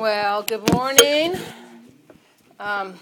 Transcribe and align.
Well, 0.00 0.42
good 0.42 0.72
morning. 0.72 1.36
Um, 2.58 2.94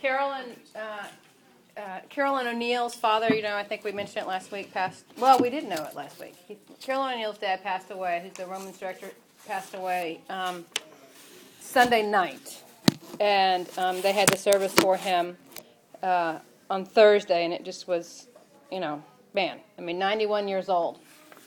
Carolyn, 0.00 0.44
uh, 0.76 0.78
uh, 1.76 1.98
Carolyn 2.10 2.46
O'Neill's 2.46 2.94
father, 2.94 3.34
you 3.34 3.42
know, 3.42 3.56
I 3.56 3.64
think 3.64 3.82
we 3.82 3.90
mentioned 3.90 4.18
it 4.18 4.28
last 4.28 4.52
week, 4.52 4.72
passed, 4.72 5.04
well, 5.18 5.36
we 5.40 5.50
didn't 5.50 5.68
know 5.68 5.82
it 5.82 5.96
last 5.96 6.20
week. 6.20 6.36
He, 6.46 6.58
Carolyn 6.80 7.14
O'Neill's 7.14 7.38
dad 7.38 7.64
passed 7.64 7.90
away. 7.90 8.20
He's 8.22 8.34
the 8.34 8.46
Romans 8.46 8.78
director, 8.78 9.10
passed 9.48 9.74
away 9.74 10.20
um, 10.30 10.64
Sunday 11.58 12.08
night. 12.08 12.62
And 13.18 13.68
um, 13.78 14.00
they 14.00 14.12
had 14.12 14.28
the 14.28 14.38
service 14.38 14.74
for 14.74 14.96
him 14.96 15.36
uh, 16.04 16.38
on 16.70 16.84
Thursday, 16.84 17.44
and 17.44 17.52
it 17.52 17.64
just 17.64 17.88
was, 17.88 18.28
you 18.70 18.78
know, 18.78 19.02
man, 19.34 19.58
I 19.76 19.80
mean, 19.80 19.98
91 19.98 20.46
years 20.46 20.68
old 20.68 21.00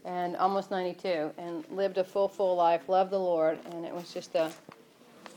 and 0.05 0.35
almost 0.37 0.71
92 0.71 1.31
and 1.37 1.63
lived 1.69 1.97
a 1.97 2.03
full, 2.03 2.27
full 2.27 2.55
life, 2.55 2.89
loved 2.89 3.11
the 3.11 3.19
Lord, 3.19 3.59
and 3.71 3.85
it 3.85 3.93
was 3.93 4.13
just 4.13 4.35
a, 4.35 4.51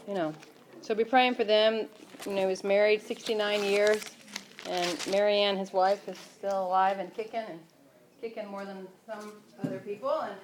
you 0.09 0.14
know. 0.14 0.34
So 0.80 0.95
be 0.95 1.04
praying 1.04 1.34
for 1.34 1.45
them. 1.45 1.88
You 2.27 2.32
know, 2.32 2.40
he 2.42 2.46
was 2.46 2.64
married 2.64 3.02
69 3.02 3.64
years, 3.64 4.04
and 4.68 5.06
Marianne, 5.10 5.56
his 5.56 5.73
wife, 5.73 6.09
is 6.09 6.18
still 6.18 6.66
alive 6.66 6.98
and 6.98 7.12
kicking 7.14 7.42
and 7.48 7.59
kicking 8.20 8.46
more 8.48 8.64
than 8.64 8.87
some 9.06 9.32
other 9.62 9.78
people, 9.78 10.20
and 10.20 10.34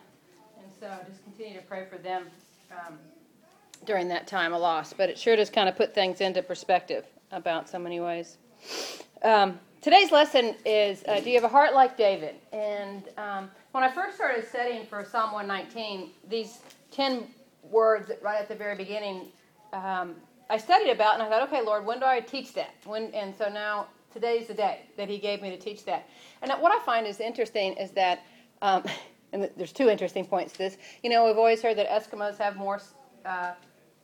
and 0.62 0.72
so 0.78 0.90
just 1.08 1.24
continue 1.24 1.58
to 1.58 1.66
pray 1.66 1.86
for 1.90 1.96
them 1.98 2.24
um, 2.70 2.98
during 3.86 4.08
that 4.08 4.26
time 4.26 4.52
of 4.52 4.60
loss. 4.60 4.92
But 4.92 5.08
it 5.08 5.18
sure 5.18 5.36
does 5.36 5.50
kind 5.50 5.68
of 5.68 5.76
put 5.76 5.94
things 5.94 6.20
into 6.20 6.42
perspective 6.42 7.04
about 7.32 7.68
so 7.68 7.78
many 7.78 8.00
ways. 8.00 8.36
Um, 9.22 9.58
today's 9.80 10.12
lesson 10.12 10.54
is 10.64 11.02
uh, 11.08 11.20
Do 11.20 11.30
you 11.30 11.36
have 11.36 11.44
a 11.44 11.48
heart 11.48 11.74
like 11.74 11.96
David? 11.96 12.34
And 12.52 13.08
um, 13.16 13.50
when 13.72 13.84
I 13.84 13.90
first 13.90 14.16
started 14.16 14.46
studying 14.48 14.86
for 14.86 15.04
Psalm 15.04 15.32
119, 15.32 16.10
these 16.28 16.58
10 16.90 17.26
words 17.70 18.10
right 18.20 18.40
at 18.40 18.48
the 18.48 18.54
very 18.54 18.76
beginning, 18.76 19.28
um, 19.72 20.16
I 20.48 20.58
studied 20.58 20.90
about 20.90 21.14
and 21.14 21.22
I 21.22 21.28
thought, 21.28 21.42
okay, 21.48 21.62
Lord, 21.62 21.86
when 21.86 22.00
do 22.00 22.06
I 22.06 22.20
teach 22.20 22.52
that? 22.54 22.74
When, 22.84 23.14
and 23.14 23.34
so 23.36 23.48
now 23.48 23.86
today's 24.12 24.48
the 24.48 24.54
day 24.54 24.80
that 24.96 25.08
He 25.08 25.18
gave 25.18 25.40
me 25.40 25.50
to 25.50 25.56
teach 25.56 25.84
that. 25.84 26.08
And 26.42 26.50
what 26.60 26.72
I 26.72 26.84
find 26.84 27.06
is 27.06 27.20
interesting 27.20 27.74
is 27.74 27.92
that, 27.92 28.24
um, 28.60 28.82
and 29.32 29.48
there's 29.56 29.72
two 29.72 29.88
interesting 29.88 30.26
points 30.26 30.52
to 30.52 30.58
this. 30.58 30.76
You 31.04 31.10
know, 31.10 31.26
we've 31.26 31.38
always 31.38 31.62
heard 31.62 31.76
that 31.76 31.88
Eskimos 31.88 32.38
have 32.38 32.56
more, 32.56 32.80
uh, 33.24 33.52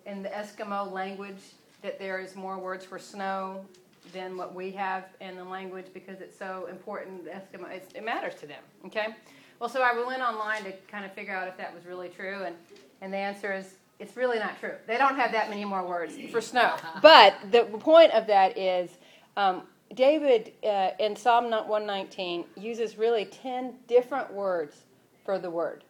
in 0.05 0.23
the 0.23 0.29
Eskimo 0.29 0.93
language, 0.93 1.43
that 1.83 1.99
there 1.99 2.21
is 2.21 2.37
more 2.37 2.59
words 2.59 2.85
for 2.85 3.01
snow 3.01 3.65
than 4.13 4.37
what 4.37 4.55
we 4.55 4.71
have 4.71 5.07
in 5.21 5.35
the 5.35 5.43
language 5.43 5.87
because 5.93 6.21
it's 6.21 6.39
so 6.39 6.69
important. 6.71 7.27
Eskimo, 7.27 7.69
it 7.73 8.05
matters 8.05 8.37
to 8.37 8.47
them. 8.47 8.63
Okay, 8.85 9.09
well, 9.59 9.69
so 9.69 9.83
I 9.83 9.93
went 10.07 10.23
online 10.23 10.65
to 10.65 10.73
kind 10.91 11.05
of 11.05 11.13
figure 11.13 11.35
out 11.35 11.49
if 11.49 11.57
that 11.57 11.75
was 11.75 11.85
really 11.87 12.09
true, 12.09 12.45
and, 12.45 12.55
and 13.01 13.13
the 13.13 13.19
answer 13.19 13.53
is 13.53 13.75
it's 13.99 14.17
really 14.17 14.39
not 14.39 14.59
true. 14.61 14.75
They 14.87 14.99
don't 14.99 15.17
have 15.17 15.33
that 15.33 15.49
many 15.49 15.65
more 15.65 15.87
words 15.87 16.17
for 16.31 16.41
snow. 16.41 16.77
But 17.03 17.35
the 17.51 17.65
point 17.65 18.13
of 18.13 18.27
that 18.27 18.59
is 18.59 18.91
um, 19.37 19.63
David 19.95 20.53
uh, 20.65 20.91
in 20.99 21.17
Psalm 21.17 21.51
119 21.51 22.45
uses 22.57 22.99
really 22.99 23.25
10 23.25 23.75
different 23.87 24.33
words 24.33 24.85
for 25.25 25.39
the 25.39 25.51
word. 25.51 25.85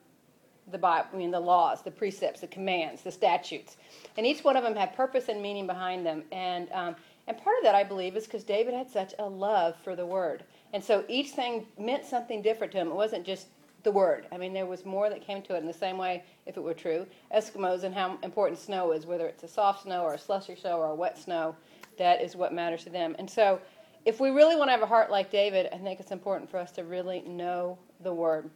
The 0.70 0.78
Bible, 0.78 1.08
I 1.12 1.16
mean, 1.16 1.30
the 1.30 1.40
laws, 1.40 1.82
the 1.82 1.90
precepts, 1.90 2.40
the 2.40 2.48
commands, 2.48 3.02
the 3.02 3.12
statutes. 3.12 3.76
And 4.16 4.26
each 4.26 4.42
one 4.42 4.56
of 4.56 4.64
them 4.64 4.74
had 4.74 4.96
purpose 4.96 5.28
and 5.28 5.40
meaning 5.40 5.66
behind 5.66 6.04
them. 6.04 6.24
And, 6.32 6.68
um, 6.72 6.96
and 7.28 7.36
part 7.38 7.56
of 7.58 7.64
that, 7.64 7.74
I 7.74 7.84
believe, 7.84 8.16
is 8.16 8.24
because 8.24 8.42
David 8.42 8.74
had 8.74 8.90
such 8.90 9.14
a 9.18 9.24
love 9.24 9.76
for 9.82 9.94
the 9.94 10.06
word. 10.06 10.42
And 10.72 10.82
so 10.82 11.04
each 11.08 11.30
thing 11.30 11.66
meant 11.78 12.04
something 12.04 12.42
different 12.42 12.72
to 12.72 12.78
him. 12.78 12.88
It 12.88 12.94
wasn't 12.94 13.24
just 13.24 13.46
the 13.86 13.92
word. 13.92 14.26
I 14.32 14.36
mean, 14.36 14.52
there 14.52 14.66
was 14.66 14.84
more 14.84 15.08
that 15.08 15.24
came 15.24 15.42
to 15.42 15.54
it 15.54 15.58
in 15.58 15.66
the 15.66 15.72
same 15.72 15.96
way, 15.96 16.24
if 16.44 16.56
it 16.56 16.60
were 16.60 16.74
true, 16.74 17.06
Eskimos 17.32 17.84
and 17.84 17.94
how 17.94 18.18
important 18.24 18.58
snow 18.58 18.90
is, 18.90 19.06
whether 19.06 19.26
it's 19.26 19.44
a 19.44 19.48
soft 19.48 19.84
snow 19.84 20.02
or 20.02 20.14
a 20.14 20.18
slushy 20.18 20.56
snow 20.56 20.78
or 20.78 20.86
a 20.86 20.94
wet 20.94 21.16
snow, 21.16 21.54
that 21.96 22.20
is 22.20 22.34
what 22.34 22.52
matters 22.52 22.82
to 22.82 22.90
them. 22.90 23.14
And 23.20 23.30
so, 23.30 23.60
if 24.04 24.18
we 24.18 24.30
really 24.30 24.56
want 24.56 24.68
to 24.68 24.72
have 24.72 24.82
a 24.82 24.86
heart 24.86 25.08
like 25.08 25.30
David, 25.30 25.68
I 25.72 25.78
think 25.78 26.00
it's 26.00 26.10
important 26.10 26.50
for 26.50 26.58
us 26.58 26.72
to 26.72 26.82
really 26.82 27.20
know 27.28 27.78
the 28.02 28.12
word. 28.12 28.50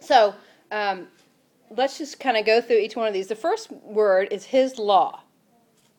So, 0.00 0.34
um, 0.72 1.08
let's 1.68 1.98
just 1.98 2.18
kind 2.18 2.38
of 2.38 2.46
go 2.46 2.62
through 2.62 2.78
each 2.78 2.96
one 2.96 3.06
of 3.06 3.12
these. 3.12 3.28
The 3.28 3.36
first 3.36 3.70
word 3.70 4.28
is 4.30 4.46
his 4.46 4.78
law. 4.78 5.20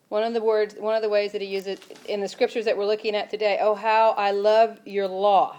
One 0.10 0.24
of 0.24 0.34
the 0.34 0.42
words, 0.42 0.74
one 0.80 0.96
of 0.96 1.04
the 1.04 1.10
ways 1.10 1.32
that 1.34 1.42
he 1.42 1.48
uses 1.48 1.68
it 1.68 2.00
in 2.08 2.20
the 2.20 2.28
scriptures 2.28 2.66
that 2.66 2.76
we're 2.76 2.88
looking 2.88 3.16
at 3.16 3.30
today. 3.30 3.60
Oh, 3.62 3.76
how 3.76 4.12
I 4.12 4.32
love 4.32 4.80
your 4.86 5.08
law. 5.08 5.58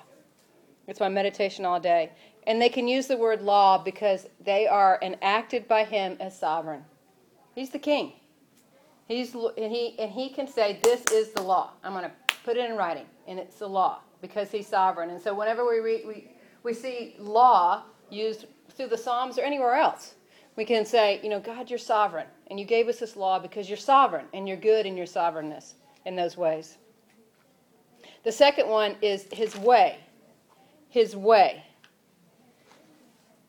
It's 0.89 1.00
my 1.00 1.09
meditation 1.09 1.65
all 1.65 1.81
day. 1.81 2.11
And 2.47 2.62
they 2.62 2.69
can 2.69 2.87
use 2.87 3.09
the 3.09 3.17
word 3.17 3.43
law 3.43 3.83
because 3.83 4.27
they 4.41 4.67
are 4.69 4.99
enacted 5.03 5.67
by 5.67 5.84
him 5.84 6.17
as 6.21 6.39
sovereign. 6.39 6.84
He's 7.55 7.71
the 7.71 7.79
king. 7.79 8.12
He's, 9.09 9.34
and, 9.34 9.73
he, 9.73 9.97
and 9.99 10.11
he 10.11 10.29
can 10.29 10.47
say, 10.47 10.79
This 10.83 11.05
is 11.12 11.33
the 11.33 11.43
law. 11.43 11.73
I'm 11.83 11.93
going 11.93 12.05
to 12.05 12.12
put 12.45 12.57
it 12.57 12.69
in 12.71 12.77
writing, 12.77 13.07
and 13.27 13.39
it's 13.39 13.59
the 13.59 13.69
law 13.69 14.01
because 14.21 14.51
he's 14.51 14.67
sovereign. 14.67 15.11
And 15.11 15.21
so 15.21 15.34
whenever 15.34 15.69
we, 15.69 15.81
read, 15.81 16.07
we, 16.07 16.31
we 16.62 16.73
see 16.73 17.17
law 17.19 17.83
used 18.11 18.47
through 18.71 18.89
the 18.89 18.99
Psalms 18.99 19.39
or 19.39 19.43
anywhere 19.43 19.75
else, 19.75 20.15
we 20.55 20.65
can 20.65 20.84
say, 20.84 21.21
You 21.23 21.31
know, 21.31 21.41
God, 21.41 21.69
you're 21.69 21.78
sovereign. 21.78 22.27
And 22.49 22.61
you 22.61 22.67
gave 22.67 22.87
us 22.87 23.01
this 23.01 23.17
law 23.17 23.41
because 23.41 23.69
you're 23.69 23.77
sovereign, 23.77 24.27
and 24.33 24.47
you're 24.47 24.57
good 24.57 24.87
in 24.87 24.97
your 24.97 25.07
sovereignness 25.07 25.75
in 26.05 26.15
those 26.15 26.37
ways. 26.37 26.78
The 28.23 28.31
second 28.31 28.69
one 28.69 28.97
is 29.03 29.27
his 29.33 29.57
way. 29.57 29.99
His 30.89 31.17
way 31.17 31.66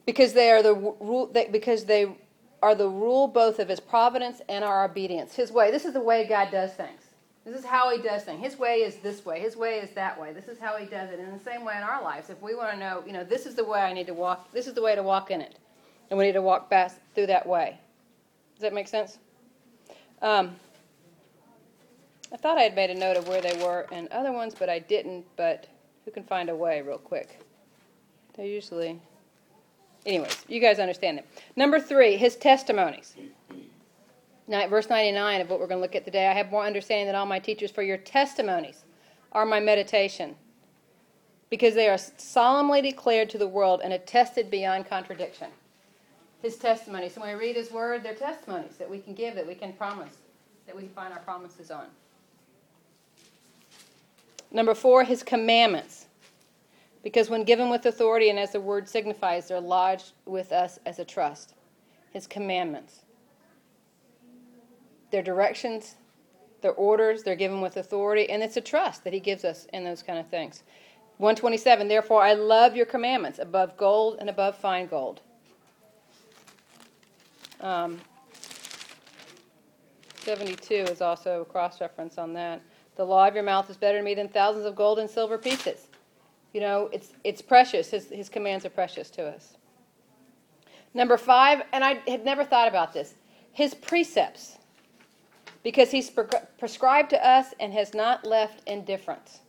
because 0.08 0.34
they 0.34 0.50
are 0.50 0.64
the 0.64 0.74
rule 0.74 1.28
because 1.52 1.84
they 1.86 2.08
are 2.64 2.74
the 2.74 2.88
rule 2.90 3.28
both 3.28 3.60
of 3.60 3.68
his 3.70 3.80
providence 3.80 4.42
and 4.50 4.64
our 4.64 4.86
obedience. 4.86 5.36
His 5.36 5.52
way 5.52 5.70
this 5.70 5.86
is 5.86 5.94
the 5.94 6.02
way 6.02 6.26
god 6.26 6.50
does 6.50 6.74
things. 6.74 7.02
This 7.46 7.60
is 7.60 7.66
how 7.66 7.96
he 7.96 8.02
does 8.02 8.24
things. 8.24 8.44
His 8.44 8.58
way 8.58 8.78
is 8.78 8.98
this 8.98 9.26
way. 9.26 9.40
His 9.40 9.56
way 9.56 9.76
is 9.80 9.92
that 9.92 10.20
way. 10.20 10.34
This 10.34 10.48
is 10.48 10.60
how 10.60 10.76
he 10.76 10.86
does 10.86 11.12
it. 11.12 11.20
In 11.20 11.32
the 11.32 11.40
same 11.40 11.64
way 11.64 11.76
in 11.78 11.84
our 11.84 12.02
lives 12.02 12.30
if 12.30 12.42
we 12.42 12.56
want 12.56 12.72
to 12.72 12.80
know 12.80 13.04
you 13.06 13.14
know 13.14 13.24
this 13.24 13.46
is 13.46 13.54
the 13.54 13.64
way 13.64 13.80
i 13.80 13.94
need 13.94 14.08
to 14.08 14.14
walk 14.14 14.52
this 14.54 14.66
is 14.66 14.74
the 14.74 14.82
way 14.82 14.96
to 14.96 15.04
walk 15.04 15.30
in 15.30 15.42
it. 15.42 15.58
And 16.10 16.18
we 16.18 16.26
need 16.26 16.34
to 16.34 16.42
walk 16.42 16.70
fast 16.70 16.98
through 17.14 17.28
that 17.28 17.46
way. 17.46 17.78
Does 18.56 18.62
that 18.62 18.74
make 18.74 18.88
sense? 18.88 19.20
Um, 20.22 20.56
i 22.34 22.38
thought 22.38 22.58
i 22.58 22.62
had 22.62 22.76
made 22.76 22.90
a 22.90 22.96
note 22.96 23.18
of 23.18 23.28
where 23.28 23.42
they 23.42 23.62
were 23.62 23.88
and 23.92 24.08
other 24.08 24.32
ones 24.32 24.56
but 24.58 24.70
i 24.70 24.80
didn't. 24.80 25.26
But 25.36 25.68
who 26.06 26.12
can 26.12 26.24
find 26.24 26.50
a 26.50 26.56
way 26.56 26.82
real 26.82 26.98
quick? 26.98 27.42
They 28.38 28.50
usually 28.50 29.02
anyways, 30.08 30.46
you 30.48 30.60
guys 30.60 30.80
understand 30.80 31.20
them. 31.20 31.26
Number 31.56 31.80
three, 31.80 32.18
his 32.18 32.36
testimonies. 32.36 33.16
Now, 34.48 34.66
verse 34.68 34.90
99 34.90 35.42
of 35.42 35.50
what 35.50 35.60
we're 35.60 35.68
going 35.68 35.80
to 35.80 35.82
look 35.82 35.96
at 35.96 36.06
today, 36.06 36.28
I 36.28 36.34
have 36.34 36.50
more 36.50 36.66
understanding 36.66 37.06
than 37.06 37.16
all 37.16 37.26
my 37.26 37.40
teachers, 37.40 37.70
for 37.70 37.84
your 37.84 37.98
testimonies 37.98 38.86
are 39.34 39.46
my 39.46 39.60
meditation, 39.60 40.36
because 41.50 41.76
they 41.76 41.90
are 41.90 41.98
solemnly 41.98 42.82
declared 42.82 43.30
to 43.32 43.38
the 43.38 43.48
world 43.48 43.82
and 43.84 43.92
attested 43.92 44.50
beyond 44.50 44.88
contradiction. 44.88 45.50
His 46.42 46.56
testimonies. 46.56 47.14
So 47.14 47.22
when 47.22 47.36
we 47.36 47.40
read 47.40 47.58
his 47.58 47.72
word, 47.72 48.04
they're 48.04 48.16
testimonies 48.16 48.78
that 48.78 48.90
we 48.90 49.00
can 49.00 49.14
give, 49.14 49.36
that 49.36 49.46
we 49.46 49.56
can 49.56 49.74
promise, 49.74 50.16
that 50.66 50.76
we 50.76 50.84
can 50.84 50.92
find 50.92 51.12
our 51.12 51.20
promises 51.20 51.70
on. 51.70 51.88
Number 54.50 54.74
four, 54.74 55.04
his 55.04 55.24
commandments 55.24 56.07
because 57.08 57.30
when 57.30 57.46
given 57.46 57.70
with 57.70 57.86
authority 57.86 58.30
and 58.30 58.38
as 58.38 58.52
the 58.52 58.60
word 58.60 58.90
signifies, 58.90 59.48
they're 59.48 59.62
lodged 59.62 60.12
with 60.26 60.52
us 60.52 60.78
as 60.86 61.00
a 61.00 61.06
trust. 61.06 61.54
His 62.12 62.28
commandments. 62.28 63.06
Their 65.10 65.24
directions, 65.24 65.96
their 66.60 66.74
orders, 66.74 67.24
they're 67.24 67.38
given 67.38 67.62
with 67.62 67.78
authority, 67.78 68.30
and 68.30 68.44
it's 68.44 68.58
a 68.58 68.62
trust 68.62 69.06
that 69.06 69.14
He 69.14 69.22
gives 69.22 69.46
us 69.46 69.68
in 69.72 69.86
those 69.86 70.04
kind 70.04 70.20
of 70.20 70.28
things. 70.28 70.64
127, 71.20 71.88
therefore 71.88 72.22
I 72.22 72.34
love 72.34 72.76
your 72.76 72.86
commandments 72.86 73.40
above 73.40 73.78
gold 73.78 74.18
and 74.20 74.30
above 74.30 74.58
fine 74.58 74.88
gold. 74.88 75.22
Um, 77.62 78.02
72 80.18 80.74
is 80.74 81.02
also 81.02 81.44
a 81.44 81.46
cross 81.46 81.80
reference 81.80 82.18
on 82.18 82.34
that. 82.34 82.62
The 82.98 83.06
law 83.06 83.30
of 83.30 83.34
your 83.34 83.46
mouth 83.46 83.70
is 83.70 83.78
better 83.78 84.00
to 84.00 84.04
me 84.04 84.14
than 84.14 84.28
thousands 84.28 84.66
of 84.66 84.76
gold 84.76 85.00
and 85.00 85.10
silver 85.10 85.38
pieces. 85.38 85.88
You 86.54 86.62
know, 86.62 86.90
it's, 86.92 87.10
it's 87.24 87.42
precious. 87.42 87.92
His, 87.92 88.10
his 88.10 88.30
commands 88.30 88.66
are 88.66 88.70
precious 88.70 89.10
to 89.12 89.26
us. 89.26 89.58
Number 90.94 91.18
five, 91.18 91.64
and 91.74 91.84
I 91.84 92.02
had 92.08 92.26
never 92.26 92.44
thought 92.44 92.68
about 92.68 92.94
this, 92.94 93.14
his 93.52 93.74
precepts, 93.74 94.58
because 95.64 95.92
he's 95.92 96.10
pre- 96.10 96.26
prescribed 96.58 97.10
to 97.12 97.28
us 97.28 97.54
and 97.60 97.74
has 97.74 97.94
not 97.94 98.26
left 98.26 98.68
indifference. 98.68 99.40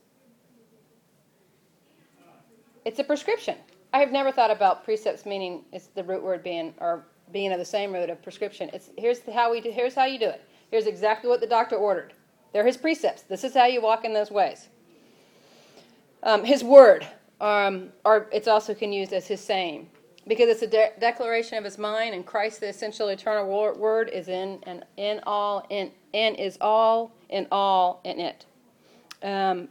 It's 2.85 2.99
a 2.99 3.05
prescription. 3.05 3.57
I 3.93 4.01
have 4.01 4.13
never 4.13 4.31
thought 4.33 4.51
about 4.51 4.85
precepts 4.85 5.25
meaning 5.25 5.65
it's 5.73 5.87
the 5.87 6.03
root 6.03 6.23
word 6.23 6.43
being 6.43 6.75
or 6.79 7.07
being 7.33 7.53
of 7.53 7.59
the 7.59 7.65
same 7.65 7.93
root 7.93 8.11
of 8.11 8.23
prescription. 8.23 8.71
It's 8.73 8.91
here's 8.97 9.21
how 9.33 9.51
we 9.51 9.61
do, 9.61 9.71
here's 9.71 9.95
how 9.95 10.05
you 10.05 10.19
do 10.19 10.29
it. 10.29 10.43
Here's 10.71 10.87
exactly 10.87 11.31
what 11.31 11.41
the 11.41 11.47
doctor 11.47 11.77
ordered. 11.77 12.13
They're 12.53 12.67
his 12.67 12.77
precepts. 12.77 13.23
This 13.23 13.45
is 13.45 13.55
how 13.55 13.67
you 13.67 13.81
walk 13.81 14.05
in 14.05 14.13
those 14.13 14.31
ways. 14.31 14.69
Um, 16.29 16.45
his 16.45 16.63
word, 16.63 17.07
um, 17.41 17.91
or 18.05 18.29
it's 18.33 18.49
also 18.49 18.75
can 18.75 18.93
used 18.93 19.15
as 19.15 19.27
his 19.27 19.41
saying. 19.41 19.89
because 20.29 20.51
it's 20.51 20.61
a 20.63 20.67
de- 20.67 20.93
declaration 21.01 21.57
of 21.57 21.65
his 21.65 21.79
mind, 21.79 22.15
and 22.15 22.27
Christ, 22.27 22.61
the 22.61 22.69
essential 22.69 23.09
eternal 23.09 23.49
word, 23.49 24.11
is 24.11 24.29
in 24.29 24.61
and 24.65 24.85
in 24.99 25.21
all, 25.27 25.67
in 25.71 25.91
and 26.13 26.37
is 26.37 26.59
all 26.61 27.13
in 27.31 27.49
all 27.51 28.03
in 28.05 28.21
it. 28.21 28.45
Um, 29.23 29.69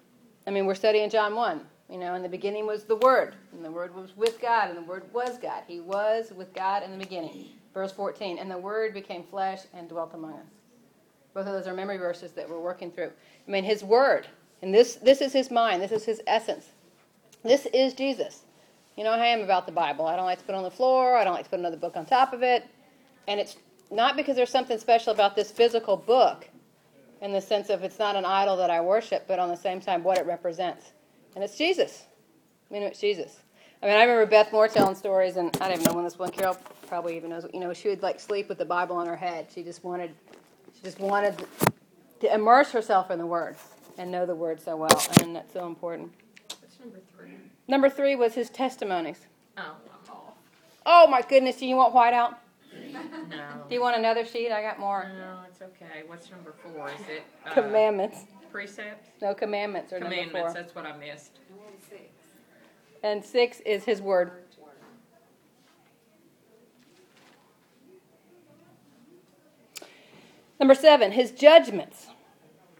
I 0.47 0.51
mean, 0.51 0.65
we're 0.65 0.75
studying 0.75 1.11
John 1.11 1.35
one. 1.35 1.61
You 1.89 1.99
know, 1.99 2.15
in 2.15 2.23
the 2.23 2.29
beginning 2.29 2.65
was 2.65 2.85
the 2.85 2.97
Word, 2.97 3.35
and 3.53 3.63
the 3.63 3.71
Word 3.71 3.95
was 3.95 4.17
with 4.17 4.41
God, 4.41 4.69
and 4.69 4.77
the 4.77 4.81
Word 4.81 5.03
was 5.13 5.37
God. 5.37 5.63
He 5.67 5.79
was 5.79 6.33
with 6.35 6.53
God 6.53 6.83
in 6.83 6.91
the 6.91 6.97
beginning. 6.97 7.45
Verse 7.73 7.91
14, 7.93 8.39
and 8.39 8.51
the 8.51 8.57
Word 8.57 8.93
became 8.93 9.23
flesh 9.23 9.61
and 9.73 9.87
dwelt 9.87 10.13
among 10.15 10.33
us. 10.33 10.47
Both 11.33 11.47
of 11.47 11.53
those 11.53 11.67
are 11.67 11.73
memory 11.73 11.97
verses 11.97 12.31
that 12.33 12.49
we're 12.49 12.59
working 12.59 12.91
through. 12.91 13.11
I 13.47 13.51
mean, 13.51 13.63
His 13.63 13.83
Word, 13.83 14.27
and 14.61 14.73
this 14.73 14.95
this 14.95 15.21
is 15.21 15.33
His 15.33 15.51
mind. 15.51 15.81
This 15.81 15.91
is 15.91 16.05
His 16.05 16.21
essence. 16.27 16.65
This 17.43 17.67
is 17.73 17.93
Jesus. 17.93 18.41
You 18.95 19.03
know 19.03 19.11
how 19.11 19.21
I 19.21 19.27
am 19.27 19.41
about 19.41 19.67
the 19.67 19.71
Bible. 19.71 20.07
I 20.07 20.15
don't 20.15 20.25
like 20.25 20.39
to 20.39 20.43
put 20.43 20.53
it 20.53 20.57
on 20.57 20.63
the 20.63 20.71
floor. 20.71 21.15
I 21.15 21.23
don't 21.23 21.35
like 21.35 21.43
to 21.43 21.49
put 21.49 21.59
another 21.59 21.77
book 21.77 21.95
on 21.95 22.05
top 22.05 22.33
of 22.33 22.41
it. 22.41 22.65
And 23.27 23.39
it's 23.39 23.57
not 23.91 24.15
because 24.15 24.35
there's 24.35 24.49
something 24.49 24.79
special 24.79 25.13
about 25.13 25.35
this 25.35 25.51
physical 25.51 25.95
book 25.95 26.47
in 27.21 27.31
the 27.31 27.41
sense 27.41 27.69
of 27.69 27.83
it's 27.83 27.99
not 27.99 28.15
an 28.15 28.25
idol 28.25 28.57
that 28.57 28.69
I 28.69 28.81
worship, 28.81 29.25
but 29.27 29.37
on 29.37 29.49
the 29.49 29.55
same 29.55 29.79
time, 29.79 30.03
what 30.03 30.17
it 30.17 30.25
represents. 30.25 30.91
And 31.35 31.43
it's 31.43 31.57
Jesus. 31.57 32.05
I 32.69 32.73
mean, 32.73 32.83
it's 32.83 32.99
Jesus. 32.99 33.37
I 33.81 33.85
mean, 33.85 33.95
I 33.95 34.03
remember 34.03 34.25
Beth 34.25 34.51
Moore 34.51 34.67
telling 34.67 34.95
stories, 34.95 35.37
and 35.37 35.55
I 35.61 35.69
don't 35.69 35.73
even 35.79 35.83
know 35.83 35.93
when 35.93 36.03
this 36.03 36.17
one. 36.17 36.31
Carol 36.31 36.57
probably 36.87 37.15
even 37.15 37.29
knows. 37.29 37.45
You 37.53 37.59
know, 37.59 37.73
she 37.73 37.89
would 37.89 38.01
like 38.01 38.19
sleep 38.19 38.49
with 38.49 38.57
the 38.57 38.65
Bible 38.65 38.95
on 38.95 39.05
her 39.05 39.15
head. 39.15 39.47
She 39.53 39.61
just 39.61 39.83
wanted, 39.83 40.11
she 40.75 40.81
just 40.81 40.99
wanted 40.99 41.35
to 42.21 42.33
immerse 42.33 42.71
herself 42.71 43.11
in 43.11 43.19
the 43.19 43.27
Word 43.27 43.55
and 43.97 44.11
know 44.11 44.25
the 44.25 44.35
Word 44.35 44.61
so 44.61 44.75
well, 44.77 45.01
and 45.21 45.35
that's 45.35 45.53
so 45.53 45.65
important. 45.67 46.11
What's 46.59 46.79
number 46.79 46.99
three? 47.15 47.31
Number 47.67 47.89
three 47.89 48.15
was 48.15 48.33
his 48.35 48.49
testimonies. 48.49 49.19
Oh. 49.57 49.75
Oh 50.85 51.07
my 51.07 51.21
goodness! 51.21 51.57
Do 51.57 51.65
you 51.65 51.75
want 51.75 51.93
whiteout? 51.93 52.35
No. 53.29 53.65
Do 53.67 53.75
you 53.75 53.81
want 53.81 53.97
another 53.97 54.23
sheet? 54.25 54.51
I 54.51 54.61
got 54.61 54.79
more. 54.79 55.11
No, 55.17 55.39
it's 55.49 55.61
okay. 55.61 56.03
What's 56.07 56.29
number 56.31 56.53
four? 56.63 56.87
Is 56.89 57.01
it 57.09 57.23
uh, 57.45 57.53
Commandments. 57.53 58.19
precepts? 58.51 59.09
No 59.21 59.33
commandments 59.33 59.91
are 59.91 59.99
number 59.99 60.15
Commandments. 60.15 60.53
four. 60.53 60.61
That's 60.61 60.73
what 60.75 60.85
I 60.85 60.95
missed. 60.95 61.39
And 63.03 63.23
six 63.23 63.59
is 63.61 63.83
his 63.83 64.01
word. 64.01 64.31
Number 70.59 70.73
seven, 70.75 71.11
his 71.11 71.31
judgments. 71.31 72.07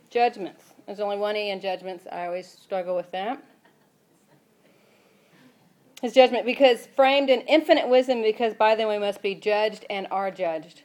Judgments. 0.09 0.66
There's 0.87 1.01
only 1.01 1.17
one 1.17 1.35
E 1.35 1.51
in 1.51 1.59
judgments. 1.61 2.07
I 2.11 2.25
always 2.25 2.47
struggle 2.47 2.95
with 2.95 3.11
that. 3.11 3.43
His 6.01 6.13
judgment, 6.13 6.45
because 6.45 6.87
framed 6.95 7.29
in 7.29 7.41
infinite 7.41 7.89
wisdom, 7.89 8.21
because 8.21 8.53
by 8.53 8.75
them 8.75 8.87
we 8.87 8.97
must 8.97 9.21
be 9.21 9.35
judged 9.35 9.85
and 9.89 10.07
are 10.09 10.31
judged. 10.31 10.83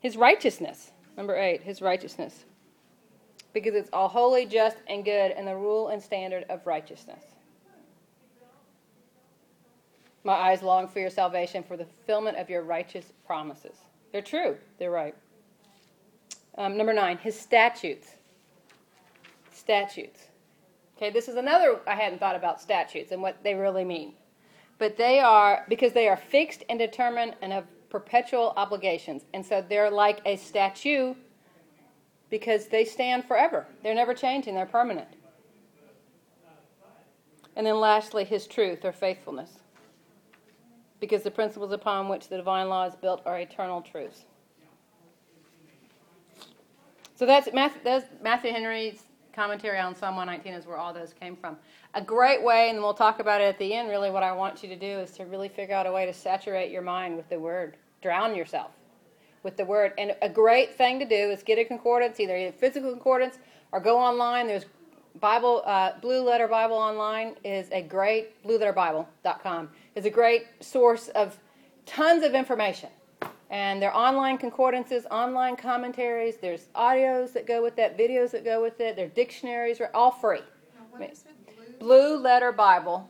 His 0.00 0.16
righteousness. 0.16 0.92
Number 1.16 1.36
eight, 1.36 1.62
his 1.62 1.82
righteousness. 1.82 2.44
Because 3.52 3.74
it's 3.74 3.90
all 3.92 4.08
holy, 4.08 4.46
just, 4.46 4.76
and 4.86 5.04
good, 5.04 5.32
and 5.32 5.48
the 5.48 5.56
rule 5.56 5.88
and 5.88 6.00
standard 6.00 6.44
of 6.48 6.66
righteousness. 6.66 7.24
My 10.22 10.34
eyes 10.34 10.62
long 10.62 10.86
for 10.86 11.00
your 11.00 11.10
salvation, 11.10 11.64
for 11.64 11.76
the 11.76 11.86
fulfillment 11.86 12.36
of 12.36 12.48
your 12.50 12.62
righteous 12.62 13.12
promises. 13.26 13.76
They're 14.12 14.22
true, 14.22 14.56
they're 14.78 14.90
right. 14.90 15.16
Um, 16.58 16.76
number 16.76 16.92
nine, 16.92 17.18
his 17.18 17.38
statutes. 17.38 18.16
Statutes. 19.52 20.26
Okay, 20.96 21.10
this 21.10 21.28
is 21.28 21.36
another, 21.36 21.78
I 21.86 21.94
hadn't 21.94 22.18
thought 22.18 22.34
about 22.34 22.60
statutes 22.60 23.12
and 23.12 23.22
what 23.22 23.44
they 23.44 23.54
really 23.54 23.84
mean. 23.84 24.14
But 24.78 24.96
they 24.96 25.20
are, 25.20 25.64
because 25.68 25.92
they 25.92 26.08
are 26.08 26.16
fixed 26.16 26.64
and 26.68 26.76
determined 26.76 27.36
and 27.40 27.52
of 27.52 27.64
perpetual 27.88 28.54
obligations. 28.56 29.22
And 29.32 29.46
so 29.46 29.64
they're 29.66 29.90
like 29.90 30.20
a 30.26 30.34
statue 30.34 31.14
because 32.28 32.66
they 32.66 32.84
stand 32.84 33.24
forever. 33.24 33.66
They're 33.84 33.94
never 33.94 34.12
changing, 34.12 34.56
they're 34.56 34.66
permanent. 34.66 35.08
And 37.54 37.66
then 37.66 37.78
lastly, 37.78 38.24
his 38.24 38.48
truth 38.48 38.84
or 38.84 38.92
faithfulness. 38.92 39.50
Because 40.98 41.22
the 41.22 41.30
principles 41.30 41.70
upon 41.70 42.08
which 42.08 42.28
the 42.28 42.36
divine 42.36 42.68
law 42.68 42.84
is 42.84 42.96
built 42.96 43.22
are 43.24 43.38
eternal 43.38 43.80
truths. 43.80 44.24
So 47.18 47.26
that's 47.26 47.52
Matthew, 47.52 47.80
that's 47.82 48.06
Matthew 48.22 48.52
Henry's 48.52 49.02
commentary 49.32 49.80
on 49.80 49.92
Psalm 49.96 50.14
119 50.14 50.56
is 50.56 50.68
where 50.68 50.76
all 50.76 50.94
those 50.94 51.12
came 51.12 51.34
from. 51.34 51.56
A 51.94 52.00
great 52.00 52.44
way, 52.44 52.70
and 52.70 52.78
we'll 52.78 52.94
talk 52.94 53.18
about 53.18 53.40
it 53.40 53.46
at 53.46 53.58
the 53.58 53.74
end, 53.74 53.88
really 53.88 54.08
what 54.08 54.22
I 54.22 54.30
want 54.30 54.62
you 54.62 54.68
to 54.68 54.76
do 54.76 54.86
is 54.86 55.10
to 55.12 55.24
really 55.24 55.48
figure 55.48 55.74
out 55.74 55.84
a 55.84 55.90
way 55.90 56.06
to 56.06 56.12
saturate 56.12 56.70
your 56.70 56.82
mind 56.82 57.16
with 57.16 57.28
the 57.28 57.36
Word. 57.36 57.76
Drown 58.02 58.36
yourself 58.36 58.70
with 59.42 59.56
the 59.56 59.64
Word. 59.64 59.94
And 59.98 60.14
a 60.22 60.28
great 60.28 60.76
thing 60.76 61.00
to 61.00 61.04
do 61.04 61.32
is 61.32 61.42
get 61.42 61.58
a 61.58 61.64
concordance, 61.64 62.20
either 62.20 62.36
a 62.36 62.52
physical 62.52 62.92
concordance 62.92 63.40
or 63.72 63.80
go 63.80 63.98
online. 63.98 64.46
There's 64.46 64.66
Bible, 65.18 65.64
uh, 65.66 65.98
Blue 66.00 66.22
Letter 66.22 66.46
Bible 66.46 66.76
Online 66.76 67.34
is 67.42 67.68
a 67.72 67.82
great, 67.82 68.40
blueletterbible.com 68.44 69.70
is 69.96 70.04
a 70.04 70.10
great 70.10 70.46
source 70.60 71.08
of 71.08 71.36
tons 71.84 72.22
of 72.22 72.34
information. 72.34 72.90
And 73.50 73.80
there 73.80 73.90
are 73.90 74.08
online 74.08 74.36
concordances, 74.36 75.06
online 75.10 75.56
commentaries, 75.56 76.36
there's 76.36 76.68
audios 76.74 77.32
that 77.32 77.46
go 77.46 77.62
with 77.62 77.76
that, 77.76 77.96
videos 77.96 78.30
that 78.32 78.44
go 78.44 78.62
with 78.62 78.78
it, 78.80 78.94
there 78.94 79.06
are 79.06 79.10
dictionaries, 79.10 79.80
are 79.80 79.90
all 79.94 80.10
free. 80.10 80.40
Now, 80.40 80.44
what 80.90 81.10
is 81.10 81.24
it? 81.24 81.78
Blue? 81.78 82.18
BlueLetterBible.com. 82.20 83.06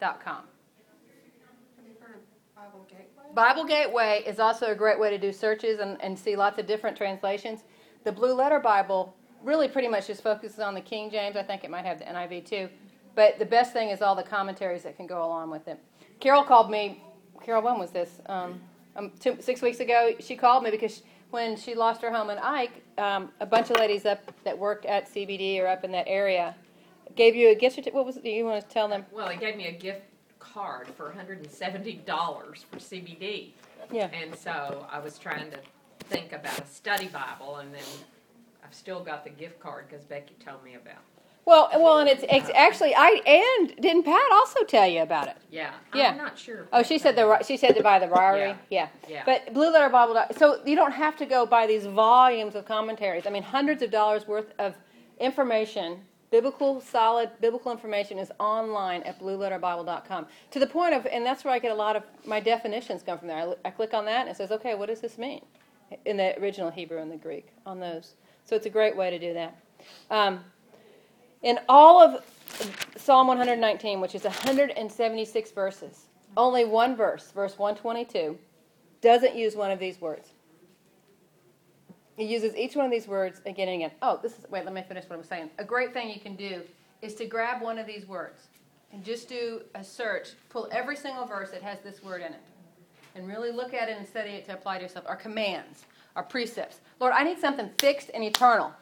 Have 0.00 1.86
you 1.86 1.94
heard 2.00 2.16
of 2.16 2.22
Bible 2.56 2.86
Gateway? 2.88 3.34
Bible 3.34 3.64
Gateway 3.64 4.24
is 4.26 4.40
also 4.40 4.72
a 4.72 4.74
great 4.74 4.98
way 4.98 5.10
to 5.10 5.18
do 5.18 5.32
searches 5.32 5.78
and, 5.78 6.02
and 6.02 6.18
see 6.18 6.34
lots 6.34 6.58
of 6.58 6.66
different 6.66 6.96
translations. 6.96 7.60
The 8.02 8.10
Blue 8.10 8.32
Letter 8.32 8.58
Bible 8.58 9.14
really 9.44 9.68
pretty 9.68 9.88
much 9.88 10.08
just 10.08 10.24
focuses 10.24 10.58
on 10.58 10.74
the 10.74 10.80
King 10.80 11.08
James. 11.08 11.36
I 11.36 11.44
think 11.44 11.62
it 11.62 11.70
might 11.70 11.84
have 11.84 12.00
the 12.00 12.04
NIV 12.06 12.46
too. 12.46 12.68
But 13.14 13.38
the 13.38 13.44
best 13.44 13.72
thing 13.72 13.90
is 13.90 14.02
all 14.02 14.16
the 14.16 14.22
commentaries 14.22 14.82
that 14.82 14.96
can 14.96 15.06
go 15.06 15.24
along 15.24 15.50
with 15.50 15.68
it. 15.68 15.78
Carol 16.18 16.42
called 16.42 16.70
me. 16.70 17.02
Carol, 17.44 17.62
when 17.62 17.78
was 17.78 17.90
this? 17.90 18.20
Um, 18.26 18.60
um, 18.96 19.12
two, 19.18 19.36
six 19.40 19.62
weeks 19.62 19.80
ago. 19.80 20.12
She 20.20 20.36
called 20.36 20.62
me 20.62 20.70
because 20.70 21.02
when 21.30 21.56
she 21.56 21.74
lost 21.74 22.02
her 22.02 22.12
home 22.12 22.30
in 22.30 22.38
Ike, 22.38 22.82
um, 22.98 23.30
a 23.40 23.46
bunch 23.46 23.70
of 23.70 23.78
ladies 23.78 24.04
up 24.04 24.32
that 24.44 24.58
worked 24.58 24.84
at 24.84 25.12
CBD 25.12 25.60
or 25.60 25.66
up 25.66 25.84
in 25.84 25.92
that 25.92 26.06
area 26.06 26.54
gave 27.16 27.34
you 27.34 27.50
a 27.50 27.54
gift 27.54 27.76
certificate. 27.76 27.94
What 27.94 28.06
was 28.06 28.16
it? 28.16 28.24
You 28.24 28.44
want 28.44 28.62
to 28.62 28.68
tell 28.72 28.88
them? 28.88 29.04
Well, 29.12 29.28
he 29.28 29.38
gave 29.38 29.56
me 29.56 29.66
a 29.66 29.72
gift 29.72 30.02
card 30.38 30.88
for 30.88 31.12
$170 31.12 31.54
for 32.64 32.76
CBD. 32.76 33.50
Yeah. 33.90 34.08
And 34.12 34.34
so 34.34 34.86
I 34.90 34.98
was 34.98 35.18
trying 35.18 35.50
to 35.50 35.58
think 36.04 36.32
about 36.32 36.58
a 36.58 36.66
study 36.66 37.08
Bible, 37.08 37.56
and 37.56 37.74
then 37.74 37.82
I've 38.64 38.74
still 38.74 39.02
got 39.02 39.24
the 39.24 39.30
gift 39.30 39.60
card 39.60 39.86
because 39.88 40.04
Becky 40.04 40.34
told 40.44 40.64
me 40.64 40.74
about. 40.74 41.02
Well, 41.44 41.68
well, 41.74 41.98
and 41.98 42.08
it's, 42.08 42.24
it's 42.30 42.50
actually 42.54 42.94
I 42.94 43.20
and 43.26 43.76
didn't 43.80 44.04
Pat 44.04 44.30
also 44.32 44.62
tell 44.64 44.86
you 44.86 45.02
about 45.02 45.28
it? 45.28 45.36
Yeah. 45.50 45.72
Yeah. 45.94 46.10
I'm 46.10 46.16
not 46.16 46.38
sure. 46.38 46.68
Oh, 46.72 46.82
she 46.82 46.98
said 46.98 47.16
the 47.16 47.42
she 47.42 47.56
said 47.56 47.74
to 47.74 47.82
buy 47.82 47.98
the 47.98 48.06
Ryrie. 48.06 48.56
Yeah. 48.70 48.88
Yeah. 49.08 49.22
But 49.26 49.52
Blue 49.52 49.72
Letter 49.72 49.88
Bible. 49.88 50.24
So 50.36 50.60
you 50.64 50.76
don't 50.76 50.92
have 50.92 51.16
to 51.16 51.26
go 51.26 51.44
buy 51.44 51.66
these 51.66 51.86
volumes 51.86 52.54
of 52.54 52.64
commentaries. 52.64 53.26
I 53.26 53.30
mean, 53.30 53.42
hundreds 53.42 53.82
of 53.82 53.90
dollars 53.90 54.26
worth 54.28 54.52
of 54.60 54.74
information, 55.18 55.98
biblical, 56.30 56.80
solid 56.80 57.30
biblical 57.40 57.72
information 57.72 58.18
is 58.18 58.30
online 58.38 59.02
at 59.02 59.18
blueletterbible.com. 59.20 60.26
To 60.52 60.58
the 60.60 60.66
point 60.66 60.94
of, 60.94 61.06
and 61.06 61.26
that's 61.26 61.44
where 61.44 61.52
I 61.52 61.58
get 61.58 61.72
a 61.72 61.74
lot 61.74 61.96
of 61.96 62.04
my 62.24 62.38
definitions 62.38 63.02
come 63.02 63.18
from 63.18 63.28
there. 63.28 63.38
I, 63.38 63.68
I 63.68 63.70
click 63.70 63.94
on 63.94 64.04
that 64.04 64.22
and 64.22 64.30
it 64.30 64.36
says, 64.36 64.52
okay, 64.52 64.74
what 64.74 64.86
does 64.86 65.00
this 65.00 65.18
mean 65.18 65.42
in 66.04 66.16
the 66.16 66.38
original 66.40 66.70
Hebrew 66.70 66.98
and 66.98 67.10
the 67.10 67.16
Greek 67.16 67.48
on 67.66 67.80
those. 67.80 68.14
So 68.44 68.56
it's 68.56 68.66
a 68.66 68.70
great 68.70 68.96
way 68.96 69.10
to 69.10 69.18
do 69.18 69.34
that. 69.34 69.56
Um, 70.10 70.44
in 71.42 71.58
all 71.68 72.00
of 72.00 72.24
Psalm 72.96 73.26
119, 73.26 74.00
which 74.00 74.14
is 74.14 74.24
176 74.24 75.50
verses, 75.52 76.06
only 76.36 76.64
one 76.64 76.96
verse, 76.96 77.30
verse 77.32 77.58
122, 77.58 78.38
doesn't 79.00 79.34
use 79.34 79.56
one 79.56 79.70
of 79.70 79.78
these 79.78 80.00
words. 80.00 80.28
He 82.16 82.24
uses 82.24 82.54
each 82.54 82.76
one 82.76 82.84
of 82.84 82.90
these 82.90 83.08
words 83.08 83.40
again 83.46 83.68
and 83.68 83.82
again. 83.82 83.90
Oh, 84.02 84.20
this 84.22 84.38
is, 84.38 84.46
wait, 84.50 84.64
let 84.64 84.74
me 84.74 84.82
finish 84.86 85.04
what 85.08 85.18
I'm 85.18 85.24
saying. 85.24 85.50
A 85.58 85.64
great 85.64 85.92
thing 85.92 86.10
you 86.10 86.20
can 86.20 86.36
do 86.36 86.62
is 87.00 87.14
to 87.16 87.24
grab 87.24 87.62
one 87.62 87.78
of 87.78 87.86
these 87.86 88.06
words 88.06 88.48
and 88.92 89.02
just 89.02 89.28
do 89.28 89.62
a 89.74 89.82
search, 89.82 90.30
pull 90.50 90.68
every 90.70 90.96
single 90.96 91.24
verse 91.24 91.50
that 91.50 91.62
has 91.62 91.80
this 91.80 92.02
word 92.02 92.20
in 92.20 92.32
it, 92.32 92.40
and 93.14 93.26
really 93.26 93.50
look 93.50 93.74
at 93.74 93.88
it 93.88 93.96
and 93.98 94.06
study 94.06 94.30
it 94.30 94.44
to 94.46 94.54
apply 94.54 94.76
to 94.76 94.82
yourself. 94.82 95.06
Our 95.08 95.16
commands, 95.16 95.84
our 96.14 96.22
precepts. 96.22 96.80
Lord, 97.00 97.14
I 97.16 97.24
need 97.24 97.38
something 97.38 97.70
fixed 97.78 98.10
and 98.14 98.22
eternal. 98.22 98.72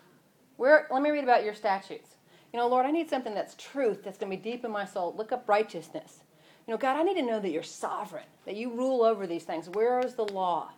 Where, 0.56 0.88
let 0.90 1.02
me 1.02 1.10
read 1.10 1.24
about 1.24 1.44
your 1.44 1.54
statutes. 1.54 2.16
You 2.52 2.58
know, 2.58 2.68
Lord, 2.68 2.86
I 2.86 2.90
need 2.90 3.08
something 3.10 3.34
that's 3.34 3.54
truth, 3.54 4.02
that's 4.04 4.18
going 4.18 4.30
to 4.30 4.36
be 4.36 4.42
deep 4.42 4.64
in 4.64 4.70
my 4.70 4.84
soul. 4.84 5.14
Look 5.16 5.32
up 5.32 5.48
righteousness. 5.48 6.20
You 6.66 6.74
know, 6.74 6.78
God, 6.78 6.96
I 6.96 7.02
need 7.02 7.14
to 7.14 7.22
know 7.22 7.40
that 7.40 7.50
you're 7.50 7.62
sovereign, 7.62 8.26
that 8.44 8.56
you 8.56 8.70
rule 8.72 9.02
over 9.04 9.26
these 9.26 9.44
things. 9.44 9.68
Where 9.68 10.00
is 10.00 10.14
the 10.14 10.24
law? 10.24 10.70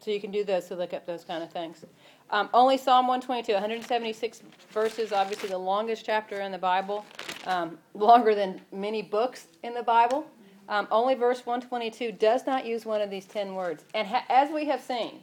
So 0.00 0.10
you 0.10 0.20
can 0.20 0.30
do 0.30 0.44
those 0.44 0.66
to 0.66 0.76
look 0.76 0.92
up 0.94 1.06
those 1.06 1.24
kind 1.24 1.42
of 1.42 1.50
things. 1.50 1.84
Um, 2.30 2.48
only 2.54 2.76
Psalm 2.78 3.06
122, 3.08 3.52
176 3.52 4.42
verses, 4.70 5.12
obviously 5.12 5.48
the 5.48 5.58
longest 5.58 6.04
chapter 6.06 6.40
in 6.40 6.52
the 6.52 6.58
Bible. 6.58 7.04
um, 7.46 7.78
longer 7.94 8.34
than 8.34 8.60
many 8.72 9.02
books 9.02 9.46
in 9.62 9.74
the 9.74 9.82
Bible. 9.82 10.26
Um, 10.68 10.86
only 10.90 11.14
verse 11.14 11.46
122 11.46 12.12
does 12.12 12.46
not 12.46 12.66
use 12.66 12.84
one 12.84 13.00
of 13.00 13.10
these 13.10 13.24
10 13.24 13.54
words. 13.54 13.84
And 13.94 14.06
ha- 14.06 14.24
as 14.28 14.50
we 14.50 14.66
have 14.66 14.82
seen, 14.82 15.20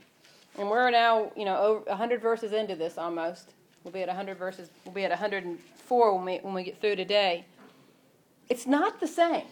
and 0.58 0.70
we're 0.70 0.90
now, 0.90 1.32
you 1.36 1.46
know, 1.46 1.58
over 1.58 1.80
100 1.82 2.22
verses 2.22 2.52
into 2.54 2.76
this 2.76 2.98
almost. 2.98 3.54
We'll 3.86 3.92
be 3.92 4.02
at 4.02 4.08
100 4.08 4.40
verses, 4.40 4.70
we'll 4.84 4.96
be 4.96 5.04
at 5.06 5.12
104 5.12 6.16
when 6.16 6.26
we, 6.26 6.38
when 6.40 6.56
we 6.56 6.64
get 6.64 6.82
through 6.82 6.96
today. 6.96 7.46
It's 8.50 8.66
not 8.66 9.00
the 9.00 9.08
same. 9.08 9.44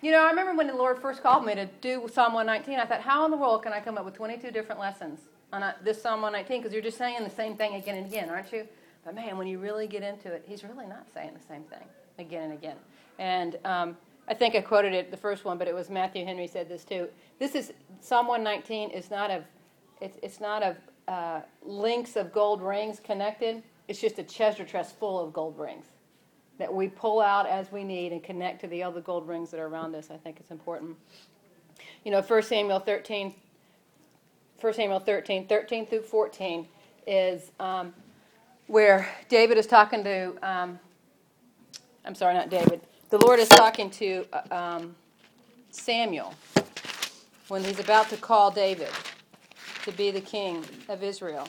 You 0.00 0.12
know, 0.12 0.24
I 0.24 0.30
remember 0.30 0.54
when 0.54 0.66
the 0.66 0.74
Lord 0.74 0.98
first 0.98 1.22
called 1.22 1.44
me 1.44 1.54
to 1.54 1.66
do 1.82 2.08
Psalm 2.10 2.32
119, 2.32 2.80
I 2.80 2.86
thought, 2.86 3.02
how 3.02 3.26
in 3.26 3.30
the 3.30 3.36
world 3.36 3.62
can 3.62 3.74
I 3.74 3.80
come 3.80 3.98
up 3.98 4.06
with 4.06 4.14
22 4.14 4.50
different 4.50 4.80
lessons 4.80 5.20
on 5.52 5.62
this 5.82 6.00
Psalm 6.00 6.22
119? 6.22 6.62
Because 6.62 6.72
you're 6.72 6.82
just 6.82 6.96
saying 6.96 7.22
the 7.22 7.28
same 7.28 7.54
thing 7.54 7.74
again 7.74 7.96
and 7.96 8.06
again, 8.06 8.30
aren't 8.30 8.50
you? 8.50 8.66
But 9.04 9.14
man, 9.14 9.36
when 9.36 9.46
you 9.46 9.58
really 9.58 9.86
get 9.86 10.02
into 10.02 10.32
it, 10.32 10.44
he's 10.48 10.64
really 10.64 10.86
not 10.86 11.06
saying 11.12 11.32
the 11.34 11.46
same 11.46 11.64
thing 11.64 11.86
again 12.18 12.44
and 12.44 12.52
again. 12.54 12.76
And 13.18 13.58
um, 13.66 13.96
I 14.26 14.32
think 14.32 14.54
I 14.54 14.62
quoted 14.62 14.94
it 14.94 15.10
the 15.10 15.18
first 15.18 15.44
one, 15.44 15.58
but 15.58 15.68
it 15.68 15.74
was 15.74 15.90
Matthew 15.90 16.24
Henry 16.24 16.46
said 16.46 16.66
this 16.66 16.82
too. 16.82 17.08
This 17.38 17.54
is 17.54 17.74
Psalm 18.00 18.26
119 18.26 18.88
is 18.88 19.10
not 19.10 19.30
of 19.30 19.44
it's, 20.00 20.18
it's 20.22 20.40
not 20.40 20.62
of 20.62 20.76
uh, 21.08 21.40
links 21.62 22.16
of 22.16 22.32
gold 22.32 22.62
rings 22.62 23.00
connected. 23.00 23.62
It's 23.88 24.00
just 24.00 24.18
a 24.18 24.22
treasure 24.22 24.64
chest 24.64 24.98
full 24.98 25.20
of 25.20 25.32
gold 25.32 25.58
rings 25.58 25.86
that 26.58 26.72
we 26.72 26.88
pull 26.88 27.20
out 27.20 27.46
as 27.46 27.70
we 27.72 27.82
need 27.84 28.12
and 28.12 28.22
connect 28.22 28.60
to 28.60 28.66
the 28.68 28.82
other 28.82 29.00
gold 29.00 29.26
rings 29.26 29.50
that 29.50 29.60
are 29.60 29.66
around 29.66 29.94
us. 29.94 30.10
I 30.10 30.16
think 30.16 30.38
it's 30.38 30.50
important. 30.50 30.96
You 32.04 32.12
know, 32.12 32.22
1 32.22 32.42
Samuel 32.42 32.78
13, 32.78 33.34
1 34.60 34.74
Samuel 34.74 35.00
13, 35.00 35.46
13 35.46 35.86
through 35.86 36.02
14 36.02 36.68
is 37.06 37.50
um, 37.58 37.92
where 38.66 39.08
David 39.28 39.58
is 39.58 39.66
talking 39.66 40.04
to, 40.04 40.36
um, 40.42 40.78
I'm 42.04 42.14
sorry, 42.14 42.34
not 42.34 42.50
David. 42.50 42.80
The 43.10 43.18
Lord 43.18 43.40
is 43.40 43.48
talking 43.48 43.90
to 43.90 44.24
uh, 44.32 44.54
um, 44.54 44.94
Samuel 45.70 46.34
when 47.48 47.62
he's 47.64 47.80
about 47.80 48.08
to 48.10 48.16
call 48.16 48.50
David 48.50 48.88
to 49.84 49.92
be 49.92 50.10
the 50.10 50.20
king 50.20 50.64
of 50.88 51.02
Israel. 51.02 51.46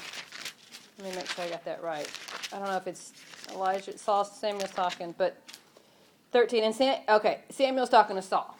Let 0.99 1.09
me 1.09 1.15
make 1.15 1.27
sure 1.27 1.45
I 1.45 1.49
got 1.49 1.65
that 1.65 1.81
right. 1.81 2.09
I 2.51 2.59
don't 2.59 2.67
know 2.67 2.77
if 2.77 2.87
it's 2.87 3.13
Elijah, 3.51 3.97
Saul, 3.97 4.25
Samuel's 4.25 4.71
talking, 4.71 5.15
but 5.17 5.37
13. 6.31 6.63
And 6.63 6.75
Sam, 6.75 6.99
okay, 7.07 7.41
Samuel's 7.49 7.89
talking 7.89 8.17
to 8.17 8.21
Saul. 8.21 8.57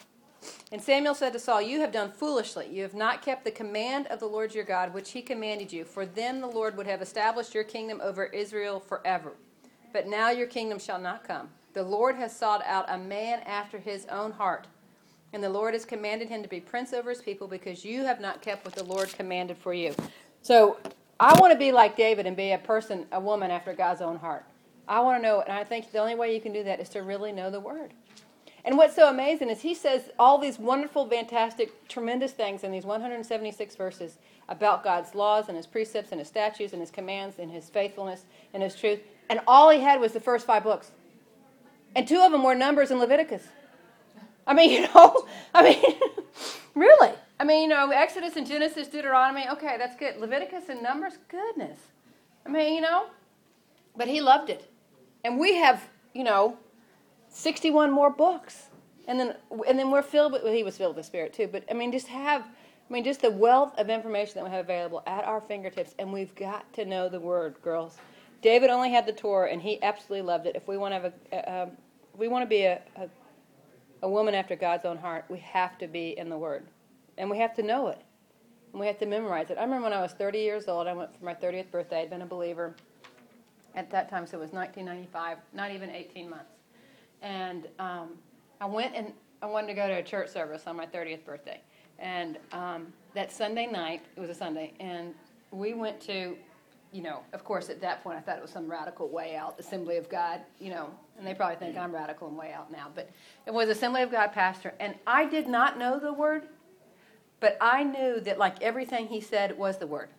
And 0.71 0.81
Samuel 0.81 1.13
said 1.13 1.33
to 1.33 1.39
Saul, 1.39 1.61
You 1.61 1.81
have 1.81 1.91
done 1.91 2.11
foolishly. 2.11 2.67
You 2.69 2.83
have 2.83 2.93
not 2.93 3.21
kept 3.21 3.43
the 3.43 3.51
command 3.51 4.07
of 4.07 4.19
the 4.19 4.27
Lord 4.27 4.53
your 4.55 4.63
God, 4.63 4.93
which 4.93 5.11
he 5.11 5.21
commanded 5.21 5.71
you, 5.71 5.83
for 5.85 6.05
then 6.05 6.41
the 6.41 6.47
Lord 6.47 6.77
would 6.77 6.87
have 6.87 7.01
established 7.01 7.53
your 7.53 7.63
kingdom 7.63 7.99
over 8.01 8.25
Israel 8.25 8.79
forever. 8.79 9.33
But 9.93 10.07
now 10.07 10.29
your 10.29 10.47
kingdom 10.47 10.79
shall 10.79 10.99
not 10.99 11.25
come. 11.25 11.49
The 11.73 11.83
Lord 11.83 12.15
has 12.15 12.35
sought 12.35 12.63
out 12.65 12.85
a 12.87 12.97
man 12.97 13.41
after 13.45 13.77
his 13.77 14.05
own 14.07 14.31
heart 14.31 14.67
and 15.35 15.43
the 15.43 15.49
Lord 15.49 15.73
has 15.73 15.83
commanded 15.83 16.29
him 16.29 16.41
to 16.43 16.47
be 16.47 16.61
prince 16.61 16.93
over 16.93 17.09
his 17.09 17.21
people 17.21 17.45
because 17.45 17.83
you 17.83 18.05
have 18.05 18.21
not 18.21 18.41
kept 18.41 18.63
what 18.63 18.73
the 18.73 18.85
Lord 18.85 19.13
commanded 19.13 19.57
for 19.57 19.73
you. 19.73 19.93
So 20.41 20.77
I 21.19 21.37
want 21.39 21.51
to 21.51 21.59
be 21.59 21.73
like 21.73 21.97
David 21.97 22.25
and 22.25 22.37
be 22.37 22.53
a 22.53 22.57
person, 22.57 23.05
a 23.11 23.19
woman 23.19 23.51
after 23.51 23.73
God's 23.73 24.01
own 24.01 24.15
heart. 24.15 24.45
I 24.87 25.01
want 25.01 25.21
to 25.21 25.27
know, 25.27 25.41
and 25.41 25.51
I 25.51 25.65
think 25.65 25.91
the 25.91 25.99
only 25.99 26.15
way 26.15 26.33
you 26.33 26.39
can 26.39 26.53
do 26.53 26.63
that 26.63 26.79
is 26.79 26.87
to 26.89 27.01
really 27.01 27.33
know 27.33 27.51
the 27.51 27.59
Word. 27.59 27.91
And 28.63 28.77
what's 28.77 28.95
so 28.95 29.09
amazing 29.09 29.49
is 29.49 29.61
he 29.61 29.75
says 29.75 30.09
all 30.17 30.37
these 30.37 30.57
wonderful, 30.57 31.05
fantastic, 31.09 31.85
tremendous 31.89 32.31
things 32.31 32.63
in 32.63 32.71
these 32.71 32.85
176 32.85 33.75
verses 33.75 34.17
about 34.47 34.85
God's 34.85 35.13
laws 35.15 35.49
and 35.49 35.57
his 35.57 35.67
precepts 35.67 36.11
and 36.11 36.19
his 36.19 36.29
statutes 36.29 36.71
and 36.71 36.81
his 36.81 36.91
commands 36.91 37.39
and 37.39 37.51
his 37.51 37.69
faithfulness 37.69 38.23
and 38.53 38.63
his 38.63 38.73
truth. 38.73 39.01
And 39.29 39.41
all 39.47 39.69
he 39.69 39.81
had 39.81 39.99
was 39.99 40.13
the 40.13 40.21
first 40.21 40.47
five 40.47 40.63
books. 40.63 40.91
And 41.93 42.07
two 42.07 42.21
of 42.21 42.31
them 42.31 42.43
were 42.43 42.55
Numbers 42.55 42.89
and 42.89 43.01
Leviticus. 43.01 43.43
I 44.47 44.53
mean, 44.53 44.71
you 44.81 44.81
know, 44.93 45.25
I 45.53 45.63
mean, 45.63 45.95
really. 46.73 47.13
I 47.39 47.43
mean, 47.43 47.63
you 47.63 47.67
know, 47.67 47.91
Exodus 47.91 48.35
and 48.37 48.47
Genesis, 48.47 48.87
Deuteronomy, 48.87 49.47
okay, 49.49 49.75
that's 49.77 49.95
good. 49.95 50.17
Leviticus 50.17 50.69
and 50.69 50.81
Numbers, 50.81 51.13
goodness. 51.27 51.79
I 52.45 52.49
mean, 52.49 52.75
you 52.75 52.81
know, 52.81 53.07
but 53.95 54.07
he 54.07 54.21
loved 54.21 54.49
it. 54.49 54.71
And 55.23 55.39
we 55.39 55.55
have, 55.55 55.89
you 56.13 56.23
know, 56.23 56.57
61 57.29 57.91
more 57.91 58.09
books. 58.09 58.67
And 59.07 59.19
then, 59.19 59.35
and 59.67 59.77
then 59.77 59.91
we're 59.91 60.01
filled 60.01 60.31
with, 60.31 60.43
well, 60.43 60.53
he 60.53 60.63
was 60.63 60.77
filled 60.77 60.95
with 60.95 61.03
the 61.03 61.07
spirit 61.07 61.33
too, 61.33 61.47
but 61.51 61.63
I 61.69 61.73
mean, 61.73 61.91
just 61.91 62.07
have, 62.07 62.41
I 62.41 62.93
mean, 62.93 63.03
just 63.03 63.21
the 63.21 63.31
wealth 63.31 63.73
of 63.77 63.89
information 63.89 64.35
that 64.35 64.43
we 64.43 64.51
have 64.51 64.65
available 64.65 65.03
at 65.05 65.25
our 65.25 65.41
fingertips, 65.41 65.93
and 65.99 66.13
we've 66.13 66.33
got 66.35 66.71
to 66.73 66.85
know 66.85 67.09
the 67.09 67.19
word, 67.19 67.55
girls. 67.61 67.97
David 68.41 68.69
only 68.69 68.91
had 68.91 69.05
the 69.05 69.11
Torah, 69.11 69.51
and 69.51 69.61
he 69.61 69.81
absolutely 69.81 70.21
loved 70.21 70.45
it. 70.45 70.55
If 70.55 70.67
we 70.67 70.77
want 70.77 70.93
to 70.93 70.99
have 70.99 71.13
a, 71.31 71.35
a 71.35 71.63
um, 71.63 71.71
we 72.15 72.27
want 72.27 72.43
to 72.43 72.47
be 72.47 72.63
a, 72.63 72.79
a 72.95 73.09
a 74.01 74.09
woman 74.09 74.35
after 74.35 74.55
God's 74.55 74.85
own 74.85 74.97
heart, 74.97 75.25
we 75.29 75.39
have 75.39 75.77
to 75.79 75.87
be 75.87 76.17
in 76.17 76.29
the 76.29 76.37
Word. 76.37 76.65
And 77.17 77.29
we 77.29 77.37
have 77.39 77.55
to 77.55 77.63
know 77.63 77.87
it. 77.87 78.01
And 78.71 78.79
we 78.79 78.87
have 78.87 78.97
to 78.99 79.05
memorize 79.05 79.49
it. 79.49 79.57
I 79.57 79.63
remember 79.63 79.85
when 79.85 79.93
I 79.93 80.01
was 80.01 80.11
30 80.13 80.39
years 80.39 80.67
old, 80.67 80.87
I 80.87 80.93
went 80.93 81.17
for 81.17 81.23
my 81.23 81.33
30th 81.33 81.71
birthday. 81.71 82.01
I'd 82.01 82.09
been 82.09 82.21
a 82.21 82.25
believer 82.25 82.75
at 83.73 83.89
that 83.91 84.09
time, 84.09 84.27
so 84.27 84.37
it 84.37 84.41
was 84.41 84.51
1995, 84.51 85.37
not 85.53 85.71
even 85.71 85.89
18 85.89 86.29
months. 86.29 86.51
And 87.21 87.67
um, 87.79 88.09
I 88.59 88.65
went 88.65 88.95
and 88.95 89.13
I 89.41 89.45
wanted 89.45 89.67
to 89.67 89.73
go 89.73 89.87
to 89.87 89.93
a 89.93 90.03
church 90.03 90.29
service 90.29 90.63
on 90.67 90.75
my 90.75 90.85
30th 90.85 91.23
birthday. 91.25 91.61
And 91.99 92.37
um, 92.51 92.87
that 93.13 93.31
Sunday 93.31 93.67
night, 93.67 94.01
it 94.15 94.19
was 94.19 94.29
a 94.29 94.35
Sunday, 94.35 94.73
and 94.79 95.13
we 95.51 95.73
went 95.73 96.01
to 96.01 96.35
you 96.95 97.01
know, 97.01 97.23
of 97.33 97.43
course, 97.43 97.69
at 97.69 97.81
that 97.81 98.01
point, 98.03 98.17
I 98.17 98.21
thought 98.21 98.37
it 98.37 98.41
was 98.41 98.51
some 98.51 98.71
radical 98.71 99.09
way 99.09 99.35
out, 99.35 99.59
Assembly 99.59 99.97
of 99.97 100.07
God, 100.07 100.39
you 100.59 100.69
know, 100.69 100.89
and 101.17 101.25
they 101.25 101.33
probably 101.33 101.55
think 101.55 101.77
I'm 101.77 101.93
radical 101.93 102.27
and 102.27 102.37
way 102.37 102.51
out 102.51 102.71
now, 102.71 102.87
but 102.93 103.09
it 103.45 103.53
was 103.53 103.69
Assembly 103.69 104.01
of 104.01 104.11
God 104.11 104.31
pastor, 104.33 104.73
and 104.79 104.95
I 105.07 105.25
did 105.25 105.47
not 105.47 105.77
know 105.77 105.99
the 105.99 106.13
word, 106.13 106.43
but 107.39 107.57
I 107.61 107.83
knew 107.83 108.19
that 108.21 108.37
like 108.37 108.61
everything 108.61 109.07
he 109.07 109.21
said 109.21 109.57
was 109.57 109.77
the 109.77 109.87
word. 109.87 110.09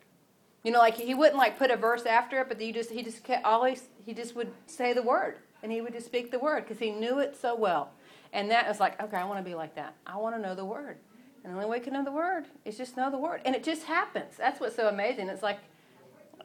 You 0.65 0.73
know, 0.73 0.79
like 0.79 0.97
he 0.97 1.15
wouldn't 1.15 1.37
like 1.37 1.59
put 1.59 1.71
a 1.71 1.77
verse 1.77 2.07
after 2.07 2.41
it, 2.41 2.49
but 2.49 2.61
he 2.61 2.73
just 2.73 2.91
he 2.91 3.03
just 3.03 3.21
always 3.45 3.89
he 4.05 4.15
just 4.15 4.35
would 4.35 4.51
say 4.67 4.93
the 4.93 5.03
word, 5.03 5.37
and 5.63 5.71
he 5.71 5.81
would 5.81 5.93
just 5.93 6.07
speak 6.07 6.31
the 6.31 6.39
word 6.39 6.65
because 6.65 6.79
he 6.79 6.91
knew 6.91 7.19
it 7.19 7.37
so 7.41 7.55
well, 7.55 7.91
and 8.33 8.51
that 8.51 8.67
was 8.67 8.81
like, 8.81 9.01
okay, 9.03 9.17
I 9.17 9.25
want 9.25 9.39
to 9.39 9.49
be 9.49 9.55
like 9.55 9.75
that. 9.77 9.95
I 10.07 10.17
want 10.17 10.35
to 10.35 10.43
know 10.43 10.55
the 10.55 10.65
word, 10.65 10.97
and 11.45 11.53
the 11.53 11.57
only 11.57 11.71
way 11.71 11.79
you 11.79 11.85
can 11.85 11.93
know 11.93 12.05
the 12.05 12.13
word 12.13 12.47
is 12.65 12.77
just 12.77 12.97
know 12.97 13.11
the 13.11 13.19
word, 13.19 13.43
and 13.45 13.55
it 13.55 13.63
just 13.63 13.85
happens. 13.85 14.37
That's 14.37 14.61
what's 14.61 14.77
so 14.77 14.89
amazing. 14.89 15.29
It's 15.29 15.43
like 15.43 15.59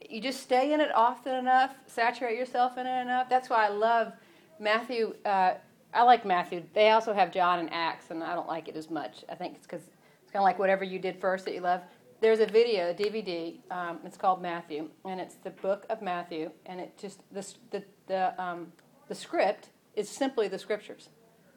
you 0.10 0.22
just 0.22 0.42
stay 0.42 0.74
in 0.74 0.82
it 0.82 0.94
often 0.94 1.36
enough, 1.36 1.74
saturate 1.88 2.38
yourself 2.38 2.78
in 2.78 2.86
it 2.86 3.02
enough. 3.02 3.30
That's 3.30 3.50
why 3.50 3.66
I 3.66 3.70
love 3.70 4.14
Matthew. 4.62 5.16
Uh, 5.26 5.56
I 5.94 6.04
like 6.04 6.24
Matthew. 6.24 6.64
They 6.74 6.92
also 6.92 7.14
have 7.14 7.32
John 7.32 7.60
and 7.60 7.70
Acts, 7.74 8.12
and 8.12 8.24
I 8.24 8.36
don't 8.36 8.48
like 8.48 8.70
it 8.70 8.78
as 8.78 8.90
much. 8.90 9.26
I 9.28 9.36
think 9.36 9.56
it's 9.56 9.66
because 9.66 9.82
it's 10.22 10.32
kind 10.32 10.42
of 10.42 10.44
like 10.44 10.60
whatever 10.60 10.84
you 10.86 11.00
did 11.00 11.20
first 11.20 11.44
that 11.46 11.54
you 11.54 11.62
love. 11.62 11.82
There's 12.22 12.40
a 12.40 12.46
video, 12.46 12.92
a 12.92 12.94
DVD. 12.94 13.58
Um, 13.72 14.00
it's 14.06 14.16
called 14.16 14.42
Matthew, 14.42 14.90
and 15.04 15.20
it's 15.20 15.36
the 15.36 15.50
book 15.50 15.86
of 15.90 16.02
Matthew, 16.02 16.52
and 16.68 16.80
it 16.80 16.98
just 16.98 17.20
the 17.34 17.46
the 17.72 17.84
the, 18.08 18.42
um, 18.42 18.72
the 19.08 19.16
script 19.16 19.70
is 19.96 20.08
simply 20.08 20.48
the 20.48 20.60
scriptures. 20.60 21.10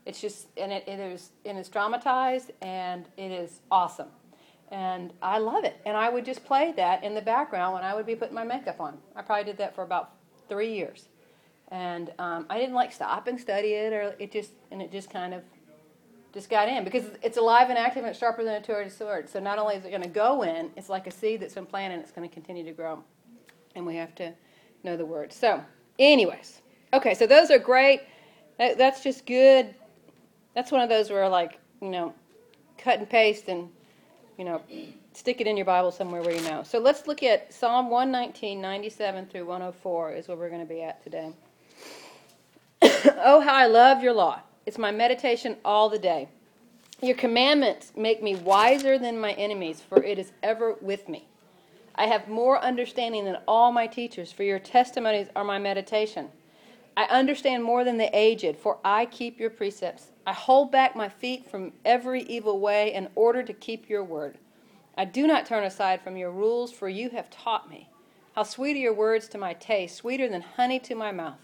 It's 0.07 0.21
just 0.21 0.49
and 0.57 0.73
it, 0.73 0.89
it 0.89 0.99
is 0.99 1.31
and 1.45 1.59
it's 1.59 1.69
dramatized, 1.69 2.53
and 2.63 3.07
it 3.17 3.31
is 3.31 3.61
awesome 3.71 4.09
and 4.71 5.13
I 5.23 5.39
love 5.39 5.65
it. 5.65 5.81
And 5.87 5.97
I 5.97 6.09
would 6.09 6.25
just 6.25 6.45
play 6.45 6.73
that 6.77 7.05
in 7.05 7.15
the 7.15 7.21
background 7.21 7.75
when 7.75 7.85
I 7.85 7.95
would 7.95 8.07
be 8.07 8.17
putting 8.17 8.35
my 8.35 8.45
makeup 8.45 8.81
on. 8.81 8.99
I 9.15 9.23
probably 9.23 9.45
did 9.45 9.59
that 9.59 9.75
for 9.75 9.85
about 9.85 10.15
three 10.49 10.75
years, 10.75 11.09
and 11.75 12.13
um, 12.21 12.47
I 12.49 12.61
didn't 12.61 12.77
like 12.77 12.93
stop 12.93 13.27
and 13.27 13.39
study 13.39 13.73
it, 13.73 13.93
or 13.93 14.15
it 14.21 14.31
just 14.31 14.53
and 14.71 14.81
it 14.81 14.93
just 14.93 15.11
kind 15.11 15.35
of 15.35 15.43
just 16.33 16.49
got 16.49 16.69
in 16.69 16.85
because 16.85 17.05
it's 17.21 17.37
alive 17.37 17.69
and 17.69 17.77
active 17.77 18.05
and 18.05 18.11
it's 18.11 18.19
sharper 18.19 18.45
than 18.45 18.55
a 18.55 18.63
two-edged 18.63 18.93
sword. 18.93 19.29
So 19.29 19.41
not 19.41 19.59
only 19.59 19.75
is 19.75 19.85
it 19.85 19.91
going 19.91 20.03
to 20.03 20.09
go 20.09 20.43
in, 20.43 20.71
it's 20.77 20.89
like 20.89 21.09
a 21.09 21.11
seed 21.11 21.41
that's 21.41 21.55
been 21.55 21.67
planted 21.67 21.95
and 21.95 22.03
it's 22.03 22.13
going 22.13 22.29
to 22.29 22.33
continue 22.33 22.65
to 22.65 22.71
grow, 22.71 23.03
and 23.75 23.85
we 23.85 23.97
have 23.97 24.15
to 24.17 24.33
know 24.85 24.97
the 24.97 25.05
word. 25.05 25.33
So, 25.33 25.65
anyways, 25.99 26.63
okay, 26.93 27.13
so 27.13 27.27
those 27.27 27.51
are 27.51 27.59
great. 27.59 28.03
That, 28.59 28.79
that's 28.79 29.03
just 29.03 29.27
good. 29.27 29.75
That's 30.55 30.71
one 30.71 30.81
of 30.81 30.89
those 30.89 31.11
where 31.11 31.29
like 31.29 31.59
you 31.83 31.91
know, 31.91 32.15
cut 32.79 33.01
and 33.01 33.11
paste 33.11 33.49
and 33.49 33.69
you 34.39 34.45
know, 34.45 34.63
stick 35.13 35.41
it 35.41 35.49
in 35.49 35.57
your 35.57 35.67
Bible 35.67 35.91
somewhere 35.91 36.23
where 36.23 36.37
you 36.37 36.49
know. 36.49 36.63
So 36.63 36.79
let's 36.79 37.09
look 37.09 37.25
at 37.25 37.53
Psalm 37.53 37.91
119, 37.91 38.61
97 38.61 39.27
through 39.27 39.47
104 39.47 40.13
is 40.13 40.29
where 40.29 40.37
we're 40.37 40.51
going 40.51 40.61
to 40.61 40.73
be 40.73 40.81
at 40.81 41.03
today. 41.03 41.33
oh, 43.23 43.41
how 43.41 43.55
I 43.55 43.67
love 43.67 44.03
your 44.03 44.15
law. 44.15 44.41
It's 44.65 44.79
my 44.79 44.91
meditation 44.91 45.57
all 45.63 45.91
the 45.91 45.99
day. 45.99 46.29
Your 47.03 47.17
commandments 47.17 47.93
make 47.95 48.23
me 48.23 48.35
wiser 48.35 48.99
than 48.99 49.19
my 49.19 49.33
enemies, 49.33 49.83
for 49.87 50.03
it 50.03 50.19
is 50.19 50.33
ever 50.43 50.77
with 50.81 51.07
me. 51.07 51.29
I 51.95 52.07
have 52.07 52.29
more 52.29 52.59
understanding 52.59 53.27
than 53.27 53.39
all 53.47 53.73
my 53.73 53.87
teachers, 53.87 54.33
for 54.33 54.43
your 54.43 54.59
testimonies 54.59 55.29
are 55.37 55.45
my 55.45 55.59
meditation. 55.59 56.31
I 56.97 57.05
understand 57.05 57.63
more 57.63 57.85
than 57.85 57.99
the 57.99 58.09
aged, 58.17 58.57
for 58.57 58.79
I 58.83 59.05
keep 59.05 59.39
your 59.39 59.51
precepts. 59.51 60.13
I 60.27 60.33
hold 60.33 60.73
back 60.73 60.97
my 60.97 61.11
feet 61.11 61.51
from 61.51 61.73
every 61.85 62.23
evil 62.23 62.59
way 62.59 62.95
in 62.95 63.09
order 63.17 63.43
to 63.43 63.53
keep 63.53 63.91
your 63.91 64.05
word. 64.05 64.39
I 64.97 65.05
do 65.05 65.27
not 65.27 65.45
turn 65.45 65.65
aside 65.65 66.01
from 66.01 66.17
your 66.17 66.31
rules, 66.31 66.73
for 66.73 66.89
you 66.89 67.11
have 67.11 67.29
taught 67.29 67.69
me. 67.69 67.91
How 68.35 68.45
sweet 68.45 68.77
are 68.77 68.81
your 68.81 68.95
words 68.95 69.29
to 69.29 69.39
my 69.39 69.53
taste, 69.53 69.97
sweeter 69.97 70.27
than 70.27 70.41
honey 70.41 70.79
to 70.81 70.95
my 70.95 71.13
mouth. 71.13 71.39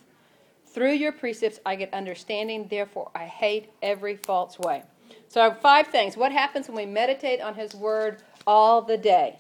Through 0.73 0.93
your 0.93 1.13
precepts 1.13 1.59
I 1.67 1.77
get 1.77 1.93
understanding, 1.93 2.69
therefore 2.69 3.11
I 3.15 3.25
hate 3.25 3.71
every 3.83 4.17
false 4.17 4.59
way. 4.59 4.85
So, 5.29 5.53
five 5.53 5.89
things. 5.89 6.17
What 6.17 6.33
happens 6.33 6.69
when 6.69 6.77
we 6.77 6.87
meditate 6.87 7.41
on 7.41 7.55
His 7.55 7.75
Word 7.75 8.23
all 8.47 8.83
the 8.83 8.97
day? 8.97 9.39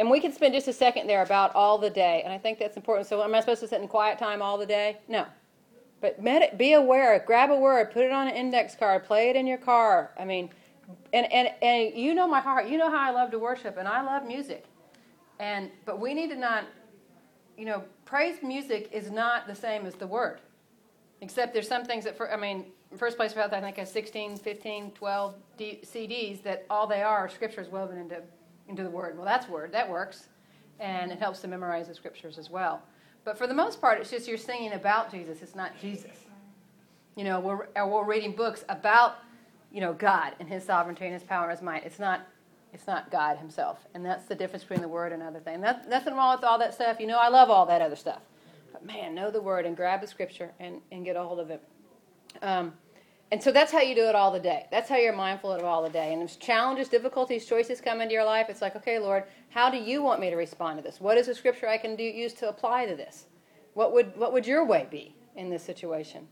And 0.00 0.10
we 0.10 0.20
can 0.20 0.32
spend 0.32 0.54
just 0.54 0.66
a 0.66 0.72
second 0.72 1.06
there 1.06 1.22
about 1.22 1.54
all 1.54 1.78
the 1.78 1.90
day, 1.90 2.22
and 2.24 2.32
I 2.32 2.38
think 2.38 2.58
that's 2.58 2.76
important. 2.76 3.06
So, 3.06 3.22
am 3.22 3.34
I 3.34 3.40
supposed 3.40 3.60
to 3.60 3.68
sit 3.68 3.80
in 3.80 3.88
quiet 3.88 4.18
time 4.18 4.42
all 4.42 4.58
the 4.58 4.66
day? 4.66 4.98
No. 5.08 5.26
But 6.00 6.22
med- 6.22 6.58
be 6.58 6.74
aware, 6.74 7.22
grab 7.24 7.50
a 7.50 7.56
word, 7.56 7.90
put 7.92 8.04
it 8.04 8.12
on 8.12 8.28
an 8.28 8.34
index 8.34 8.74
card, 8.74 9.04
play 9.04 9.30
it 9.30 9.36
in 9.36 9.46
your 9.46 9.58
car. 9.58 10.10
I 10.18 10.24
mean, 10.24 10.50
and, 11.12 11.32
and, 11.32 11.48
and 11.62 11.94
you 11.94 12.14
know 12.14 12.26
my 12.26 12.40
heart. 12.40 12.68
You 12.68 12.78
know 12.78 12.90
how 12.90 13.08
I 13.08 13.10
love 13.10 13.30
to 13.30 13.38
worship, 13.38 13.76
and 13.76 13.88
I 13.88 14.02
love 14.02 14.26
music. 14.26 14.66
And 15.38 15.70
but 15.84 16.00
we 16.00 16.14
need 16.14 16.30
to 16.30 16.36
not, 16.36 16.64
you 17.56 17.64
know, 17.64 17.84
praise 18.04 18.42
music 18.42 18.90
is 18.92 19.10
not 19.10 19.46
the 19.46 19.54
same 19.54 19.86
as 19.86 19.94
the 19.94 20.06
word. 20.06 20.40
Except 21.20 21.52
there's 21.52 21.68
some 21.68 21.84
things 21.84 22.04
that, 22.04 22.16
for, 22.16 22.32
I 22.32 22.36
mean, 22.36 22.66
first 22.96 23.16
place 23.16 23.32
that, 23.32 23.52
I 23.52 23.60
think 23.60 23.76
has 23.76 23.90
16, 23.90 24.38
15, 24.38 24.90
12 24.92 25.34
D, 25.56 25.80
CDs 25.84 26.42
that 26.42 26.66
all 26.68 26.86
they 26.86 27.02
are 27.02 27.18
are 27.18 27.28
scriptures 27.28 27.68
woven 27.68 27.98
into 27.98 28.22
into 28.68 28.82
the 28.82 28.90
word. 28.90 29.16
Well, 29.16 29.26
that's 29.26 29.48
word. 29.48 29.72
That 29.72 29.88
works, 29.88 30.28
and 30.80 31.12
it 31.12 31.18
helps 31.18 31.40
to 31.40 31.48
memorize 31.48 31.88
the 31.88 31.94
scriptures 31.94 32.38
as 32.38 32.50
well. 32.50 32.82
But 33.24 33.38
for 33.38 33.46
the 33.46 33.54
most 33.54 33.80
part, 33.80 34.00
it's 34.00 34.10
just 34.10 34.28
you're 34.28 34.38
singing 34.38 34.72
about 34.72 35.10
Jesus. 35.10 35.42
It's 35.42 35.54
not 35.54 35.78
Jesus. 35.80 36.12
You 37.16 37.24
know, 37.24 37.40
we're, 37.40 37.86
we're 37.86 38.04
reading 38.04 38.32
books 38.32 38.64
about, 38.68 39.16
you 39.70 39.80
know, 39.80 39.92
God 39.92 40.34
and 40.40 40.48
His 40.48 40.64
sovereignty 40.64 41.04
and 41.04 41.14
His 41.14 41.22
power 41.22 41.48
and 41.48 41.52
His 41.52 41.62
might. 41.62 41.84
It's 41.84 41.98
not, 41.98 42.26
it's 42.74 42.86
not 42.86 43.10
God 43.10 43.38
Himself, 43.38 43.86
and 43.94 44.04
that's 44.04 44.26
the 44.26 44.34
difference 44.34 44.64
between 44.64 44.82
the 44.82 44.88
Word 44.88 45.12
and 45.12 45.22
other 45.22 45.40
things. 45.40 45.62
That, 45.62 45.88
nothing 45.88 46.14
wrong 46.14 46.36
with 46.36 46.44
all 46.44 46.58
that 46.58 46.74
stuff. 46.74 46.98
You 47.00 47.06
know, 47.06 47.18
I 47.18 47.28
love 47.28 47.48
all 47.50 47.66
that 47.66 47.80
other 47.80 47.96
stuff, 47.96 48.20
but 48.72 48.84
man, 48.84 49.14
know 49.14 49.30
the 49.30 49.40
Word 49.40 49.64
and 49.64 49.76
grab 49.76 50.00
the 50.00 50.06
Scripture 50.06 50.50
and, 50.60 50.80
and 50.92 51.04
get 51.04 51.16
a 51.16 51.22
hold 51.22 51.40
of 51.40 51.50
it. 51.50 51.62
Um, 52.42 52.72
and 53.30 53.42
so 53.42 53.50
that's 53.50 53.72
how 53.72 53.80
you 53.80 53.94
do 53.94 54.08
it 54.08 54.14
all 54.14 54.30
the 54.30 54.38
day. 54.38 54.66
That's 54.70 54.88
how 54.88 54.96
you're 54.96 55.14
mindful 55.14 55.50
of 55.50 55.64
all 55.64 55.82
the 55.82 55.88
day. 55.88 56.12
And 56.12 56.22
as 56.22 56.36
challenges, 56.36 56.88
difficulties, 56.88 57.46
choices 57.46 57.80
come 57.80 58.00
into 58.00 58.14
your 58.14 58.24
life, 58.24 58.46
it's 58.48 58.62
like, 58.62 58.76
okay, 58.76 58.98
Lord, 58.98 59.24
how 59.50 59.70
do 59.70 59.76
you 59.76 60.02
want 60.02 60.20
me 60.20 60.30
to 60.30 60.36
respond 60.36 60.78
to 60.78 60.84
this? 60.84 61.00
What 61.00 61.18
is 61.18 61.26
the 61.26 61.34
scripture 61.34 61.68
I 61.68 61.78
can 61.78 61.96
do, 61.96 62.04
use 62.04 62.32
to 62.34 62.48
apply 62.48 62.86
to 62.86 62.94
this? 62.94 63.26
What 63.72 63.92
would, 63.92 64.16
what 64.16 64.32
would 64.32 64.46
your 64.46 64.64
way 64.64 64.86
be 64.90 65.16
in 65.36 65.50
this 65.50 65.64
situation? 65.64 66.28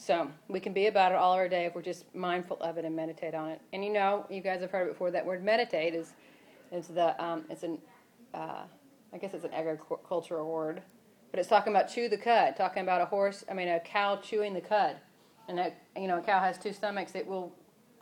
So 0.00 0.30
we 0.48 0.60
can 0.60 0.72
be 0.72 0.86
about 0.86 1.12
it 1.12 1.16
all 1.16 1.34
our 1.34 1.46
day 1.46 1.66
if 1.66 1.74
we're 1.74 1.82
just 1.82 2.12
mindful 2.14 2.56
of 2.62 2.78
it 2.78 2.86
and 2.86 2.96
meditate 2.96 3.34
on 3.34 3.50
it. 3.50 3.60
And 3.74 3.84
you 3.84 3.92
know, 3.92 4.24
you 4.30 4.40
guys 4.40 4.62
have 4.62 4.70
heard 4.70 4.86
it 4.86 4.92
before. 4.92 5.10
That 5.10 5.26
word 5.26 5.44
meditate 5.44 5.94
is 5.94 6.14
is 6.72 6.86
the 6.88 7.22
um, 7.22 7.44
it's 7.50 7.64
an 7.64 7.76
uh, 8.32 8.62
I 9.12 9.18
guess 9.18 9.34
it's 9.34 9.44
an 9.44 9.52
agricultural 9.52 10.50
word, 10.50 10.80
but 11.30 11.38
it's 11.38 11.50
talking 11.50 11.74
about 11.74 11.88
chew 11.92 12.08
the 12.08 12.16
cud, 12.16 12.56
talking 12.56 12.82
about 12.82 13.02
a 13.02 13.04
horse. 13.04 13.44
I 13.50 13.52
mean, 13.52 13.68
a 13.68 13.78
cow 13.78 14.16
chewing 14.16 14.54
the 14.54 14.62
cud. 14.62 14.96
And 15.48 15.70
you 15.94 16.08
know, 16.08 16.18
a 16.18 16.22
cow 16.22 16.40
has 16.40 16.56
two 16.56 16.72
stomachs. 16.72 17.14
It 17.14 17.26
will 17.26 17.52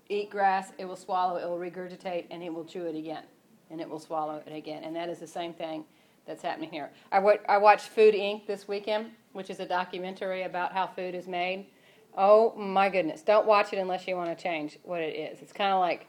eat 0.09 0.31
grass, 0.31 0.73
it 0.78 0.85
will 0.85 0.97
swallow, 0.97 1.37
it 1.37 1.49
will 1.49 1.59
regurgitate, 1.59 2.26
and 2.31 2.43
it 2.45 2.55
will 2.55 2.64
chew 2.64 2.87
it 2.87 2.95
again. 2.95 3.25
And 3.71 3.81
it 3.81 3.88
will 3.88 3.99
swallow 3.99 4.40
it 4.47 4.52
again. 4.52 4.85
And 4.85 4.95
that 4.95 5.09
is 5.09 5.19
the 5.19 5.26
same 5.26 5.52
thing 5.52 5.85
that's 6.26 6.43
happening 6.43 6.71
here. 6.71 6.90
I, 7.11 7.17
w- 7.17 7.38
I 7.49 7.59
watched 7.59 7.88
Food 7.88 8.14
Inc. 8.14 8.47
this 8.47 8.69
weekend, 8.69 9.11
which 9.33 9.50
is 9.50 9.61
a 9.61 9.67
documentary 9.67 10.45
about 10.45 10.73
how 10.73 10.87
food 10.87 11.14
is 11.14 11.26
made. 11.26 11.67
Oh 12.19 12.53
my 12.57 12.91
goodness. 12.91 13.23
Don't 13.23 13.47
watch 13.47 13.73
it 13.73 13.79
unless 13.79 14.07
you 14.07 14.17
want 14.17 14.37
to 14.37 14.43
change 14.43 14.79
what 14.83 15.01
it 15.01 15.17
is. 15.17 15.41
It's 15.41 15.53
kind 15.53 15.73
of 15.73 15.79
like, 15.79 16.07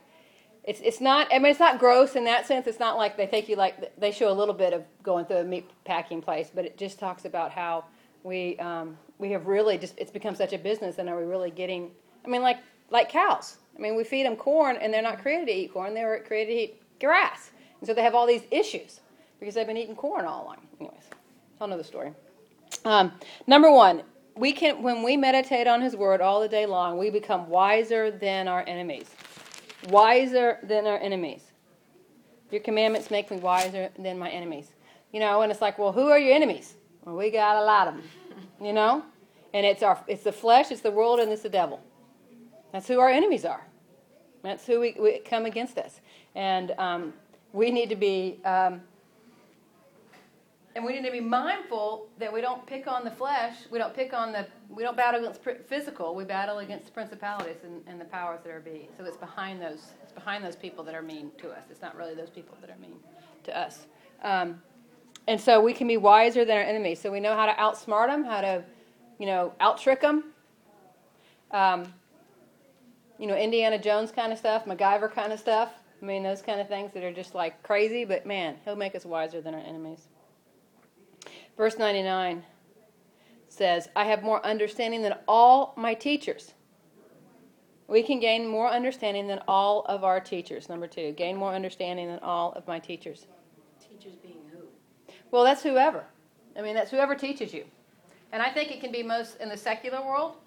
it's, 0.64 0.82
it's 0.82 1.00
not, 1.00 1.28
I 1.32 1.38
mean, 1.40 1.52
it's 1.52 1.60
not 1.60 1.80
gross 1.80 2.16
in 2.16 2.26
that 2.26 2.46
sense. 2.48 2.68
It's 2.68 2.80
not 2.80 2.98
like 2.98 3.16
they 3.16 3.28
take 3.28 3.48
you 3.48 3.56
like, 3.56 3.98
they 3.98 4.12
show 4.12 4.32
a 4.32 4.34
little 4.34 4.56
bit 4.56 4.74
of 4.74 4.84
going 5.04 5.26
through 5.26 5.38
a 5.38 5.44
meat 5.46 5.70
packing 5.86 6.22
place, 6.22 6.52
but 6.54 6.66
it 6.66 6.78
just 6.78 7.00
talks 7.00 7.26
about 7.26 7.52
how 7.52 7.86
we, 8.24 8.58
um, 8.58 8.98
we 9.20 9.32
have 9.32 9.46
really 9.46 9.78
just 9.78 9.94
it's 9.98 10.10
become 10.10 10.34
such 10.34 10.54
a 10.54 10.58
business 10.58 10.98
and 10.98 11.08
are 11.08 11.18
we 11.18 11.26
really 11.26 11.52
getting 11.52 11.92
i 12.26 12.28
mean 12.28 12.42
like 12.42 12.58
like 12.90 13.10
cows 13.10 13.58
i 13.78 13.82
mean 13.82 13.96
we 13.96 14.04
feed 14.04 14.26
them 14.26 14.36
corn 14.36 14.78
and 14.78 14.92
they're 14.92 15.04
not 15.04 15.22
created 15.22 15.46
to 15.46 15.54
eat 15.54 15.72
corn 15.72 15.94
they 15.94 16.04
were 16.04 16.24
created 16.26 16.52
to 16.52 16.60
eat 16.60 16.82
grass 17.00 17.52
and 17.80 17.88
so 17.88 17.94
they 17.94 18.02
have 18.02 18.16
all 18.16 18.26
these 18.26 18.44
issues 18.50 19.02
because 19.40 19.54
they've 19.54 19.68
been 19.68 19.78
eating 19.78 19.96
corn 19.96 20.26
all 20.26 20.44
along 20.46 20.58
anyways 20.80 21.04
i'll 21.62 21.68
know 21.68 21.78
the 21.78 21.84
story 21.84 22.12
um, 22.86 23.12
number 23.46 23.72
one 23.72 24.02
we 24.40 24.52
can 24.52 24.82
when 24.82 25.04
we 25.04 25.18
meditate 25.18 25.68
on 25.68 25.82
his 25.82 25.96
word 25.96 26.22
all 26.22 26.40
the 26.40 26.48
day 26.48 26.66
long 26.66 26.98
we 26.98 27.10
become 27.10 27.50
wiser 27.50 28.10
than 28.12 28.48
our 28.48 28.64
enemies 28.68 29.08
wiser 29.90 30.58
than 30.64 30.88
our 30.88 30.98
enemies 30.98 31.44
your 32.52 32.62
commandments 32.62 33.12
make 33.12 33.30
me 33.30 33.38
wiser 33.38 33.90
than 33.98 34.18
my 34.18 34.30
enemies 34.30 34.72
you 35.12 35.20
know 35.20 35.42
and 35.42 35.52
it's 35.52 35.62
like 35.62 35.78
well 35.78 35.92
who 35.92 36.08
are 36.10 36.20
your 36.20 36.34
enemies 36.34 36.76
well 37.04 37.16
we 37.16 37.30
got 37.30 37.56
a 37.56 37.64
lot 37.64 37.88
of 37.88 37.96
them 37.96 38.04
you 38.62 38.74
know? 38.74 39.04
And 39.54 39.66
it's 39.66 39.82
our 39.82 40.04
it's 40.08 40.24
the 40.24 40.32
flesh, 40.32 40.72
it's 40.72 40.82
the 40.82 40.92
world, 40.92 41.20
and 41.20 41.32
it's 41.32 41.42
the 41.42 41.50
devil. 41.50 41.82
That's 42.72 42.88
who 42.88 43.00
our 43.00 43.10
enemies 43.10 43.46
are. 43.46 43.66
That's 44.44 44.66
who 44.66 44.80
we, 44.80 44.96
we 45.00 45.20
come 45.20 45.46
against 45.46 45.78
us. 45.78 46.00
And 46.36 46.72
um, 46.78 47.14
we 47.52 47.72
need 47.72 47.90
to 47.90 47.96
be 47.96 48.40
um, 48.46 48.82
and 50.76 50.86
we 50.86 50.94
need 50.94 51.06
to 51.06 51.12
be 51.12 51.20
mindful 51.20 52.08
that 52.20 52.32
we 52.32 52.42
don't 52.42 52.66
pick 52.66 52.88
on 52.88 53.04
the 53.04 53.12
flesh. 53.12 53.56
We 53.72 53.80
don't 53.80 53.94
pick 53.94 54.14
on 54.14 54.32
the. 54.32 54.48
We 54.70 54.84
don't 54.84 54.96
battle 54.96 55.20
against 55.20 55.42
physical. 55.68 56.14
We 56.16 56.24
battle 56.24 56.60
against 56.60 56.86
the 56.86 56.92
principalities 56.92 57.58
and, 57.64 57.82
and 57.88 58.00
the 58.00 58.06
powers 58.06 58.42
that 58.44 58.52
are 58.52 58.60
be. 58.60 58.88
So 58.98 59.04
it's 59.04 59.18
behind 59.18 59.62
those. 59.62 59.94
It's 60.04 60.12
behind 60.12 60.44
those 60.44 60.56
people 60.56 60.84
that 60.84 60.94
are 60.94 61.02
mean 61.02 61.32
to 61.40 61.50
us. 61.50 61.64
It's 61.72 61.82
not 61.82 61.96
really 61.96 62.14
those 62.14 62.30
people 62.30 62.56
that 62.62 62.70
are 62.70 62.78
mean 62.78 62.98
to 63.46 63.58
us. 63.58 63.88
Um, 64.22 64.62
and 65.28 65.40
so 65.40 65.60
we 65.62 65.74
can 65.74 65.88
be 65.88 65.98
wiser 65.98 66.46
than 66.46 66.58
our 66.58 66.64
enemies. 66.64 67.00
So 67.00 67.12
we 67.12 67.20
know 67.20 67.36
how 67.36 67.46
to 67.46 67.54
outsmart 67.54 68.08
them, 68.08 68.24
how 68.24 68.42
to, 68.42 68.64
you 69.18 69.26
know, 69.26 69.54
out 69.60 69.80
trick 69.80 70.02
them. 70.02 70.26
Um, 71.52 71.94
you 73.18 73.28
know, 73.28 73.36
Indiana 73.36 73.78
Jones 73.78 74.12
kind 74.12 74.32
of 74.32 74.38
stuff, 74.38 74.66
MacGyver 74.66 75.12
kind 75.12 75.34
of 75.34 75.40
stuff. 75.40 75.72
I 76.02 76.06
mean, 76.06 76.24
those 76.24 76.42
kind 76.42 76.62
of 76.62 76.68
things 76.68 76.94
that 76.94 77.04
are 77.04 77.12
just 77.12 77.36
like 77.36 77.62
crazy, 77.64 78.06
but 78.06 78.26
man, 78.26 78.56
he'll 78.64 78.76
make 78.76 78.96
us 78.96 79.06
wiser 79.06 79.42
than 79.42 79.54
our 79.54 79.60
enemies. 79.60 80.08
Verse 81.60 81.78
99 81.78 82.42
says, 83.50 83.90
I 83.94 84.06
have 84.06 84.24
more 84.24 84.44
understanding 84.46 85.02
than 85.02 85.16
all 85.28 85.74
my 85.76 85.94
teachers. 85.94 86.54
We 87.90 88.02
can 88.02 88.22
gain 88.22 88.48
more 88.48 88.70
understanding 88.70 89.28
than 89.28 89.42
all 89.46 89.82
of 89.82 90.06
our 90.06 90.22
teachers. 90.22 90.70
Number 90.70 90.88
two, 90.88 91.12
gain 91.12 91.36
more 91.36 91.54
understanding 91.54 92.08
than 92.08 92.20
all 92.20 92.54
of 92.54 92.66
my 92.66 92.80
teachers. 92.80 93.26
Teachers 93.78 94.16
being 94.24 94.38
who? 94.54 94.60
well, 95.32 95.44
that's 95.44 95.62
whoever. 95.62 96.06
I 96.58 96.62
mean, 96.62 96.76
that's 96.76 96.92
whoever 96.92 97.14
teaches 97.14 97.54
you. 97.54 97.66
And 98.32 98.42
I 98.42 98.50
think 98.52 98.72
it 98.72 98.80
can 98.80 98.94
be 98.94 99.04
most 99.04 99.42
in 99.42 99.50
the 99.50 99.58
secular 99.58 100.02
world. 100.02 100.38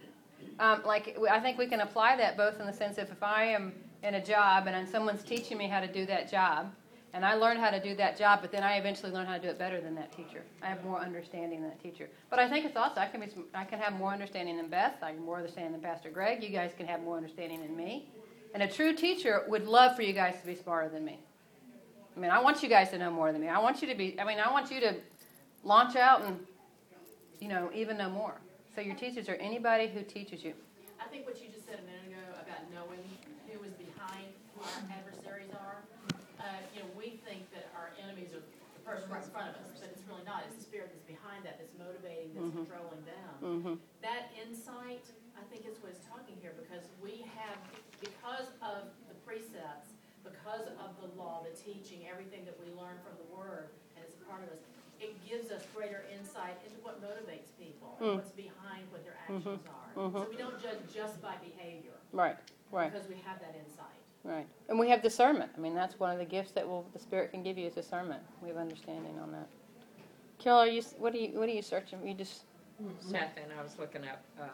Um, 0.60 0.80
like, 0.86 1.18
I 1.30 1.40
think 1.40 1.58
we 1.58 1.66
can 1.66 1.80
apply 1.80 2.16
that 2.16 2.38
both 2.38 2.58
in 2.58 2.66
the 2.66 2.72
sense 2.72 2.96
of 2.96 3.10
if 3.10 3.22
I 3.22 3.44
am 3.44 3.74
in 4.02 4.14
a 4.14 4.24
job 4.24 4.66
and 4.66 4.88
someone's 4.88 5.24
teaching 5.24 5.58
me 5.58 5.68
how 5.68 5.80
to 5.80 5.92
do 5.92 6.06
that 6.06 6.30
job, 6.30 6.72
and 7.14 7.24
I 7.24 7.34
learned 7.34 7.60
how 7.60 7.70
to 7.70 7.80
do 7.80 7.94
that 7.96 8.16
job, 8.18 8.40
but 8.40 8.50
then 8.50 8.62
I 8.62 8.76
eventually 8.76 9.12
learned 9.12 9.28
how 9.28 9.36
to 9.36 9.42
do 9.42 9.48
it 9.48 9.58
better 9.58 9.80
than 9.80 9.94
that 9.96 10.12
teacher. 10.12 10.42
I 10.62 10.66
have 10.66 10.82
more 10.84 10.98
understanding 10.98 11.60
than 11.60 11.70
that 11.70 11.82
teacher. 11.82 12.08
But 12.30 12.38
I 12.38 12.48
think 12.48 12.64
it's 12.64 12.76
also 12.76 13.00
I 13.00 13.06
can 13.06 13.20
be 13.20 13.28
I 13.54 13.64
can 13.64 13.78
have 13.78 13.92
more 13.94 14.12
understanding 14.12 14.56
than 14.56 14.68
Beth. 14.68 14.94
I 15.02 15.12
can 15.12 15.24
more 15.24 15.36
understanding 15.36 15.72
than 15.72 15.80
Pastor 15.80 16.10
Greg. 16.10 16.42
You 16.42 16.50
guys 16.50 16.72
can 16.76 16.86
have 16.86 17.02
more 17.02 17.16
understanding 17.16 17.60
than 17.60 17.76
me. 17.76 18.08
And 18.54 18.62
a 18.62 18.68
true 18.68 18.94
teacher 18.94 19.44
would 19.48 19.66
love 19.66 19.96
for 19.96 20.02
you 20.02 20.12
guys 20.12 20.38
to 20.40 20.46
be 20.46 20.54
smarter 20.54 20.88
than 20.90 21.04
me. 21.04 21.18
I 22.16 22.20
mean, 22.20 22.30
I 22.30 22.40
want 22.40 22.62
you 22.62 22.68
guys 22.68 22.90
to 22.90 22.98
know 22.98 23.10
more 23.10 23.32
than 23.32 23.40
me. 23.40 23.48
I 23.48 23.58
want 23.58 23.80
you 23.80 23.88
to 23.88 23.94
be, 23.94 24.20
I 24.20 24.24
mean, 24.24 24.38
I 24.38 24.50
want 24.50 24.70
you 24.70 24.80
to 24.80 24.94
launch 25.64 25.96
out 25.96 26.22
and, 26.22 26.38
you 27.40 27.48
know, 27.48 27.70
even 27.74 27.96
know 27.96 28.10
more. 28.10 28.34
So 28.74 28.82
your 28.82 28.94
teachers 28.94 29.28
are 29.28 29.36
anybody 29.36 29.88
who 29.88 30.02
teaches 30.02 30.44
you. 30.44 30.52
I 31.00 31.08
think 31.08 31.26
what 31.26 31.40
you 31.40 31.48
just 31.48 31.64
said 31.64 31.80
a 31.80 31.86
minute 31.88 32.12
ago 32.12 32.24
about 32.36 32.68
knowing 32.72 33.00
who 33.48 33.58
was 33.60 33.72
behind 33.72 34.28
who 34.54 34.62
our 34.62 34.98
adversaries 34.98 35.50
are. 35.52 35.80
Uh, 36.38 36.44
you 36.74 36.80
know, 36.80 36.88
we 36.96 37.20
think 37.24 37.48
that 37.52 37.72
our 37.76 37.90
enemies 38.04 38.32
are 38.34 38.44
the 38.44 38.81
person 38.92 39.08
right 39.08 39.24
in 39.24 39.32
front 39.32 39.48
of 39.52 39.64
us, 39.64 39.80
but 39.80 39.88
it's 39.88 40.04
really 40.04 40.26
not. 40.28 40.44
It's 40.46 40.60
the 40.60 40.64
spirit 40.64 40.92
that's 40.92 41.08
behind 41.08 41.48
that 41.48 41.56
that's 41.56 41.72
motivating, 41.80 42.36
that's 42.36 42.52
mm-hmm. 42.52 42.68
controlling 42.68 43.02
them. 43.08 43.32
Mm-hmm. 43.40 43.74
That 44.04 44.28
insight, 44.36 45.08
I 45.36 45.42
think, 45.48 45.64
is 45.64 45.80
what 45.80 45.96
it's 45.96 46.04
talking 46.04 46.36
here 46.44 46.52
because 46.54 46.84
we 47.00 47.24
have, 47.36 47.56
because 48.04 48.52
of 48.60 48.92
the 49.08 49.16
precepts 49.24 49.96
because 50.24 50.70
of 50.78 50.90
the 51.02 51.10
law, 51.18 51.42
the 51.42 51.54
teaching, 51.54 52.06
everything 52.06 52.46
that 52.46 52.54
we 52.58 52.70
learn 52.78 52.98
from 53.02 53.14
the 53.18 53.28
Word, 53.34 53.74
and 53.94 54.04
it's 54.06 54.14
a 54.14 54.24
part 54.26 54.42
of 54.42 54.50
us, 54.50 54.62
it 55.02 55.14
gives 55.26 55.50
us 55.50 55.66
greater 55.74 56.06
insight 56.14 56.54
into 56.62 56.78
what 56.86 57.02
motivates 57.02 57.50
people 57.58 57.98
and 57.98 58.08
mm. 58.08 58.14
what's 58.22 58.30
behind 58.30 58.86
what 58.94 59.02
their 59.02 59.18
actions 59.18 59.58
mm-hmm. 59.58 59.74
are. 59.74 59.90
Mm-hmm. 59.98 60.18
So 60.22 60.26
we 60.30 60.38
don't 60.38 60.58
judge 60.62 60.78
just 60.94 61.20
by 61.20 61.34
behavior. 61.42 61.98
Right, 62.12 62.38
right. 62.70 62.92
Because 62.92 63.08
we 63.08 63.18
have 63.26 63.42
that 63.42 63.58
insight. 63.58 64.01
Right. 64.24 64.46
And 64.68 64.78
we 64.78 64.88
have 64.90 65.02
discernment. 65.02 65.50
I 65.56 65.60
mean, 65.60 65.74
that's 65.74 65.98
one 65.98 66.12
of 66.12 66.18
the 66.18 66.24
gifts 66.24 66.52
that 66.52 66.66
will, 66.66 66.86
the 66.92 66.98
Spirit 66.98 67.32
can 67.32 67.42
give 67.42 67.58
you 67.58 67.66
is 67.66 67.74
discernment. 67.74 68.22
We 68.40 68.48
have 68.48 68.56
understanding 68.56 69.18
on 69.20 69.32
that. 69.32 69.48
Carol, 70.38 70.60
are 70.60 70.66
you, 70.66 70.82
what 70.98 71.14
are 71.14 71.18
you, 71.18 71.38
what 71.38 71.48
are 71.48 71.52
you 71.52 71.62
searching? 71.62 72.06
You 72.06 72.14
just. 72.14 72.42
Nothing. 73.10 73.44
I 73.58 73.62
was 73.62 73.76
looking 73.78 74.02
up 74.04 74.22
uh, 74.40 74.44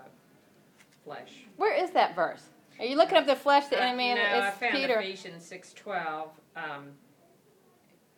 flesh. 1.04 1.44
Where 1.56 1.74
is 1.74 1.90
that 1.92 2.14
verse? 2.14 2.42
Are 2.78 2.84
you 2.84 2.96
looking 2.96 3.16
up 3.16 3.26
the 3.26 3.36
flesh, 3.36 3.66
the 3.68 3.82
enemy, 3.82 4.12
uh, 4.12 4.16
and 4.16 4.20
no, 4.20 4.38
it's 4.38 4.56
I 4.56 4.58
found 4.58 4.72
Peter? 4.72 5.00
Ephesians 5.00 5.44
six 5.44 5.72
twelve. 5.72 6.30
Um, 6.54 6.88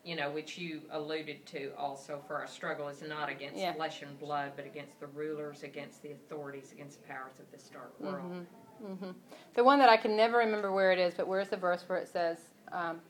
you 0.05 0.17
know, 0.17 0.31
which 0.31 0.59
you 0.59 0.81
alluded 0.91 1.45
to 1.47 1.73
also 1.79 2.23
for 2.27 2.37
our 2.37 2.47
struggle 2.47 2.89
is 2.89 3.03
not 3.03 3.29
against 3.29 3.59
Yeah. 3.59 3.73
flesh 3.75 4.03
and 4.03 4.19
blood, 4.19 4.53
but 4.57 4.67
against 4.67 4.99
the 4.99 5.07
rulers, 5.09 5.63
against 5.63 6.03
the 6.03 6.13
authorities, 6.13 6.73
against 6.73 7.03
the 7.03 7.09
powers 7.09 7.39
of 7.39 7.51
this 7.53 7.71
dark 7.73 7.99
world. 8.01 8.47
Hmm 8.81 9.11
The 9.55 9.65
one 9.65 9.79
that 9.79 9.89
I 9.89 9.97
can 9.97 10.17
never 10.17 10.39
remember 10.39 10.73
where 10.73 10.93
it 10.93 10.99
is, 10.99 11.15
but 11.15 11.27
where's 11.29 11.49
the 11.49 11.57
verse 11.57 11.85
where 11.87 11.99
it 11.99 12.09
says, 12.09 12.39
um, 12.73 13.01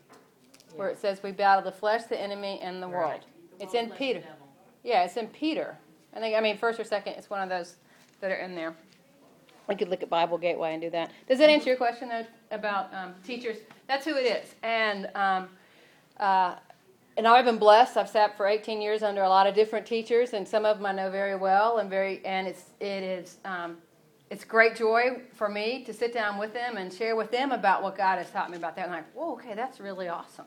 where 0.75 0.89
it 0.89 0.97
says, 0.97 1.21
we 1.23 1.31
battle 1.31 1.63
the 1.63 1.71
flesh, 1.71 2.03
the 2.05 2.19
enemy, 2.19 2.59
and 2.61 2.81
the 2.81 2.87
Right. 2.87 2.97
world? 2.97 3.25
The 3.57 3.63
It's 3.63 3.73
world 3.73 3.91
in 3.91 3.91
Peter. 3.97 4.23
Yeah, 4.83 5.03
it's 5.03 5.17
in 5.17 5.27
Peter. 5.27 5.77
I 6.13 6.19
think, 6.19 6.35
I 6.35 6.41
mean, 6.41 6.57
first 6.57 6.79
or 6.79 6.83
second, 6.83 7.13
it's 7.13 7.29
one 7.29 7.41
of 7.41 7.49
those 7.49 7.75
that 8.19 8.31
are 8.31 8.35
in 8.35 8.55
there. 8.55 8.75
We 9.67 9.75
could 9.75 9.87
look 9.89 10.03
at 10.03 10.09
Bible 10.09 10.37
Gateway 10.37 10.73
and 10.73 10.81
do 10.81 10.89
that. 10.89 11.11
Does 11.27 11.39
that 11.39 11.49
answer 11.49 11.69
your 11.69 11.77
question 11.77 12.09
though, 12.09 12.25
about 12.49 12.93
um, 12.93 13.13
teachers? 13.23 13.57
That's 13.87 14.03
who 14.05 14.15
it 14.17 14.25
is. 14.25 14.55
And 14.63 15.09
um, 15.15 15.49
uh, 16.19 16.55
and 17.17 17.27
I've 17.27 17.45
been 17.45 17.57
blessed. 17.59 17.97
I've 17.97 18.09
sat 18.09 18.35
for 18.35 18.47
18 18.47 18.81
years 18.81 19.03
under 19.03 19.21
a 19.21 19.29
lot 19.29 19.47
of 19.47 19.53
different 19.53 19.85
teachers, 19.85 20.33
and 20.33 20.47
some 20.47 20.65
of 20.65 20.77
them 20.77 20.85
I 20.85 20.91
know 20.93 21.09
very 21.11 21.35
well, 21.35 21.77
and 21.77 21.89
very 21.89 22.21
and 22.25 22.47
it's 22.47 22.65
it 22.79 23.03
is 23.03 23.37
um, 23.45 23.77
it's 24.31 24.45
great 24.45 24.77
joy 24.77 25.19
for 25.33 25.49
me 25.49 25.83
to 25.83 25.93
sit 25.93 26.13
down 26.13 26.37
with 26.37 26.53
them 26.53 26.77
and 26.77 26.91
share 26.91 27.17
with 27.17 27.31
them 27.31 27.51
about 27.51 27.83
what 27.83 27.97
God 27.97 28.17
has 28.17 28.29
taught 28.31 28.49
me 28.49 28.55
about 28.55 28.77
that. 28.77 28.85
And 28.85 28.95
I'm 28.95 29.01
like, 29.01 29.13
whoa, 29.13 29.33
okay, 29.33 29.53
that's 29.55 29.81
really 29.81 30.07
awesome. 30.07 30.45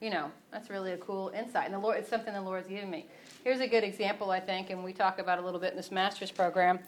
You 0.00 0.10
know, 0.10 0.30
that's 0.52 0.70
really 0.70 0.92
a 0.92 0.96
cool 0.98 1.32
insight. 1.36 1.64
And 1.64 1.74
the 1.74 1.78
Lord, 1.80 1.96
it's 1.96 2.08
something 2.08 2.32
the 2.32 2.40
Lord's 2.40 2.68
given 2.68 2.88
me. 2.88 3.06
Here's 3.42 3.58
a 3.58 3.66
good 3.66 3.82
example, 3.82 4.30
I 4.30 4.38
think, 4.38 4.70
and 4.70 4.84
we 4.84 4.92
talk 4.92 5.18
about 5.18 5.40
a 5.40 5.42
little 5.42 5.58
bit 5.58 5.72
in 5.72 5.76
this 5.76 5.90
master's 5.90 6.30
program. 6.30 6.78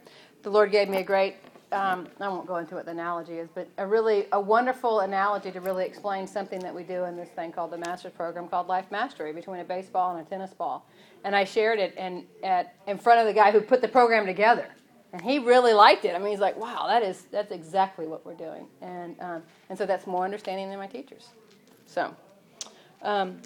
The 0.45 0.51
Lord 0.51 0.71
gave 0.71 0.89
me 0.89 0.99
a 0.99 1.03
great, 1.03 1.35
um, 1.73 2.07
I 2.21 2.29
won't 2.29 2.47
go 2.47 2.59
into 2.59 2.77
what 2.77 2.85
the 2.85 2.93
analogy 2.93 3.39
is, 3.39 3.49
but 3.53 3.69
a 3.79 3.87
really, 3.87 4.27
a 4.31 4.41
wonderful 4.41 5.01
analogy 5.01 5.51
to 5.51 5.61
really 5.61 5.85
explain 5.85 6.29
something 6.29 6.61
that 6.61 6.73
we 6.73 6.85
do 6.85 7.07
in 7.07 7.17
this 7.17 7.31
thing 7.31 7.51
called 7.51 7.73
the 7.73 7.79
master's 7.79 8.13
program 8.13 8.47
called 8.47 8.69
Life 8.69 8.93
Mastery 8.93 9.33
between 9.33 9.59
a 9.59 9.65
baseball 9.65 10.15
and 10.15 10.25
a 10.25 10.31
tennis 10.31 10.55
ball. 10.55 10.89
And 11.25 11.35
I 11.35 11.43
shared 11.43 11.81
it 11.81 11.97
in, 11.97 12.25
at, 12.45 12.77
in 12.87 12.99
front 12.99 13.19
of 13.19 13.27
the 13.27 13.33
guy 13.33 13.51
who 13.51 13.61
put 13.61 13.81
the 13.81 13.89
program 13.89 14.27
together. 14.27 14.69
And 15.13 15.23
he 15.23 15.39
really 15.39 15.73
liked 15.73 16.05
it. 16.05 16.15
I 16.15 16.19
mean, 16.19 16.29
he's 16.29 16.41
like, 16.41 16.57
wow, 16.57 16.87
that 16.89 17.03
is, 17.03 17.27
that's 17.31 17.53
exactly 17.53 18.07
what 18.07 18.27
we're 18.27 18.35
doing. 18.35 18.67
And, 18.83 19.17
um, 19.21 19.43
and 19.69 19.79
so 19.79 19.87
that's 19.87 20.07
more 20.07 20.25
understanding 20.25 20.69
than 20.69 20.79
my 20.79 20.87
teachers. 20.87 21.29
So. 21.87 22.15
Um, 23.03 23.41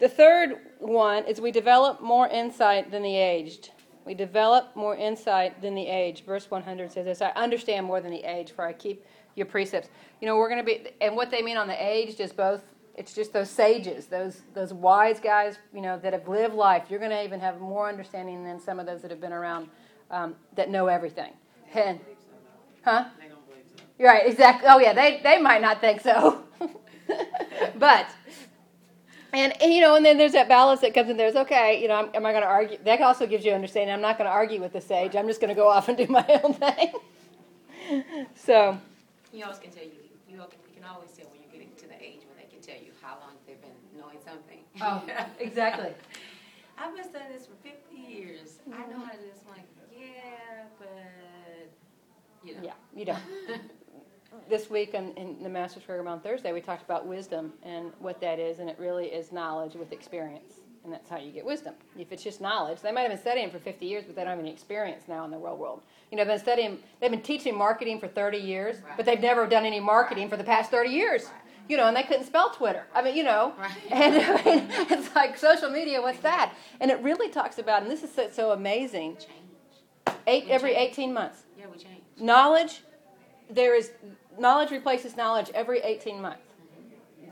the 0.00 0.08
third 0.08 0.56
one 0.78 1.24
is 1.24 1.40
we 1.42 1.50
develop 1.50 2.00
more 2.00 2.26
insight 2.28 2.90
than 2.90 3.02
the 3.02 3.16
aged. 3.16 3.70
We 4.06 4.14
develop 4.14 4.74
more 4.74 4.96
insight 4.96 5.60
than 5.60 5.74
the 5.74 5.86
aged. 5.86 6.24
Verse 6.24 6.50
100 6.50 6.90
says 6.90 7.04
this 7.04 7.20
I 7.20 7.28
understand 7.36 7.86
more 7.86 8.00
than 8.00 8.10
the 8.10 8.24
aged, 8.24 8.50
for 8.50 8.64
I 8.64 8.72
keep 8.72 9.04
your 9.36 9.44
precepts. 9.46 9.88
You 10.20 10.26
know, 10.26 10.36
we're 10.36 10.48
going 10.48 10.64
to 10.64 10.64
be, 10.64 10.88
and 11.02 11.14
what 11.14 11.30
they 11.30 11.42
mean 11.42 11.58
on 11.58 11.68
the 11.68 11.86
aged 11.86 12.18
is 12.20 12.32
both, 12.32 12.62
it's 12.94 13.14
just 13.14 13.32
those 13.34 13.50
sages, 13.50 14.06
those, 14.06 14.40
those 14.54 14.72
wise 14.72 15.20
guys, 15.20 15.58
you 15.74 15.82
know, 15.82 15.98
that 15.98 16.14
have 16.14 16.26
lived 16.28 16.54
life. 16.54 16.84
You're 16.88 16.98
going 16.98 17.10
to 17.10 17.22
even 17.22 17.38
have 17.40 17.60
more 17.60 17.86
understanding 17.86 18.42
than 18.42 18.58
some 18.58 18.80
of 18.80 18.86
those 18.86 19.02
that 19.02 19.10
have 19.10 19.20
been 19.20 19.34
around 19.34 19.68
um, 20.10 20.34
that 20.56 20.70
know 20.70 20.86
everything. 20.86 21.32
And, 21.74 22.00
huh? 22.84 23.06
You're 23.98 24.08
right, 24.08 24.26
exactly. 24.26 24.68
Oh, 24.68 24.78
yeah, 24.78 24.92
they, 24.92 25.20
they 25.22 25.40
might 25.40 25.60
not 25.60 25.80
think 25.80 26.00
so. 26.00 26.42
but, 27.78 28.06
and, 29.32 29.52
and, 29.62 29.72
you 29.72 29.80
know, 29.80 29.94
and 29.94 30.04
then 30.04 30.18
there's 30.18 30.32
that 30.32 30.48
balance 30.48 30.80
that 30.80 30.94
comes 30.94 31.10
in 31.10 31.16
there. 31.16 31.28
It's 31.28 31.36
okay, 31.36 31.80
you 31.80 31.88
know, 31.88 31.98
am, 31.98 32.10
am 32.14 32.26
I 32.26 32.32
going 32.32 32.42
to 32.42 32.48
argue? 32.48 32.78
That 32.84 33.00
also 33.02 33.26
gives 33.26 33.44
you 33.44 33.52
understanding. 33.52 33.94
I'm 33.94 34.00
not 34.00 34.18
going 34.18 34.28
to 34.28 34.32
argue 34.32 34.60
with 34.60 34.72
the 34.72 34.80
sage. 34.80 35.14
I'm 35.14 35.26
just 35.26 35.40
going 35.40 35.50
to 35.50 35.54
go 35.54 35.68
off 35.68 35.88
and 35.88 35.98
do 35.98 36.06
my 36.06 36.24
own 36.42 36.54
thing. 36.54 36.92
so, 38.34 38.78
You 39.32 39.44
always 39.44 39.58
can 39.58 39.70
tell 39.70 39.84
you, 39.84 39.90
you, 40.28 40.36
you 40.36 40.74
can 40.74 40.84
always 40.84 41.10
tell 41.10 41.26
when 41.26 41.40
you're 41.42 41.52
getting 41.52 41.74
to 41.76 41.86
the 41.86 42.02
age 42.02 42.20
when 42.26 42.36
they 42.36 42.50
can 42.50 42.60
tell 42.60 42.82
you 42.82 42.92
how 43.02 43.18
long 43.20 43.36
they've 43.46 43.60
been 43.60 44.00
knowing 44.00 44.18
something. 44.24 44.58
Oh, 44.80 45.04
exactly. 45.38 45.92
I've 46.78 46.96
been 46.96 47.04
studying 47.04 47.32
this 47.32 47.46
for 47.46 47.56
50 47.62 47.94
years. 47.94 48.60
I 48.72 48.90
know 48.90 49.04
how 49.04 49.12
to 49.12 49.18
do 49.18 49.24
this. 49.24 49.40
Yeah, 49.46 49.69
but, 50.80 50.88
you 52.44 52.54
know. 52.56 52.60
Yeah, 52.64 52.72
you 52.94 53.04
don't. 53.04 53.18
this 54.48 54.68
week 54.70 54.94
in, 54.94 55.12
in 55.14 55.42
the 55.42 55.48
Master's 55.48 55.82
Program 55.84 56.08
on 56.08 56.20
Thursday, 56.20 56.52
we 56.52 56.60
talked 56.60 56.82
about 56.82 57.06
wisdom 57.06 57.52
and 57.62 57.92
what 57.98 58.20
that 58.20 58.38
is, 58.38 58.58
and 58.58 58.68
it 58.68 58.76
really 58.78 59.06
is 59.06 59.30
knowledge 59.32 59.74
with 59.74 59.92
experience. 59.92 60.54
And 60.82 60.90
that's 60.92 61.10
how 61.10 61.18
you 61.18 61.30
get 61.30 61.44
wisdom. 61.44 61.74
If 61.98 62.10
it's 62.10 62.22
just 62.22 62.40
knowledge, 62.40 62.80
they 62.80 62.90
might 62.90 63.02
have 63.02 63.10
been 63.10 63.18
studying 63.20 63.50
for 63.50 63.58
50 63.58 63.84
years, 63.84 64.04
but 64.06 64.16
they 64.16 64.22
don't 64.22 64.30
have 64.30 64.38
any 64.38 64.50
experience 64.50 65.04
now 65.08 65.24
in 65.26 65.30
the 65.30 65.36
real 65.36 65.58
world. 65.58 65.82
You 66.10 66.16
know, 66.16 66.24
they've 66.24 66.32
been 66.32 66.40
studying, 66.40 66.78
they've 67.00 67.10
been 67.10 67.20
teaching 67.20 67.54
marketing 67.56 68.00
for 68.00 68.08
30 68.08 68.38
years, 68.38 68.76
Right. 68.80 68.96
but 68.96 69.04
they've 69.04 69.20
never 69.20 69.46
done 69.46 69.66
any 69.66 69.78
marketing 69.78 70.24
Right. 70.24 70.30
for 70.30 70.36
the 70.38 70.44
past 70.44 70.70
30 70.70 70.88
years. 70.88 71.24
Right. 71.26 71.34
You 71.68 71.76
know, 71.76 71.86
and 71.86 71.94
they 71.96 72.02
couldn't 72.02 72.24
spell 72.24 72.50
Twitter. 72.50 72.84
I 72.94 73.02
mean, 73.02 73.14
you 73.14 73.22
know, 73.24 73.52
and 73.90 74.14
I 74.16 74.42
mean, 74.42 74.66
it's 74.90 75.14
like 75.14 75.36
social 75.36 75.68
media. 75.70 76.00
What's 76.00 76.20
that? 76.20 76.54
And 76.80 76.90
it 76.90 76.98
really 77.02 77.28
talks 77.30 77.58
about, 77.58 77.82
and 77.82 77.90
this 77.90 78.02
is 78.02 78.10
so, 78.12 78.28
so 78.32 78.52
amazing. 78.52 79.18
Eight 80.30 80.44
We 80.46 80.50
every 80.52 80.74
change. 80.74 80.92
18 80.92 81.12
months 81.14 81.42
Yeah, 81.58 81.66
we 81.72 81.78
change. 81.78 82.02
knowledge 82.18 82.82
there 83.50 83.74
is 83.74 83.90
knowledge 84.38 84.70
replaces 84.70 85.16
knowledge 85.16 85.50
every 85.54 85.80
18 85.80 86.20
months 86.22 86.46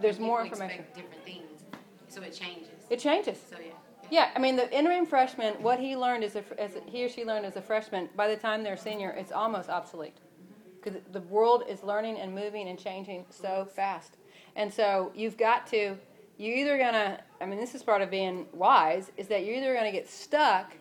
there's 0.00 0.18
more 0.18 0.42
information 0.44 0.80
expect 0.80 0.96
different 0.96 1.24
things, 1.24 1.64
so 2.08 2.22
it 2.22 2.32
changes. 2.32 2.68
it 2.90 2.98
changes 2.98 3.38
So, 3.50 3.56
yeah. 3.58 3.72
yeah 4.10 4.30
i 4.36 4.38
mean 4.38 4.56
the 4.56 4.68
interim 4.76 5.06
freshman 5.06 5.54
what 5.62 5.78
he 5.78 5.96
learned 5.96 6.24
as, 6.24 6.36
a, 6.36 6.44
as 6.58 6.72
he 6.86 7.04
or 7.04 7.08
she 7.08 7.24
learned 7.24 7.46
as 7.46 7.56
a 7.56 7.62
freshman 7.62 8.08
by 8.16 8.28
the 8.28 8.36
time 8.36 8.62
they're 8.62 8.76
senior 8.76 9.10
it's 9.10 9.32
almost 9.32 9.68
obsolete 9.68 10.16
mm-hmm. 10.16 10.70
because 10.82 11.00
the 11.12 11.20
world 11.22 11.62
is 11.68 11.82
learning 11.82 12.18
and 12.18 12.34
moving 12.34 12.68
and 12.68 12.78
changing 12.78 13.24
so 13.30 13.48
mm-hmm. 13.48 13.70
fast 13.70 14.16
and 14.56 14.72
so 14.72 15.12
you've 15.14 15.36
got 15.36 15.66
to 15.68 15.96
you're 16.36 16.56
either 16.56 16.78
gonna 16.78 17.20
i 17.40 17.46
mean 17.46 17.58
this 17.58 17.74
is 17.74 17.82
part 17.82 18.02
of 18.02 18.10
being 18.10 18.46
wise 18.52 19.10
is 19.16 19.28
that 19.28 19.44
you're 19.44 19.56
either 19.56 19.74
gonna 19.74 19.92
get 19.92 20.08
stuck 20.08 20.76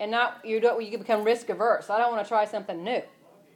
and 0.00 0.10
not 0.10 0.40
you 0.44 0.58
don't 0.58 0.82
you 0.82 0.98
become 0.98 1.22
risk 1.22 1.48
averse 1.48 1.88
i 1.90 1.98
don't 1.98 2.10
want 2.10 2.24
to 2.24 2.28
try 2.28 2.44
something 2.44 2.82
new 2.82 3.02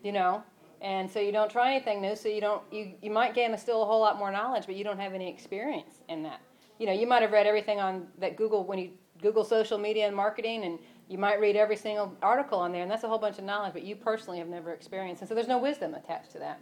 you 0.04 0.12
know? 0.12 0.44
And 0.80 1.10
so 1.10 1.18
you 1.18 1.32
don't 1.32 1.50
try 1.50 1.74
anything 1.74 2.02
new 2.02 2.14
so 2.14 2.28
you 2.28 2.42
don't 2.42 2.62
you, 2.70 2.92
you 3.00 3.10
might 3.10 3.34
gain 3.34 3.54
a 3.54 3.58
still 3.58 3.82
a 3.82 3.86
whole 3.86 4.00
lot 4.00 4.18
more 4.18 4.30
knowledge 4.30 4.66
but 4.66 4.76
you 4.76 4.84
don't 4.84 4.98
have 4.98 5.14
any 5.14 5.28
experience 5.28 6.02
in 6.08 6.22
that. 6.24 6.40
You 6.78 6.86
know 6.86 6.92
you 6.92 7.06
might 7.06 7.22
have 7.22 7.32
read 7.32 7.46
everything 7.46 7.80
on 7.80 8.06
that 8.18 8.36
google 8.36 8.64
when 8.64 8.78
you 8.78 8.90
google 9.22 9.44
social 9.44 9.78
media 9.78 10.06
and 10.06 10.14
marketing 10.14 10.64
and 10.64 10.78
you 11.08 11.16
might 11.16 11.40
read 11.40 11.56
every 11.56 11.76
single 11.76 12.14
article 12.20 12.58
on 12.58 12.70
there 12.70 12.82
and 12.82 12.90
that's 12.90 13.04
a 13.04 13.08
whole 13.08 13.18
bunch 13.18 13.38
of 13.38 13.44
knowledge 13.44 13.72
but 13.72 13.82
you 13.82 13.96
personally 13.96 14.38
have 14.38 14.48
never 14.48 14.72
experienced 14.72 15.22
and 15.22 15.28
so 15.28 15.34
there's 15.34 15.48
no 15.48 15.56
wisdom 15.56 15.94
attached 15.94 16.30
to 16.32 16.38
that 16.38 16.60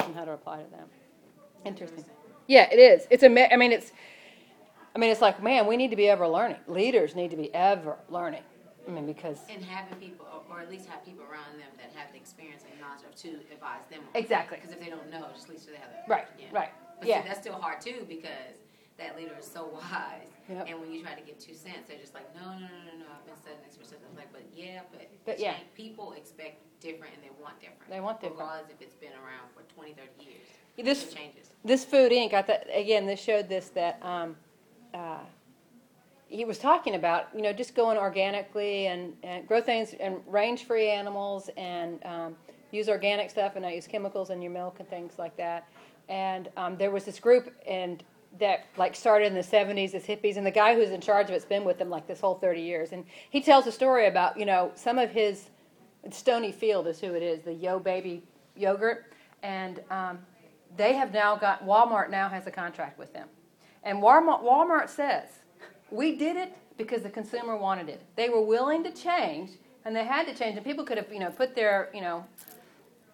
and 0.00 0.16
how 0.16 0.24
to 0.24 0.32
apply 0.32 0.60
to 0.60 0.70
that 0.70 0.88
interesting. 1.64 2.04
Yeah 2.48 2.68
it 2.72 2.78
is. 2.78 3.06
It's 3.08 3.22
a 3.22 3.52
i 3.52 3.56
mean 3.56 3.70
it's 3.70 3.92
i 4.96 4.98
mean 4.98 5.10
it's 5.10 5.20
like 5.20 5.40
man 5.40 5.68
we 5.68 5.76
need 5.76 5.90
to 5.90 5.96
be 5.96 6.08
ever 6.08 6.26
learning. 6.26 6.58
Leaders 6.66 7.14
need 7.14 7.30
to 7.30 7.36
be 7.36 7.54
ever 7.54 7.98
learning 8.08 8.42
i 8.90 8.92
mean 8.94 9.06
because 9.06 9.38
And 9.48 9.62
having 9.62 9.96
people, 9.98 10.26
or, 10.26 10.42
or 10.50 10.60
at 10.60 10.68
least 10.68 10.86
have 10.90 11.04
people 11.04 11.22
around 11.30 11.54
them 11.62 11.70
that 11.78 11.94
have 11.94 12.10
the 12.12 12.18
experience 12.18 12.64
and 12.68 12.74
knowledge 12.82 13.06
of 13.06 13.14
to 13.22 13.38
advise 13.54 13.86
them. 13.90 14.02
Exactly. 14.14 14.58
Because 14.58 14.72
if 14.74 14.80
they 14.82 14.90
don't 14.90 15.08
know, 15.10 15.26
just 15.32 15.46
at 15.46 15.50
least 15.54 15.66
they 15.70 15.76
have 15.78 15.90
that. 15.94 16.04
Right, 16.08 16.26
Yeah. 16.38 16.46
right. 16.50 16.72
But 16.98 17.06
Yeah. 17.08 17.22
see, 17.22 17.28
that's 17.28 17.40
still 17.40 17.54
hard 17.54 17.80
too 17.80 18.04
because 18.08 18.58
that 18.98 19.16
leader 19.16 19.36
is 19.38 19.46
so 19.46 19.66
wise. 19.78 20.28
Yep. 20.48 20.66
And 20.68 20.80
when 20.80 20.90
you 20.92 21.02
try 21.02 21.14
to 21.14 21.22
give 21.22 21.38
two 21.38 21.54
cents, 21.54 21.86
they're 21.88 22.02
just 22.02 22.14
like, 22.14 22.26
no, 22.34 22.42
no, 22.52 22.66
no, 22.66 22.80
no, 22.90 22.94
no. 22.98 23.06
I've 23.14 23.24
been 23.24 23.36
studying 23.38 23.62
this 23.66 23.76
for 23.78 23.84
something. 23.84 24.08
I'm 24.10 24.16
like, 24.16 24.32
but 24.32 24.42
yeah, 24.54 24.80
but, 24.90 25.06
But 25.24 25.38
yeah. 25.38 25.54
people 25.76 26.12
expect 26.18 26.58
different 26.80 27.14
and 27.14 27.22
they 27.22 27.30
want 27.40 27.60
different. 27.60 27.88
They 27.88 28.00
want 28.00 28.20
different. 28.20 28.40
Regardless 28.40 28.70
if 28.74 28.82
it's 28.82 28.98
been 28.98 29.14
around 29.22 29.46
for 29.54 29.62
20, 29.74 29.94
30 29.94 30.10
years. 30.24 30.46
This- 30.82 31.12
changes. 31.14 31.46
this 31.62 31.84
food 31.84 32.10
inc 32.10 32.32
i 32.32 32.40
thought 32.40 32.64
again 32.72 33.04
this 33.04 33.20
showed 33.20 33.50
this 33.50 33.68
that 33.80 33.98
um, 34.02 34.34
uh, 34.94 35.18
he 36.30 36.44
was 36.44 36.58
talking 36.58 36.94
about 36.94 37.28
you 37.34 37.42
know 37.42 37.52
just 37.52 37.74
going 37.74 37.98
organically 37.98 38.86
and, 38.86 39.12
and 39.22 39.46
grow 39.46 39.60
things 39.60 39.94
and 39.98 40.16
range 40.26 40.64
free 40.64 40.88
animals 40.88 41.50
and 41.56 42.02
um, 42.06 42.36
use 42.70 42.88
organic 42.88 43.28
stuff 43.28 43.56
and 43.56 43.64
not 43.64 43.74
use 43.74 43.86
chemicals 43.86 44.30
in 44.30 44.40
your 44.40 44.52
milk 44.52 44.76
and 44.78 44.88
things 44.88 45.14
like 45.18 45.36
that. 45.36 45.68
And 46.08 46.48
um, 46.56 46.76
there 46.76 46.92
was 46.92 47.04
this 47.04 47.18
group 47.18 47.52
and 47.66 48.02
that 48.38 48.66
like 48.76 48.94
started 48.94 49.26
in 49.26 49.34
the 49.34 49.40
70s 49.40 49.92
as 49.92 50.04
hippies 50.04 50.36
and 50.36 50.46
the 50.46 50.52
guy 50.52 50.76
who's 50.76 50.90
in 50.90 51.00
charge 51.00 51.28
of 51.28 51.34
it's 51.34 51.44
been 51.44 51.64
with 51.64 51.78
them 51.78 51.90
like 51.90 52.06
this 52.06 52.20
whole 52.20 52.36
30 52.36 52.60
years. 52.60 52.92
And 52.92 53.04
he 53.30 53.40
tells 53.40 53.66
a 53.66 53.72
story 53.72 54.06
about 54.06 54.38
you 54.38 54.46
know 54.46 54.70
some 54.76 54.98
of 54.98 55.10
his 55.10 55.50
Stonyfield 56.08 56.86
is 56.86 57.00
who 57.00 57.14
it 57.14 57.22
is 57.22 57.42
the 57.42 57.50
YoBaby 57.50 58.22
yogurt. 58.56 59.12
And 59.42 59.80
um, 59.90 60.20
they 60.76 60.92
have 60.94 61.12
now 61.12 61.34
got 61.34 61.64
walmart 61.66 62.08
now 62.08 62.28
has 62.28 62.46
a 62.46 62.52
contract 62.52 63.00
with 63.00 63.12
them. 63.12 63.26
And 63.82 63.98
walmart, 63.98 64.44
walmart 64.44 64.88
says 64.88 65.39
we 65.90 66.16
did 66.16 66.36
it 66.36 66.56
because 66.76 67.02
the 67.02 67.10
consumer 67.10 67.56
wanted 67.56 67.88
it 67.88 68.00
they 68.16 68.28
were 68.28 68.42
willing 68.42 68.82
to 68.82 68.90
change 68.90 69.50
and 69.84 69.94
they 69.94 70.04
had 70.04 70.26
to 70.26 70.34
change 70.34 70.56
and 70.56 70.64
people 70.64 70.84
could 70.84 70.96
have 70.98 71.12
you 71.12 71.20
know 71.20 71.30
put 71.30 71.54
their 71.54 71.90
you 71.94 72.00
know 72.00 72.24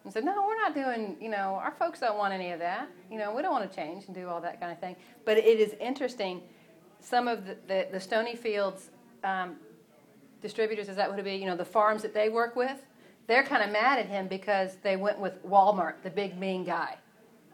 and 0.07 0.13
said, 0.13 0.25
no, 0.25 0.47
we're 0.47 0.55
not 0.55 0.73
doing, 0.73 1.17
you 1.21 1.29
know, 1.29 1.59
our 1.61 1.73
folks 1.73 1.99
don't 1.99 2.17
want 2.17 2.33
any 2.33 2.53
of 2.53 2.61
that. 2.61 2.89
You 3.11 3.19
know, 3.19 3.35
we 3.35 3.43
don't 3.43 3.51
want 3.51 3.69
to 3.69 3.77
change 3.77 4.07
and 4.07 4.15
do 4.15 4.29
all 4.29 4.41
that 4.41 4.61
kind 4.61 4.71
of 4.71 4.79
thing. 4.79 4.95
But 5.25 5.37
it 5.37 5.59
is 5.59 5.75
interesting. 5.81 6.43
Some 7.01 7.27
of 7.27 7.45
the, 7.45 7.57
the, 7.67 7.89
the 7.91 7.99
Stony 7.99 8.37
Fields 8.37 8.91
um, 9.25 9.57
distributors, 10.41 10.89
is 10.89 10.95
that 10.95 11.11
what 11.11 11.19
it 11.19 11.25
be? 11.25 11.35
You 11.35 11.47
know, 11.47 11.57
the 11.57 11.65
farms 11.65 12.03
that 12.03 12.15
they 12.15 12.29
work 12.29 12.55
with, 12.55 12.85
they're 13.27 13.43
kind 13.43 13.65
of 13.65 13.73
mad 13.73 13.99
at 13.99 14.07
him 14.07 14.29
because 14.29 14.77
they 14.77 14.95
went 14.95 15.19
with 15.19 15.45
Walmart, 15.45 15.95
the 16.05 16.11
big 16.11 16.39
mean 16.39 16.63
guy. 16.63 16.99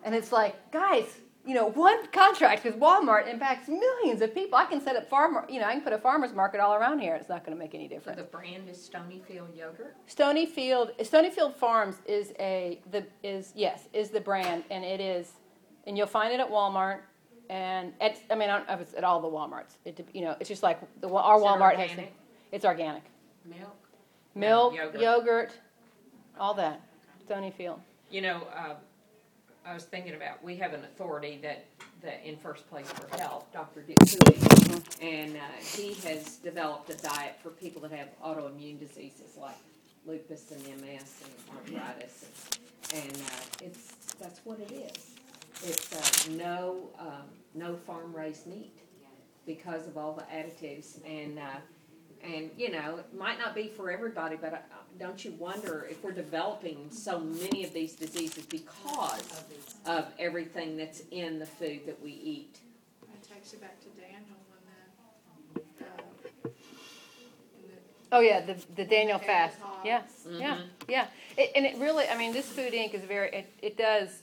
And 0.05 0.15
it's 0.15 0.31
like, 0.31 0.71
guys, 0.73 1.07
you 1.44 1.55
know, 1.55 1.66
one 1.66 2.07
contract 2.09 2.64
with 2.64 2.78
Walmart 2.78 3.28
impacts 3.28 3.68
millions 3.68 4.20
of 4.22 4.33
people. 4.33 4.57
I 4.57 4.64
can 4.64 4.81
set 4.81 4.94
up 4.94 5.09
farmer, 5.09 5.44
you 5.48 5.61
know, 5.61 5.66
I 5.66 5.72
can 5.72 5.83
put 5.83 5.92
a 5.92 5.98
farmer's 5.98 6.33
market 6.33 6.61
all 6.61 6.74
around 6.74 7.00
here. 7.00 7.16
It's 7.16 7.28
not 7.28 7.44
going 7.44 7.57
to 7.57 7.59
make 7.62 7.74
any 7.74 7.88
difference. 7.88 8.18
So 8.18 8.24
the 8.24 8.31
brand 8.31 8.68
is 8.68 8.88
Stonyfield 8.88 9.57
yogurt? 9.57 9.96
Stonyfield, 10.09 10.96
Stonyfield 11.00 11.55
Farms 11.55 11.96
is 12.07 12.33
a 12.38 12.81
the 12.90 13.05
is 13.22 13.52
yes 13.57 13.88
is 13.92 14.11
the 14.11 14.20
brand, 14.20 14.64
and 14.70 14.85
it 14.85 15.00
is, 15.00 15.33
and 15.87 15.98
you'll 15.98 16.07
find 16.07 16.33
it 16.33 16.38
at 16.38 16.48
Walmart, 16.48 17.00
and 17.50 17.92
at 18.00 18.18
I 18.31 18.37
mean 18.37 18.48
I 18.48 18.59
don't 18.59 18.68
know 18.68 18.74
if 18.74 18.81
it's 18.81 18.94
at 18.94 19.02
all 19.02 19.20
the 19.20 19.28
WalMarts. 19.28 19.76
It 19.85 20.07
you 20.12 20.22
know 20.22 20.37
it's 20.38 20.48
just 20.48 20.62
like 20.62 20.81
the 21.00 21.12
our 21.12 21.38
Is 21.38 21.42
Walmart 21.42 21.76
has. 21.76 21.90
It's 22.52 22.64
organic, 22.64 23.02
Milk. 23.46 23.76
milk, 24.35 24.74
yogurt. 24.74 25.00
yogurt. 25.00 25.52
all 26.38 26.55
that. 26.55 26.83
Stonyfield. 27.28 27.81
You 28.11 28.20
know, 28.20 28.46
uh, 28.55 28.74
I 29.64 29.75
was 29.75 29.85
thinking 29.85 30.14
about, 30.14 30.42
we 30.42 30.57
have 30.57 30.72
an 30.72 30.83
authority 30.85 31.38
that, 31.42 31.66
that 32.03 32.20
in 32.25 32.37
first 32.37 32.68
place 32.68 32.88
for 32.88 33.16
health, 33.16 33.46
Dr. 33.53 33.83
Dick 33.83 33.98
Cooley. 33.98 34.38
And, 35.01 35.37
uh, 35.37 35.40
he 35.61 35.94
has 36.09 36.37
developed 36.37 36.90
a 36.90 36.96
diet 36.96 37.37
for 37.42 37.51
people 37.51 37.81
that 37.83 37.92
have 37.92 38.09
autoimmune 38.25 38.79
diseases 38.79 39.37
like 39.40 39.57
lupus 40.05 40.51
and 40.51 40.62
MS 40.81 41.22
and 41.25 41.79
arthritis. 41.79 42.25
And, 42.92 43.05
and, 43.05 43.16
uh, 43.16 43.64
it's, 43.66 43.92
that's 44.20 44.40
what 44.44 44.59
it 44.59 44.72
is. 44.72 45.11
It's, 45.64 45.92
uh, 45.92 46.33
no, 46.33 46.90
um, 46.98 47.29
no 47.55 47.77
farm 47.77 48.14
raised 48.14 48.46
meat 48.46 48.77
because 49.46 49.87
of 49.87 49.96
all 49.96 50.12
the 50.12 50.22
additives 50.22 50.98
and, 51.07 51.38
uh, 51.38 51.61
and, 52.25 52.51
you 52.57 52.70
know, 52.70 52.98
it 52.98 53.16
might 53.16 53.38
not 53.38 53.55
be 53.55 53.68
for 53.68 53.90
everybody, 53.90 54.37
but 54.40 54.64
don't 54.98 55.24
you 55.24 55.33
wonder 55.33 55.87
if 55.90 56.02
we're 56.05 56.12
developing 56.12 56.90
so 56.90 57.18
many 57.18 57.64
of 57.64 57.72
these 57.72 57.94
diseases 57.94 58.44
because 58.46 59.44
of 59.87 60.07
everything 60.18 60.76
that's 60.76 61.02
in 61.11 61.38
the 61.38 61.46
food 61.46 61.81
that 61.87 62.00
we 62.02 62.11
eat? 62.12 62.59
That 63.11 63.22
takes 63.22 63.52
you 63.52 63.59
back 63.59 63.81
to 63.81 63.88
Daniel 64.00 64.37
when 64.48 64.61
the, 65.55 65.85
uh, 65.85 66.02
the 66.44 66.50
Oh 68.12 68.20
yeah, 68.20 68.40
the 68.44 68.55
the 68.76 68.85
Daniel 68.85 69.18
Daniel 69.18 69.18
fast. 69.20 69.59
Todd. 69.59 69.70
Yeah, 69.85 70.02
yeah, 70.31 70.59
yeah. 70.88 71.07
It, 71.38 71.50
and 71.57 71.64
it 71.64 71.76
really, 71.78 72.07
I 72.09 72.16
mean, 72.18 72.33
this 72.35 72.46
Food 72.46 72.74
Inc. 72.74 72.92
is 72.94 73.02
very. 73.05 73.31
It, 73.31 73.52
it 73.62 73.76
does. 73.78 74.20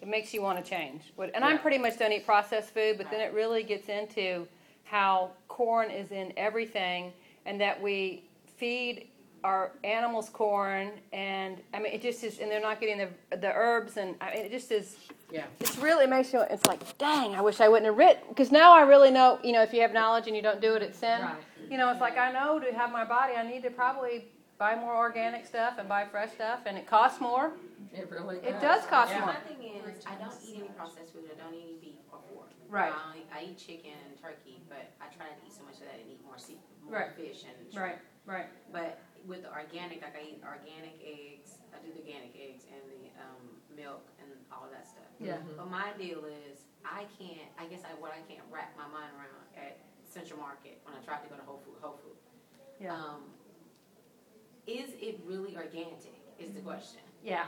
It 0.00 0.08
makes 0.08 0.32
you 0.32 0.40
want 0.40 0.62
to 0.62 0.68
change. 0.68 1.02
What- 1.16 1.30
And 1.34 1.44
I'm 1.44 1.58
pretty 1.58 1.78
much 1.78 1.98
don't 1.98 2.12
eat 2.12 2.24
processed 2.24 2.72
food, 2.72 2.96
but 2.96 3.10
then 3.10 3.20
it 3.20 3.32
really 3.34 3.62
gets 3.62 3.88
into 3.88 4.46
how 4.84 5.32
corn 5.48 5.90
is 5.90 6.12
in 6.12 6.32
everything, 6.36 7.12
and 7.44 7.60
that 7.60 7.80
we 7.80 8.24
feed 8.56 9.08
our 9.46 9.70
animals 9.84 10.28
corn, 10.28 10.90
and 11.12 11.58
I 11.72 11.78
mean, 11.78 11.92
it 11.92 12.02
just 12.02 12.22
is. 12.24 12.40
And 12.40 12.50
they're 12.50 12.60
not 12.60 12.80
getting 12.80 12.98
the 12.98 13.36
the 13.36 13.52
herbs, 13.54 13.96
and 13.96 14.16
I 14.20 14.34
mean, 14.34 14.44
it 14.46 14.50
just 14.50 14.70
is. 14.72 14.96
Yeah. 15.30 15.44
It's 15.60 15.76
really 15.78 16.04
it 16.04 16.10
makes 16.10 16.32
you. 16.32 16.40
It's 16.50 16.66
like, 16.66 16.80
dang, 16.98 17.34
I 17.34 17.40
wish 17.40 17.60
I 17.60 17.68
wouldn't 17.68 17.86
have 17.86 17.96
written 17.96 18.22
because 18.28 18.50
now 18.50 18.72
I 18.72 18.82
really 18.82 19.10
know. 19.10 19.38
You 19.44 19.52
know, 19.52 19.62
if 19.62 19.72
you 19.72 19.80
have 19.82 19.92
knowledge 19.92 20.26
and 20.26 20.34
you 20.36 20.42
don't 20.42 20.60
do 20.60 20.74
it, 20.74 20.82
it's 20.82 20.98
sin. 20.98 21.20
Right. 21.22 21.36
You 21.70 21.78
know, 21.78 21.90
it's 21.92 22.00
like 22.00 22.18
I 22.18 22.32
know 22.32 22.58
to 22.58 22.72
have 22.74 22.90
my 22.90 23.04
body, 23.04 23.34
I 23.34 23.44
need 23.48 23.62
to 23.62 23.70
probably 23.70 24.26
buy 24.58 24.74
more 24.74 24.96
organic 24.96 25.46
stuff 25.46 25.74
and 25.78 25.88
buy 25.88 26.04
fresh 26.06 26.32
stuff, 26.32 26.60
and 26.66 26.76
it 26.76 26.86
costs 26.86 27.20
more. 27.20 27.52
It 27.92 28.10
really 28.10 28.36
It 28.38 28.60
does 28.60 28.84
cost 28.86 29.10
Yeah. 29.12 29.20
more. 29.20 29.28
My 29.28 29.40
thing 29.48 29.62
is, 29.62 30.04
I 30.06 30.14
don't 30.16 30.34
eat 30.44 30.56
any 30.58 30.68
processed 30.76 31.12
food. 31.12 31.24
I 31.32 31.42
don't 31.42 31.54
eat 31.54 31.64
any 31.68 31.78
beef 31.80 31.98
or 32.12 32.18
pork. 32.32 32.50
Right. 32.68 32.92
I, 32.92 33.08
only- 33.08 33.26
I 33.34 33.50
eat 33.50 33.58
chicken 33.58 33.92
and 34.08 34.20
turkey, 34.20 34.62
but 34.68 34.90
I 35.00 35.06
try 35.14 35.26
not 35.26 35.38
to 35.40 35.46
eat 35.46 35.52
so 35.52 35.62
much 35.64 35.74
of 35.74 35.86
that 35.90 35.98
and 36.02 36.10
eat 36.10 36.20
more 36.24 36.38
sea, 36.38 36.58
more 36.84 36.92
Right. 37.00 37.12
fish 37.16 37.44
and 37.48 37.72
shrimp. 37.72 37.98
right. 38.26 38.46
But 38.72 38.98
with 39.26 39.42
the 39.42 39.50
organic, 39.50 40.02
like 40.02 40.14
I 40.14 40.22
eat 40.22 40.40
organic 40.46 40.96
eggs. 41.02 41.58
I 41.74 41.82
do 41.84 41.92
the 41.92 42.00
organic 42.00 42.32
eggs 42.38 42.64
and 42.70 42.82
the 42.88 43.10
um, 43.18 43.42
milk 43.74 44.06
and 44.22 44.30
all 44.50 44.68
that 44.72 44.86
stuff. 44.86 45.10
Yeah. 45.18 45.38
But 45.56 45.70
my 45.70 45.90
deal 45.98 46.24
is, 46.24 46.64
I 46.84 47.04
can't. 47.18 47.50
I 47.58 47.66
guess 47.66 47.82
I, 47.84 47.98
what 48.00 48.12
I 48.14 48.22
can't 48.30 48.46
wrap 48.50 48.72
my 48.78 48.86
mind 48.86 49.10
around 49.18 49.42
at 49.58 49.78
Central 50.06 50.38
Market 50.38 50.80
when 50.86 50.94
I 50.94 51.04
tried 51.04 51.22
to 51.26 51.28
go 51.28 51.36
to 51.36 51.42
Whole 51.42 51.60
Food. 51.66 51.74
Whole 51.82 51.98
Food. 52.02 52.16
Yeah. 52.80 52.94
Um, 52.94 53.34
is 54.66 54.90
it 55.00 55.20
really 55.26 55.56
organic? 55.56 55.98
Is 56.38 56.52
the 56.52 56.60
question. 56.60 57.00
Yeah. 57.24 57.46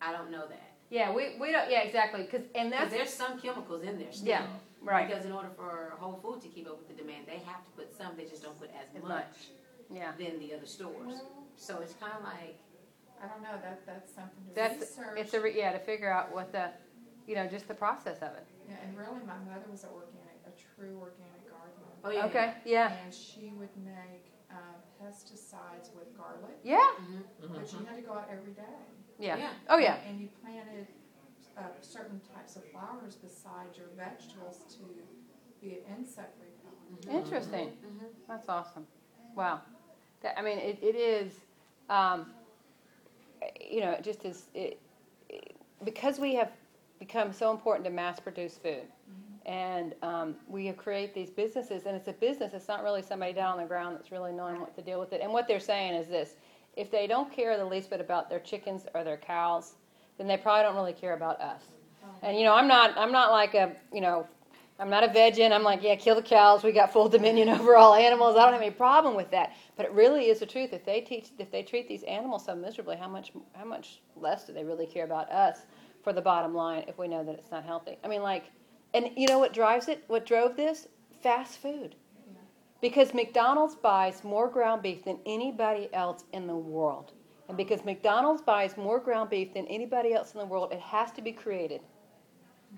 I 0.00 0.12
don't 0.12 0.30
know 0.30 0.46
that. 0.46 0.74
Yeah. 0.90 1.12
We, 1.12 1.36
we 1.40 1.50
don't. 1.52 1.70
Yeah. 1.70 1.82
Exactly. 1.82 2.22
Because 2.22 2.46
and 2.54 2.70
Because 2.70 2.90
that's 2.90 2.94
there's 2.94 3.12
some 3.14 3.40
chemicals 3.40 3.82
in 3.82 3.98
there 3.98 4.12
still. 4.12 4.28
Yeah, 4.28 4.46
right. 4.82 5.08
Because 5.08 5.24
in 5.24 5.32
order 5.32 5.48
for 5.56 5.94
Whole 5.98 6.20
Food 6.22 6.42
to 6.42 6.48
keep 6.48 6.66
up 6.68 6.78
with 6.78 6.88
the 6.88 6.94
demand, 7.02 7.24
they 7.26 7.40
have 7.46 7.64
to 7.64 7.70
put 7.76 7.96
some. 7.96 8.12
They 8.16 8.24
just 8.26 8.42
don't 8.42 8.58
put 8.58 8.70
as 8.70 8.94
As 8.94 9.02
much, 9.02 9.10
much. 9.10 9.36
Yeah. 9.92 10.12
than 10.18 10.38
the 10.38 10.54
other 10.54 10.66
stores. 10.66 11.22
So 11.56 11.78
it's 11.82 11.94
kind 11.94 12.12
of 12.16 12.22
like 12.24 12.56
I 13.22 13.26
don't 13.28 13.42
know, 13.42 13.56
that, 13.62 13.80
that's 13.86 14.12
something 14.12 14.44
to 14.44 14.54
That's 14.54 14.80
research. 14.80 15.16
it's 15.16 15.34
a 15.34 15.40
re, 15.40 15.54
yeah 15.56 15.72
to 15.72 15.78
figure 15.78 16.12
out 16.12 16.34
what 16.34 16.52
the, 16.52 16.68
you 17.26 17.34
know, 17.34 17.46
just 17.46 17.66
the 17.66 17.74
process 17.74 18.18
of 18.18 18.32
it. 18.36 18.44
Yeah, 18.68 18.76
and 18.84 18.96
really, 18.96 19.24
my 19.24 19.40
mother 19.48 19.64
was 19.70 19.84
an 19.84 19.90
organic, 19.96 20.36
a 20.44 20.52
true 20.52 21.00
organic 21.00 21.48
gardener. 21.48 21.92
oh 22.04 22.10
yeah. 22.10 22.26
Okay. 22.26 22.52
Yeah. 22.66 22.92
And 22.92 23.14
she 23.14 23.52
would 23.56 23.72
make, 23.84 24.32
uh, 24.50 24.76
pesticides 25.00 25.94
with 25.96 26.12
garlic, 26.16 26.56
Yeah. 26.62 26.78
Mhm. 27.00 27.24
but 27.56 27.72
you 27.72 27.86
had 27.86 27.96
to 27.96 28.02
go 28.02 28.12
out 28.12 28.28
every 28.30 28.52
day. 28.52 28.84
Yeah. 29.18 29.36
Yeah. 29.36 29.50
Oh 29.70 29.78
yeah. 29.78 29.96
And 30.06 30.20
you 30.20 30.28
planted, 30.42 30.86
uh, 31.56 31.62
certain 31.80 32.20
types 32.34 32.56
of 32.56 32.64
flowers 32.70 33.14
beside 33.16 33.72
your 33.76 33.88
vegetables 33.96 34.60
to 34.76 34.84
be 35.62 35.78
an 35.80 35.96
insect 35.98 36.36
repellent. 36.38 37.24
Interesting. 37.24 37.68
Mhm. 37.70 38.28
That's 38.28 38.48
awesome. 38.48 38.86
Wow. 39.34 39.62
That, 40.22 40.38
I 40.38 40.42
mean, 40.42 40.58
it, 40.58 40.78
it 40.82 40.96
is, 40.96 41.32
um, 41.90 42.26
you 43.60 43.80
know, 43.80 43.92
it 43.92 44.02
just 44.02 44.24
is, 44.24 44.46
it, 44.54 44.78
it, 45.28 45.56
because 45.84 46.18
we 46.18 46.34
have 46.34 46.50
become 46.98 47.32
so 47.32 47.50
important 47.50 47.84
to 47.84 47.90
mass 47.90 48.18
produce 48.20 48.56
food. 48.56 48.82
And 49.44 49.94
um, 50.02 50.34
we 50.48 50.72
create 50.72 51.14
these 51.14 51.30
businesses, 51.30 51.86
and 51.86 51.94
it's 51.94 52.08
a 52.08 52.12
business. 52.12 52.52
It's 52.52 52.66
not 52.66 52.82
really 52.82 53.00
somebody 53.00 53.32
down 53.32 53.52
on 53.52 53.58
the 53.58 53.64
ground 53.64 53.96
that's 53.96 54.10
really 54.10 54.32
knowing 54.32 54.58
what 54.58 54.74
to 54.74 54.82
deal 54.82 54.98
with 54.98 55.12
it. 55.12 55.20
And 55.20 55.32
what 55.32 55.46
they're 55.46 55.60
saying 55.60 55.94
is 55.94 56.08
this: 56.08 56.34
if 56.76 56.90
they 56.90 57.06
don't 57.06 57.32
care 57.32 57.56
the 57.56 57.64
least 57.64 57.90
bit 57.90 58.00
about 58.00 58.28
their 58.28 58.40
chickens 58.40 58.86
or 58.92 59.04
their 59.04 59.16
cows, 59.16 59.74
then 60.18 60.26
they 60.26 60.36
probably 60.36 60.64
don't 60.64 60.74
really 60.74 60.92
care 60.92 61.14
about 61.14 61.40
us. 61.40 61.62
And 62.22 62.36
you 62.36 62.44
know, 62.44 62.54
I'm 62.54 62.66
not, 62.66 62.98
I'm 62.98 63.12
not 63.12 63.30
like 63.30 63.54
a, 63.54 63.72
you 63.92 64.00
know, 64.00 64.26
I'm 64.78 64.90
not 64.90 65.04
a 65.04 65.08
vegan. 65.08 65.52
I'm 65.52 65.62
like, 65.62 65.82
yeah, 65.82 65.96
kill 65.96 66.14
the 66.14 66.22
cows. 66.22 66.62
We 66.62 66.72
got 66.72 66.92
full 66.92 67.08
dominion 67.08 67.48
over 67.48 67.76
all 67.76 67.94
animals. 67.94 68.36
I 68.36 68.40
don't 68.40 68.52
have 68.52 68.62
any 68.62 68.70
problem 68.70 69.14
with 69.14 69.30
that. 69.30 69.54
But 69.76 69.86
it 69.86 69.92
really 69.92 70.26
is 70.26 70.40
the 70.40 70.46
truth. 70.46 70.72
If 70.72 70.84
they 70.84 71.00
teach, 71.00 71.30
if 71.38 71.50
they 71.50 71.62
treat 71.62 71.88
these 71.88 72.02
animals 72.02 72.44
so 72.44 72.54
miserably, 72.54 72.96
how 72.96 73.08
much, 73.08 73.32
how 73.54 73.64
much 73.64 74.00
less 74.16 74.46
do 74.46 74.52
they 74.52 74.64
really 74.64 74.86
care 74.86 75.04
about 75.04 75.30
us 75.30 75.60
for 76.04 76.12
the 76.12 76.20
bottom 76.20 76.54
line 76.54 76.84
if 76.88 76.98
we 76.98 77.08
know 77.08 77.24
that 77.24 77.36
it's 77.36 77.50
not 77.50 77.64
healthy? 77.64 77.96
I 78.04 78.08
mean, 78.08 78.22
like, 78.22 78.44
and 78.92 79.10
you 79.16 79.26
know 79.26 79.38
what 79.38 79.52
drives 79.52 79.88
it? 79.88 80.04
What 80.08 80.26
drove 80.26 80.56
this? 80.56 80.88
Fast 81.22 81.58
food. 81.58 81.94
Because 82.82 83.14
McDonald's 83.14 83.74
buys 83.74 84.22
more 84.22 84.48
ground 84.48 84.82
beef 84.82 85.04
than 85.04 85.18
anybody 85.24 85.88
else 85.94 86.24
in 86.32 86.46
the 86.46 86.54
world. 86.54 87.12
And 87.48 87.56
because 87.56 87.84
McDonald's 87.84 88.42
buys 88.42 88.76
more 88.76 88.98
ground 88.98 89.30
beef 89.30 89.54
than 89.54 89.66
anybody 89.68 90.12
else 90.12 90.34
in 90.34 90.40
the 90.40 90.46
world, 90.46 90.72
it 90.72 90.80
has 90.80 91.10
to 91.12 91.22
be 91.22 91.32
created 91.32 91.80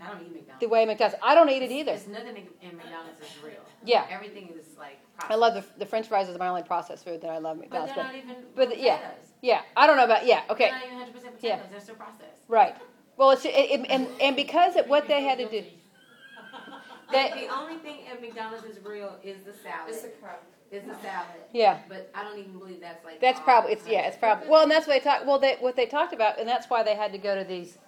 I 0.03 0.09
don't 0.13 0.23
eat 0.23 0.33
McDonald's. 0.33 0.61
the 0.61 0.69
way 0.69 0.85
McDonald's. 0.85 1.17
I 1.23 1.35
don't 1.35 1.49
eat 1.51 1.63
it 1.63 1.71
either. 1.71 1.93
There's 1.93 2.09
nothing 2.09 2.37
in 2.37 2.69
in 2.71 2.77
McDonald's 2.77 3.21
is 3.21 3.27
real. 3.45 3.55
Yeah. 3.85 4.07
Everything 4.11 4.49
is 4.59 4.77
like. 4.79 4.99
I 5.29 5.35
love 5.35 5.55
the, 5.55 5.65
the 5.79 5.87
French 5.87 6.07
fries 6.09 6.29
is 6.29 6.39
my 6.39 6.49
only 6.49 6.63
processed 6.63 7.05
food 7.05 7.21
that 7.23 7.31
I 7.31 7.39
love 7.39 7.57
But 7.59 7.63
McDonald's. 7.71 7.95
they're 7.95 8.05
But, 8.05 8.13
not 8.13 8.17
even 8.17 8.37
but 8.55 8.69
potatoes. 8.69 8.85
yeah. 8.85 9.11
yeah, 9.43 9.61
I 9.77 9.87
don't 9.87 9.97
know 9.97 10.05
about 10.05 10.27
yeah. 10.27 10.43
Okay, 10.51 10.71
They're 10.71 10.79
not 10.91 11.05
even 11.05 11.15
100% 11.15 11.15
potatoes. 11.15 11.39
Yeah. 11.43 11.61
They're 11.71 11.81
still 11.81 11.95
processed. 11.97 12.43
right. 12.49 12.77
Well, 13.17 13.31
it's 13.31 13.45
it, 13.45 13.49
it, 13.51 13.87
and 13.91 14.07
and 14.21 14.37
because 14.37 14.77
of 14.77 14.87
what 14.89 15.09
they 15.09 15.23
had 15.25 15.39
to 15.39 15.49
do, 15.49 15.65
They, 17.11 17.31
they 17.35 17.47
the 17.47 17.53
only 17.55 17.77
thing 17.79 18.01
at 18.13 18.21
McDonald's 18.21 18.65
is 18.65 18.79
real 18.85 19.17
is 19.25 19.39
the 19.43 19.53
salad. 19.55 19.89
It's 19.89 20.05
a 20.05 20.09
cup. 20.09 20.43
Is 20.71 20.83
the 20.85 20.95
salad. 21.03 21.27
yeah. 21.55 21.79
But 21.89 22.11
I 22.15 22.23
don't 22.23 22.39
even 22.39 22.59
believe 22.59 22.81
that's 22.83 23.03
like. 23.05 23.21
That's 23.23 23.41
probably 23.41 23.73
it's 23.73 23.87
yeah. 23.89 24.07
It's 24.07 24.19
probably 24.19 24.49
well, 24.49 24.63
and 24.63 24.71
that's 24.71 24.87
what 24.87 24.93
they 25.03 25.11
talk. 25.11 25.25
Well, 25.27 25.39
they, 25.39 25.57
what 25.61 25.75
they 25.77 25.87
talked 25.87 26.13
about, 26.13 26.39
and 26.39 26.47
that's 26.47 26.69
why 26.69 26.83
they 26.83 26.95
had 26.95 27.11
to 27.13 27.19
go 27.19 27.35
to 27.35 27.43
these 27.45 27.79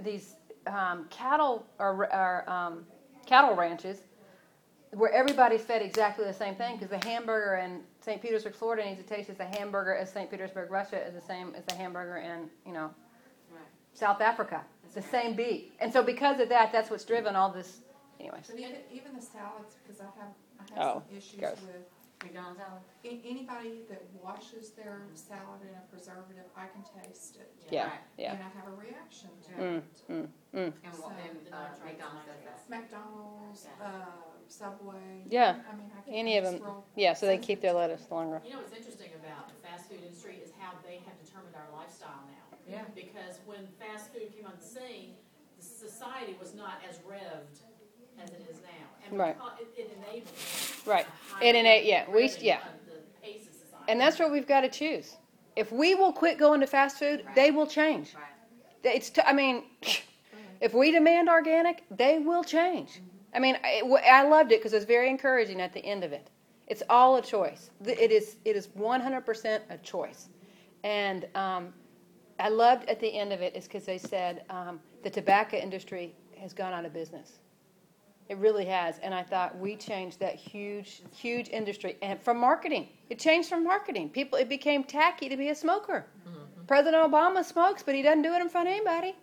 these 0.00 0.36
um, 0.66 1.06
cattle 1.10 1.66
or, 1.78 2.06
or 2.12 2.48
um, 2.50 2.84
cattle 3.26 3.54
ranches 3.54 4.02
where 4.92 5.12
everybody's 5.12 5.62
fed 5.62 5.82
exactly 5.82 6.24
the 6.24 6.32
same 6.32 6.54
thing 6.56 6.76
because 6.76 6.90
the 6.90 7.08
hamburger 7.08 7.56
in 7.56 7.80
St. 8.00 8.20
Petersburg, 8.20 8.54
Florida 8.54 8.84
needs 8.84 9.00
to 9.00 9.06
taste 9.06 9.30
as 9.30 9.36
the 9.36 9.44
hamburger 9.44 9.94
as 9.94 10.10
St. 10.12 10.28
Petersburg, 10.30 10.70
Russia 10.70 11.00
is 11.06 11.14
the 11.14 11.20
same 11.20 11.54
as 11.56 11.64
the 11.66 11.74
hamburger 11.74 12.16
in 12.18 12.50
you 12.66 12.72
know 12.72 12.90
Right. 13.52 13.62
South 13.94 14.20
Africa. 14.20 14.62
It's 14.84 14.94
the 14.96 15.02
same 15.02 15.34
beef, 15.36 15.70
and 15.80 15.92
so 15.92 16.02
because 16.02 16.40
of 16.40 16.48
that, 16.48 16.72
that's 16.72 16.90
what's 16.90 17.04
driven 17.04 17.36
all 17.36 17.50
this. 17.52 17.80
Anyways, 18.18 18.48
But 18.48 18.58
even, 18.58 18.76
even 18.92 19.14
the 19.14 19.22
salads, 19.22 19.76
because 19.82 20.00
I 20.00 20.04
have, 20.18 20.34
I 20.76 20.82
Oh, 20.84 21.02
some 21.06 21.16
issues 21.16 21.38
gross. 21.40 21.60
with 21.62 21.86
McDonald's 22.22 22.58
salad. 22.60 22.82
a- 23.04 23.20
anybody 23.24 23.82
that 23.88 24.02
washes 24.22 24.70
their 24.70 25.02
salad 25.14 25.62
in 25.62 25.74
a 25.74 25.80
preservative, 25.90 26.44
I 26.56 26.66
can 26.68 26.84
taste 27.02 27.36
it. 27.36 27.50
yeah, 27.70 27.84
Right. 27.84 27.92
yeah. 28.18 28.32
And 28.34 28.42
I 28.42 28.48
have 28.48 28.68
a 28.68 28.76
reaction 28.76 29.30
to 29.46 29.52
Mm, 29.52 29.78
it. 29.78 30.08
mm, 30.08 30.28
mm. 30.54 30.72
And, 30.84 30.94
So- 30.94 31.02
wa- 31.02 31.12
and 31.16 31.46
The 31.46 31.56
uh, 31.56 31.60
McDonald's 31.84 32.28
and 32.28 32.44
does 32.44 32.44
that. 32.44 32.70
McDonald's, 32.70 33.66
uh, 33.80 34.04
Subway. 34.48 35.24
Yeah. 35.30 35.62
I 35.70 35.76
mean, 35.76 35.90
I 35.96 36.02
can 36.02 36.12
Any 36.12 36.36
of 36.36 36.44
taste 36.44 36.58
them. 36.58 36.66
real 36.66 36.84
Yeah, 36.96 37.12
so 37.14 37.26
they 37.26 37.38
keep 37.38 37.60
their 37.60 37.72
lettuce 37.72 38.10
longer. 38.10 38.42
You 38.44 38.50
know 38.50 38.58
what's 38.58 38.74
interesting 38.74 39.12
about 39.14 39.46
the 39.48 39.54
fast 39.66 39.88
food 39.88 40.02
industry 40.02 40.42
is 40.44 40.50
how 40.58 40.72
they 40.84 40.98
have 41.06 41.16
determined 41.24 41.54
our 41.54 41.70
lifestyle 41.78 42.26
now. 42.26 42.58
Yeah. 42.66 42.84
Because 42.94 43.38
when 43.46 43.66
fast 43.78 44.12
food 44.12 44.34
came 44.36 44.44
on 44.46 44.58
the 44.58 44.64
scene, 44.66 45.14
the 45.56 45.62
society 45.62 46.36
was 46.40 46.52
not 46.54 46.82
as 46.88 46.98
revved 47.06 47.62
as 48.18 48.30
it 48.30 48.42
is 48.50 48.58
now. 48.62 48.89
Right. 49.12 49.36
it, 49.76 49.90
it. 50.14 50.26
Right. 50.86 51.06
It 51.42 51.54
ena- 51.54 51.82
yeah, 51.84 52.04
we- 52.10 52.30
yeah. 52.40 52.58
of 52.58 52.62
the 52.86 52.92
pace 53.22 53.46
of 53.46 53.54
society. 53.54 53.84
And 53.88 54.00
that's 54.00 54.18
what 54.18 54.30
we've 54.30 54.46
got 54.46 54.62
to 54.62 54.68
choose. 54.68 55.16
If 55.56 55.72
we 55.72 55.94
will 55.94 56.12
quit 56.12 56.38
going 56.38 56.60
to 56.60 56.66
fast 56.66 56.98
food, 56.98 57.24
they 57.34 57.50
will 57.50 57.66
change. 57.66 58.14
Right. 58.14 58.94
It's. 58.94 59.10
T- 59.10 59.22
I 59.26 59.32
mean, 59.32 59.64
if 60.60 60.74
we 60.74 60.90
demand 60.90 61.28
organic, 61.28 61.84
they 61.90 62.18
will 62.18 62.44
change. 62.44 63.00
I 63.34 63.38
mean, 63.38 63.56
I, 63.62 63.82
I 64.10 64.22
loved 64.22 64.52
it 64.52 64.60
because 64.60 64.72
it 64.72 64.76
was 64.76 64.84
very 64.84 65.08
encouraging 65.08 65.60
at 65.60 65.72
the 65.72 65.84
end 65.84 66.02
of 66.04 66.12
it. 66.12 66.30
It's 66.66 66.82
all 66.88 67.16
a 67.16 67.22
choice. 67.22 67.70
It 67.84 68.10
is. 68.12 68.36
It 68.44 68.56
is 68.56 68.68
100% 68.68 69.60
a 69.70 69.78
choice. 69.78 70.28
And 70.82 71.26
um, 71.34 71.74
I 72.38 72.48
loved 72.48 72.88
at 72.88 73.00
the 73.00 73.08
end 73.08 73.32
of 73.32 73.42
it 73.42 73.54
is 73.54 73.64
because 73.64 73.84
they 73.84 73.98
said 73.98 74.44
um, 74.50 74.80
the 75.02 75.10
tobacco 75.10 75.56
industry 75.58 76.14
has 76.38 76.52
gone 76.54 76.72
out 76.72 76.84
of 76.84 76.92
business. 76.92 77.38
It 78.30 78.38
really 78.38 78.64
has. 78.66 78.98
And 79.00 79.12
I 79.12 79.24
thought 79.24 79.58
we 79.58 79.74
changed 79.74 80.20
that 80.20 80.36
huge, 80.36 81.02
huge 81.12 81.48
industry. 81.48 81.96
And 82.00 82.22
from 82.22 82.38
marketing, 82.38 82.88
it 83.08 83.18
changed 83.18 83.48
from 83.48 83.64
marketing. 83.64 84.08
People, 84.08 84.38
it 84.38 84.48
became 84.48 84.84
tacky 84.84 85.28
to 85.28 85.36
be 85.36 85.48
a 85.48 85.54
smoker. 85.54 86.06
President 86.68 87.02
Obama 87.02 87.44
smokes, 87.44 87.82
but 87.82 87.96
he 87.96 88.02
doesn't 88.02 88.22
do 88.22 88.32
it 88.32 88.40
in 88.40 88.48
front 88.48 88.68
of 88.68 88.72
anybody. 88.74 89.16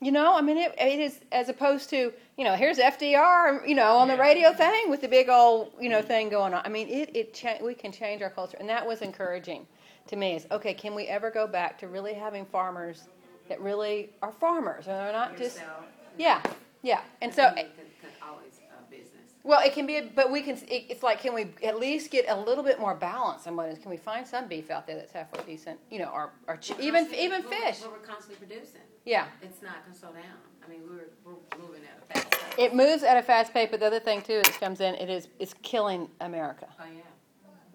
You 0.00 0.10
know, 0.10 0.34
I 0.34 0.40
mean, 0.42 0.58
it, 0.58 0.74
it 0.76 0.98
is 0.98 1.20
as 1.30 1.48
opposed 1.48 1.88
to, 1.90 2.12
you 2.36 2.44
know, 2.44 2.56
here's 2.56 2.78
FDR, 2.78 3.66
you 3.68 3.76
know, 3.76 3.96
on 3.98 4.08
the 4.08 4.16
radio 4.16 4.52
thing 4.52 4.90
with 4.90 5.00
the 5.00 5.06
big 5.08 5.28
old, 5.28 5.70
you 5.80 5.88
know, 5.88 6.02
thing 6.02 6.28
going 6.28 6.52
on. 6.52 6.62
I 6.64 6.68
mean, 6.68 6.88
it, 6.88 7.14
it 7.14 7.32
cha- 7.34 7.58
we 7.62 7.74
can 7.74 7.92
change 7.92 8.20
our 8.20 8.30
culture. 8.30 8.56
And 8.58 8.68
that 8.68 8.84
was 8.84 9.00
encouraging 9.00 9.64
to 10.08 10.16
me 10.16 10.34
is, 10.34 10.46
okay, 10.50 10.74
can 10.74 10.96
we 10.96 11.04
ever 11.06 11.30
go 11.30 11.46
back 11.46 11.78
to 11.78 11.86
really 11.86 12.12
having 12.14 12.44
farmers 12.44 13.04
that 13.48 13.60
really 13.60 14.10
are 14.20 14.32
farmers 14.32 14.88
and 14.88 14.96
they're 14.96 15.12
not 15.12 15.38
just, 15.38 15.58
Yourself. 15.58 15.84
yeah, 16.18 16.42
yeah. 16.82 17.00
And 17.22 17.32
so, 17.32 17.50
Could, 17.54 17.66
could 18.00 18.10
always 18.28 18.58
a 18.76 18.90
business. 18.90 19.33
Well, 19.44 19.60
it 19.64 19.72
can 19.74 19.86
be, 19.86 20.00
but 20.00 20.32
we 20.32 20.42
can. 20.42 20.56
It, 20.56 20.86
it's 20.88 21.02
like, 21.02 21.20
can 21.20 21.34
we 21.34 21.48
at 21.62 21.78
least 21.78 22.10
get 22.10 22.24
a 22.28 22.34
little 22.40 22.64
bit 22.64 22.80
more 22.80 22.94
balance 22.94 23.46
on 23.46 23.54
what 23.56 23.68
is? 23.68 23.78
Can 23.78 23.90
we 23.90 23.96
find 23.96 24.26
some 24.26 24.48
beef 24.48 24.70
out 24.70 24.86
there 24.86 24.96
that's 24.96 25.12
halfway 25.12 25.44
decent? 25.44 25.78
You 25.90 26.00
know, 26.00 26.10
or, 26.12 26.32
or 26.48 26.56
ch- 26.56 26.72
even 26.80 27.06
even 27.14 27.44
we're- 27.44 27.56
fish. 27.60 27.80
What 27.82 27.92
we're 27.92 27.98
constantly 27.98 28.44
producing. 28.46 28.80
Yeah, 29.04 29.26
It's 29.42 29.60
not 29.62 29.84
gonna 29.84 29.94
slow 29.94 30.12
down. 30.12 30.22
I 30.64 30.70
mean, 30.70 30.80
we're, 30.88 31.08
we're 31.26 31.58
moving 31.62 31.82
at 31.84 32.02
a 32.18 32.22
fast 32.22 32.30
pace. 32.30 32.54
it 32.56 32.74
moves 32.74 33.02
at 33.02 33.18
a 33.18 33.22
fast 33.22 33.52
pace. 33.52 33.68
But 33.70 33.80
the 33.80 33.86
other 33.86 34.00
thing 34.00 34.22
too 34.22 34.40
that 34.42 34.58
comes 34.58 34.80
in, 34.80 34.94
it 34.94 35.10
is 35.10 35.28
it's 35.38 35.54
killing 35.62 36.08
America. 36.22 36.66
Oh, 36.80 36.84
yeah, 36.84 37.02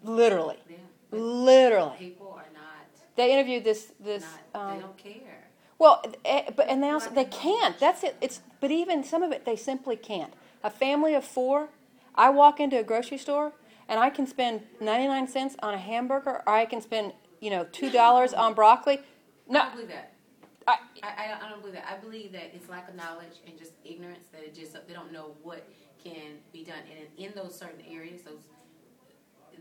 Literally, 0.04 0.58
yeah. 0.68 0.78
Literally. 1.12 1.98
People 2.00 2.32
are 2.36 2.46
not, 2.54 2.88
They 3.16 3.32
interviewed 3.32 3.64
this 3.64 3.92
this. 4.00 4.24
not, 4.54 4.70
they 4.72 4.76
Um, 4.76 4.80
don't 4.82 4.98
care. 4.98 5.50
well, 5.78 6.02
eh, 6.26 6.50
but 6.56 6.68
and 6.68 6.82
they 6.82 6.90
also 6.90 7.10
they 7.12 7.26
can't. 7.26 7.78
That's 7.80 8.04
it. 8.04 8.16
It's 8.22 8.42
but 8.60 8.72
even 8.72 9.04
some 9.04 9.22
of 9.24 9.32
it 9.32 9.46
they 9.46 9.56
simply 9.56 9.96
can't. 9.98 10.34
A 10.64 10.70
family 10.70 11.14
of 11.16 11.24
four, 11.24 11.70
I 12.16 12.30
walk 12.30 12.60
into 12.60 12.78
a 12.78 12.84
grocery 12.84 13.18
store 13.18 13.54
and 13.88 14.00
I 14.00 14.10
can 14.10 14.28
spend 14.28 14.62
ninety 14.80 15.08
nine 15.08 15.28
cents 15.28 15.56
on 15.64 15.74
a 15.74 15.78
hamburger, 15.78 16.42
or 16.46 16.50
I 16.50 16.66
can 16.66 16.82
spend 16.82 17.14
you 17.40 17.50
know 17.50 17.66
two 17.72 17.90
dollars 17.90 18.34
on 18.34 18.54
broccoli. 18.54 18.98
I 18.98 19.02
No, 19.48 19.60
don't 19.62 19.72
believe 19.74 19.88
that. 19.90 20.14
I, 20.68 20.78
I, 21.02 21.26
I, 21.26 21.28
don't- 21.30 21.42
I 21.44 21.50
don't 21.50 21.62
believe 21.62 21.74
that. 21.76 21.90
I 21.92 21.98
believe 21.98 22.32
that 22.34 22.52
it's 22.54 22.70
lack 22.70 22.88
of 22.90 22.96
knowledge 22.96 23.38
and 23.48 23.58
just 23.58 23.72
ignorance 23.84 24.28
that 24.32 24.44
it 24.44 24.54
just 24.54 24.74
they 24.88 24.94
don't 24.94 25.12
know 25.12 25.32
what 25.42 25.68
can 26.04 26.38
be 26.54 26.64
done. 26.64 26.80
And 26.92 27.08
in, 27.18 27.26
in 27.32 27.36
those 27.36 27.56
certain 27.58 27.82
areas, 27.90 28.22
those 28.22 28.42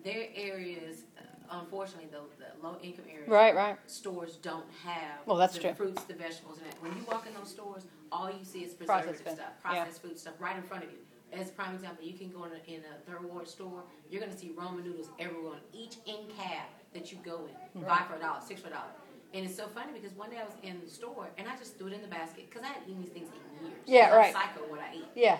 their 0.04 0.26
areas, 0.34 1.02
unfortunately, 1.50 2.08
the, 2.10 2.20
the 2.38 2.66
low 2.66 2.76
income 2.82 3.04
areas, 3.10 3.28
right, 3.28 3.54
right. 3.54 3.78
stores 3.86 4.36
don't 4.36 4.66
have 4.84 5.26
Well, 5.26 5.36
that's 5.36 5.54
the 5.54 5.60
true. 5.60 5.74
fruits, 5.74 6.02
the 6.04 6.14
vegetables, 6.14 6.58
and 6.58 6.66
that. 6.66 6.82
When 6.82 6.92
you 6.96 7.04
walk 7.10 7.26
in 7.26 7.34
those 7.34 7.50
stores, 7.50 7.84
all 8.10 8.28
you 8.30 8.44
see 8.44 8.60
is 8.60 8.74
preservative 8.74 9.22
Processed 9.22 9.36
stuff, 9.36 9.52
yeah. 9.64 9.70
processed 9.70 10.02
food 10.02 10.18
stuff 10.18 10.34
right 10.38 10.56
in 10.56 10.62
front 10.62 10.84
of 10.84 10.90
you. 10.90 10.98
As 11.30 11.50
a 11.50 11.52
prime 11.52 11.74
example, 11.74 12.04
you 12.04 12.14
can 12.14 12.30
go 12.30 12.44
in 12.44 12.52
a, 12.52 12.74
in 12.74 12.80
a 12.80 13.10
third 13.10 13.22
ward 13.22 13.46
store, 13.46 13.82
you're 14.10 14.20
going 14.20 14.32
to 14.32 14.38
see 14.38 14.50
Ramen 14.56 14.84
noodles 14.84 15.10
everywhere, 15.18 15.52
on 15.52 15.60
each 15.74 15.96
end 16.06 16.30
cap 16.36 16.70
that 16.94 17.12
you 17.12 17.18
go 17.24 17.46
in, 17.46 17.80
mm-hmm. 17.80 17.88
buy 17.88 18.02
for 18.08 18.16
a 18.16 18.20
dollar, 18.20 18.40
six 18.46 18.60
for 18.60 18.68
a 18.68 18.70
dollar. 18.70 18.92
And 19.34 19.44
it's 19.44 19.54
so 19.54 19.66
funny 19.66 19.92
because 19.92 20.16
one 20.16 20.30
day 20.30 20.38
I 20.38 20.44
was 20.44 20.54
in 20.62 20.80
the 20.82 20.90
store 20.90 21.28
and 21.36 21.46
I 21.46 21.54
just 21.56 21.76
threw 21.76 21.88
it 21.88 21.92
in 21.92 22.00
the 22.00 22.08
basket 22.08 22.48
because 22.48 22.62
I 22.62 22.68
hadn't 22.68 22.88
eaten 22.88 23.02
these 23.02 23.10
things 23.12 23.28
in 23.28 23.66
years. 23.66 23.78
Yeah, 23.84 24.06
I'm 24.10 24.16
right. 24.16 24.32
Psycho 24.32 24.60
what 24.70 24.80
I 24.80 24.94
eat. 24.94 25.04
Yeah. 25.14 25.38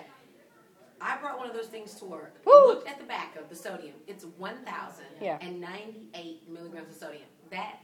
I 1.01 1.17
brought 1.17 1.37
one 1.37 1.49
of 1.49 1.55
those 1.55 1.67
things 1.67 1.93
to 1.95 2.05
work. 2.05 2.35
Woo! 2.45 2.67
Looked 2.67 2.87
at 2.87 2.99
the 2.99 3.05
back 3.05 3.35
of 3.35 3.49
the 3.49 3.55
sodium. 3.55 3.95
It's 4.07 4.25
1,098 4.37 5.21
Yeah. 5.21 6.53
milligrams 6.53 6.89
of 6.89 6.95
sodium. 6.95 7.27
That 7.51 7.79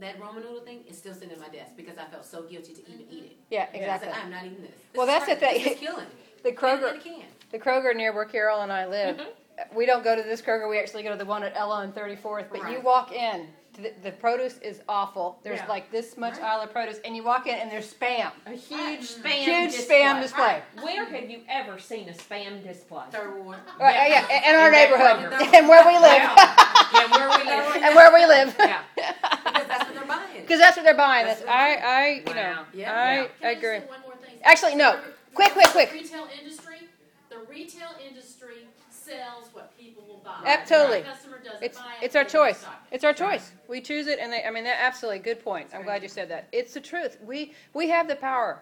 that 0.00 0.20
Ramen 0.20 0.44
noodle 0.44 0.60
thing 0.60 0.84
is 0.88 0.96
still 0.96 1.14
sitting 1.14 1.30
in 1.30 1.40
my 1.40 1.48
desk 1.48 1.72
because 1.76 1.98
I 1.98 2.04
felt 2.04 2.24
so 2.24 2.42
guilty 2.42 2.72
to 2.74 2.88
even 2.88 3.06
eat 3.10 3.24
it. 3.24 3.36
Yeah, 3.50 3.66
I 3.72 3.76
exactly. 3.76 4.08
said, 4.12 4.18
I'm 4.22 4.30
not 4.30 4.44
eating 4.44 4.62
this. 4.62 4.70
This 4.70 4.96
Well, 4.96 5.06
that's 5.06 5.26
the 5.26 5.34
thing. 5.34 5.60
Is 5.66 5.78
killing. 5.78 6.06
The 6.44 6.52
Kroger, 6.52 7.02
the 7.50 7.58
Kroger 7.58 7.96
near 7.96 8.12
where 8.14 8.24
Carol 8.24 8.60
and 8.60 8.72
I 8.72 8.86
live, 8.86 9.16
mm-hmm. 9.16 9.76
we 9.76 9.86
don't 9.86 10.04
go 10.04 10.14
to 10.14 10.22
this 10.22 10.40
Kroger. 10.40 10.70
We 10.70 10.78
actually 10.78 11.02
go 11.02 11.10
to 11.10 11.16
the 11.16 11.24
one 11.24 11.42
at 11.42 11.52
Ella 11.56 11.80
and 11.82 11.92
34th. 11.92 12.46
But 12.50 12.70
you 12.70 12.80
walk 12.80 13.10
in, 13.12 13.48
the, 13.78 13.92
the 14.02 14.10
produce 14.12 14.58
is 14.58 14.80
awful. 14.88 15.38
There's 15.44 15.60
Yeah. 15.60 15.66
like 15.68 15.90
this 15.92 16.16
much 16.16 16.34
Right. 16.34 16.42
aisle 16.42 16.62
of 16.62 16.72
produce, 16.72 16.98
and 17.04 17.14
you 17.16 17.22
walk 17.22 17.46
in 17.46 17.54
and 17.54 17.70
there's 17.70 17.92
spam. 17.92 18.30
A 18.46 18.50
huge 18.50 18.80
Right. 18.80 19.00
spam 19.00 19.26
Huge 19.44 19.72
display. 19.72 20.00
spam 20.00 20.20
display. 20.20 20.62
Where 20.80 21.04
have 21.04 21.30
you 21.30 21.42
ever 21.48 21.78
seen 21.78 22.08
a 22.08 22.12
spam 22.12 22.62
display? 22.66 23.04
Third 23.10 23.44
ward. 23.44 23.58
Right, 23.78 23.96
uh, 23.96 24.04
yeah, 24.06 24.48
in 24.50 24.54
our 24.56 24.66
In 24.66 24.72
that 24.72 24.90
neighborhood 24.90 25.32
and 25.54 25.68
where 25.68 25.86
we 25.86 25.94
live, 25.98 26.22
yeah, 26.22 27.06
where 27.10 27.28
we 27.38 27.44
live. 27.44 27.76
and 27.82 27.94
where 27.94 28.12
we 28.12 28.26
live, 28.26 28.54
Yeah. 28.58 28.82
Because 28.96 29.68
that's 29.68 29.84
what 29.84 29.94
they're 29.94 30.04
buying. 30.04 30.40
because 30.42 30.58
that's 30.60 30.76
what 30.76 30.84
they're 30.84 30.94
buying. 30.94 31.26
That's 31.26 31.40
That's, 31.40 31.48
what 31.48 31.56
I, 31.56 32.04
I, 32.04 32.08
you 32.26 32.34
know, 32.34 32.64
Yeah. 32.72 32.92
I, 32.92 33.14
Yeah. 33.14 33.26
Can 33.40 33.46
I 33.46 33.50
agree. 33.50 33.78
say 33.80 33.86
one 33.86 34.00
more 34.02 34.16
thing? 34.16 34.34
Actually, 34.44 34.74
no. 34.76 35.00
Quick, 35.34 35.52
quick, 35.52 35.68
quick. 35.68 35.90
The 35.90 35.96
retail 35.98 36.28
industry, 36.38 36.88
the 37.30 37.38
retail 37.48 37.90
industry 38.06 38.66
sells 39.08 39.48
what 39.52 39.76
people 39.78 40.04
will 40.06 40.18
buy. 40.24 40.42
Absolutely. 40.46 41.00
The 41.00 41.04
customer 41.06 41.38
doesn't 41.42 41.62
It's 41.62 41.78
buy 41.78 41.84
it. 42.00 42.04
it's 42.04 42.16
our 42.16 42.24
choice. 42.24 42.58
stock 42.58 42.82
it. 42.90 42.94
It's 42.96 43.04
our 43.04 43.12
choice. 43.12 43.52
We 43.68 43.80
choose 43.80 44.06
it, 44.06 44.18
and 44.18 44.32
they, 44.32 44.44
I 44.44 44.50
mean, 44.50 44.64
that 44.64 44.78
absolutely 44.80 45.20
good 45.20 45.42
point. 45.42 45.68
I'm 45.74 45.82
glad 45.82 46.02
you 46.02 46.08
said 46.08 46.28
that. 46.30 46.48
It's 46.52 46.74
the 46.74 46.80
truth. 46.80 47.18
We 47.24 47.52
we 47.74 47.88
have 47.88 48.08
the 48.08 48.16
power. 48.16 48.60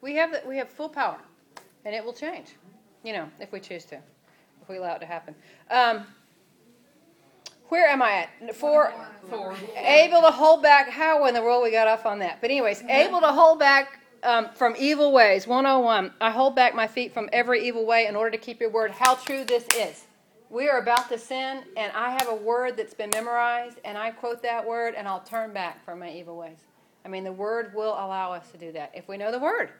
We 0.00 0.14
have 0.16 0.32
the, 0.32 0.42
we 0.46 0.56
have 0.58 0.68
full 0.68 0.88
power, 0.88 1.18
and 1.84 1.94
it 1.94 2.04
will 2.04 2.12
change. 2.12 2.48
You 3.04 3.12
know, 3.12 3.28
if 3.40 3.52
we 3.52 3.60
choose 3.60 3.84
to, 3.86 3.96
if 3.96 4.68
we 4.68 4.76
allow 4.78 4.94
it 4.96 5.00
to 5.00 5.06
happen. 5.06 5.34
Um, 5.70 6.06
where 7.68 7.88
am 7.88 8.02
I 8.02 8.26
at? 8.28 8.54
For 8.54 8.92
Four. 9.30 9.56
able 9.76 10.20
to 10.20 10.30
hold 10.30 10.62
back. 10.62 10.90
How 10.90 11.24
in 11.26 11.32
the 11.34 11.40
world 11.42 11.62
we 11.62 11.70
got 11.70 11.88
off 11.88 12.04
on 12.04 12.18
that? 12.18 12.40
But 12.40 12.50
anyways, 12.50 12.82
able 12.88 13.20
to 13.20 13.28
hold 13.28 13.58
back 13.58 14.00
um, 14.22 14.48
from 14.54 14.74
evil 14.78 15.12
ways. 15.12 15.46
101. 15.46 16.12
I 16.20 16.30
hold 16.30 16.54
back 16.54 16.74
my 16.74 16.86
feet 16.86 17.12
from 17.12 17.28
every 17.32 17.66
evil 17.66 17.84
way 17.84 18.06
in 18.06 18.16
order 18.16 18.30
to 18.30 18.38
keep 18.38 18.60
your 18.60 18.70
word. 18.70 18.90
How 18.92 19.14
true 19.14 19.44
this 19.44 19.66
is. 19.76 20.04
We 20.50 20.68
are 20.68 20.78
about 20.78 21.08
to 21.08 21.18
sin, 21.18 21.62
and 21.76 21.92
I 21.92 22.10
have 22.10 22.28
a 22.28 22.34
word 22.34 22.76
that's 22.76 22.92
been 22.92 23.10
memorized, 23.10 23.78
and 23.84 23.96
I 23.96 24.10
quote 24.10 24.42
that 24.42 24.66
word, 24.66 24.94
and 24.94 25.08
I'll 25.08 25.20
turn 25.20 25.52
back 25.52 25.82
from 25.84 26.00
my 26.00 26.12
evil 26.12 26.36
ways. 26.36 26.58
I 27.04 27.08
mean, 27.08 27.24
the 27.24 27.32
word 27.32 27.74
will 27.74 27.94
allow 27.94 28.32
us 28.32 28.50
to 28.50 28.58
do 28.58 28.70
that 28.72 28.92
if 28.94 29.08
we 29.08 29.16
know 29.16 29.32
the 29.32 29.38
word. 29.38 29.70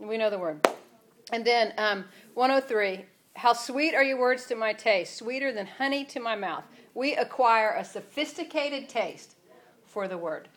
We 0.00 0.18
know 0.18 0.28
the 0.28 0.38
word. 0.38 0.66
And 1.32 1.44
then 1.44 1.72
um, 1.78 2.04
103. 2.34 3.04
How 3.36 3.52
sweet 3.52 3.94
are 3.94 4.02
your 4.02 4.18
words 4.18 4.46
to 4.46 4.56
my 4.56 4.72
taste, 4.72 5.16
sweeter 5.16 5.52
than 5.52 5.66
honey 5.66 6.04
to 6.06 6.20
my 6.20 6.34
mouth. 6.34 6.64
We 6.94 7.14
acquire 7.14 7.76
a 7.78 7.84
sophisticated 7.84 8.88
taste 8.88 9.36
for 9.86 10.08
the 10.08 10.18
word. 10.18 10.48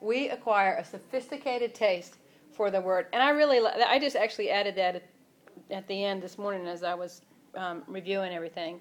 We 0.00 0.28
acquire 0.28 0.76
a 0.76 0.84
sophisticated 0.84 1.74
taste 1.74 2.17
for 2.58 2.70
the 2.72 2.80
word. 2.80 3.06
And 3.12 3.22
I 3.22 3.30
really, 3.30 3.64
I 3.64 4.00
just 4.00 4.16
actually 4.16 4.50
added 4.50 4.74
that 4.74 5.04
at, 5.70 5.86
the 5.86 6.04
end 6.04 6.20
this 6.20 6.36
morning 6.36 6.66
as 6.66 6.82
I 6.82 6.92
was 6.92 7.22
um, 7.54 7.84
reviewing 7.86 8.34
everything. 8.34 8.80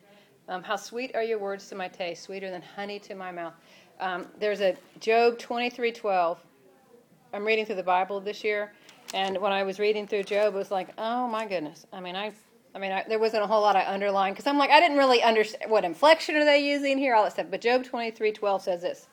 Um, 0.50 0.64
how 0.64 0.76
sweet 0.76 1.16
are 1.16 1.22
your 1.22 1.38
words 1.38 1.70
to 1.70 1.76
my 1.76 1.88
taste, 1.88 2.24
sweeter 2.24 2.50
than 2.50 2.62
honey 2.62 2.98
to 3.00 3.14
my 3.14 3.32
mouth. 3.32 3.54
Um, 4.00 4.28
there's 4.40 4.62
a 4.62 4.76
Job 5.00 5.38
23:12. 5.38 6.38
I'm 7.34 7.46
reading 7.46 7.66
through 7.66 7.76
the 7.76 7.84
Bible 7.84 8.20
this 8.20 8.44
year, 8.44 8.74
and 9.14 9.38
when 9.38 9.52
I 9.52 9.62
was 9.62 9.80
reading 9.80 10.08
through 10.08 10.24
Job, 10.24 10.56
it 10.56 10.58
was 10.58 10.72
like, 10.72 10.90
oh 10.98 11.28
my 11.28 11.46
goodness. 11.46 11.86
I 11.94 12.00
mean, 12.00 12.16
I, 12.16 12.32
I 12.74 12.80
mean, 12.80 12.92
I, 12.92 13.04
there 13.08 13.20
wasn't 13.20 13.44
a 13.44 13.48
whole 13.48 13.62
lot 13.62 13.76
I 13.76 13.86
underlined 13.86 14.36
because 14.36 14.48
I'm 14.48 14.58
like, 14.58 14.72
I 14.72 14.80
didn't 14.80 14.98
really 14.98 15.22
understand 15.22 15.70
what 15.70 15.84
inflection 15.86 16.36
are 16.36 16.46
they 16.46 16.60
using 16.60 16.98
here, 16.98 17.14
all 17.14 17.26
that 17.26 17.34
stuff. 17.34 17.48
But 17.52 17.62
Job 17.62 17.84
23:12 17.84 18.62
says 18.62 18.82
this. 18.82 19.08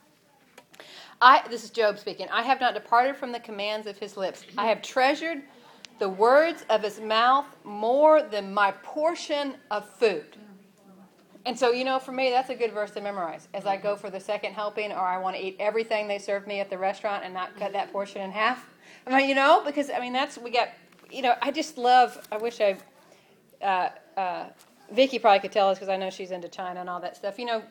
I, 1.20 1.46
this 1.48 1.64
is 1.64 1.70
Job 1.70 1.98
speaking. 1.98 2.28
I 2.30 2.42
have 2.42 2.60
not 2.60 2.74
departed 2.74 3.16
from 3.16 3.32
the 3.32 3.40
commands 3.40 3.86
of 3.86 3.98
his 3.98 4.16
lips. 4.16 4.44
I 4.58 4.66
have 4.66 4.82
treasured 4.82 5.42
the 5.98 6.08
words 6.08 6.64
of 6.70 6.82
his 6.82 7.00
mouth 7.00 7.46
more 7.64 8.22
than 8.22 8.52
my 8.52 8.72
portion 8.82 9.54
of 9.70 9.88
food. 9.88 10.36
And 11.46 11.58
so, 11.58 11.72
you 11.72 11.84
know, 11.84 11.98
for 11.98 12.12
me, 12.12 12.30
that's 12.30 12.48
a 12.48 12.54
good 12.54 12.72
verse 12.72 12.90
to 12.92 13.00
memorize 13.00 13.48
as 13.52 13.66
I 13.66 13.76
go 13.76 13.96
for 13.96 14.08
the 14.08 14.20
second 14.20 14.54
helping, 14.54 14.92
or 14.92 15.00
I 15.00 15.18
want 15.18 15.36
to 15.36 15.42
eat 15.42 15.56
everything 15.60 16.08
they 16.08 16.18
serve 16.18 16.46
me 16.46 16.60
at 16.60 16.70
the 16.70 16.78
restaurant 16.78 17.22
and 17.22 17.34
not 17.34 17.54
cut 17.58 17.72
that 17.72 17.92
portion 17.92 18.22
in 18.22 18.30
half. 18.30 18.66
I 19.06 19.18
mean, 19.18 19.28
you 19.28 19.34
know, 19.34 19.62
because 19.64 19.90
I 19.90 20.00
mean, 20.00 20.12
that's 20.12 20.38
we 20.38 20.50
got. 20.50 20.68
You 21.10 21.22
know, 21.22 21.34
I 21.42 21.50
just 21.50 21.76
love. 21.76 22.26
I 22.32 22.38
wish 22.38 22.60
I. 22.60 22.76
Uh, 23.62 23.90
uh, 24.18 24.44
Vicky 24.90 25.18
probably 25.18 25.40
could 25.40 25.52
tell 25.52 25.68
us 25.68 25.78
because 25.78 25.88
I 25.90 25.96
know 25.96 26.10
she's 26.10 26.30
into 26.30 26.48
China 26.48 26.80
and 26.80 26.88
all 26.88 27.00
that 27.00 27.16
stuff. 27.16 27.38
You 27.38 27.44
know, 27.44 27.62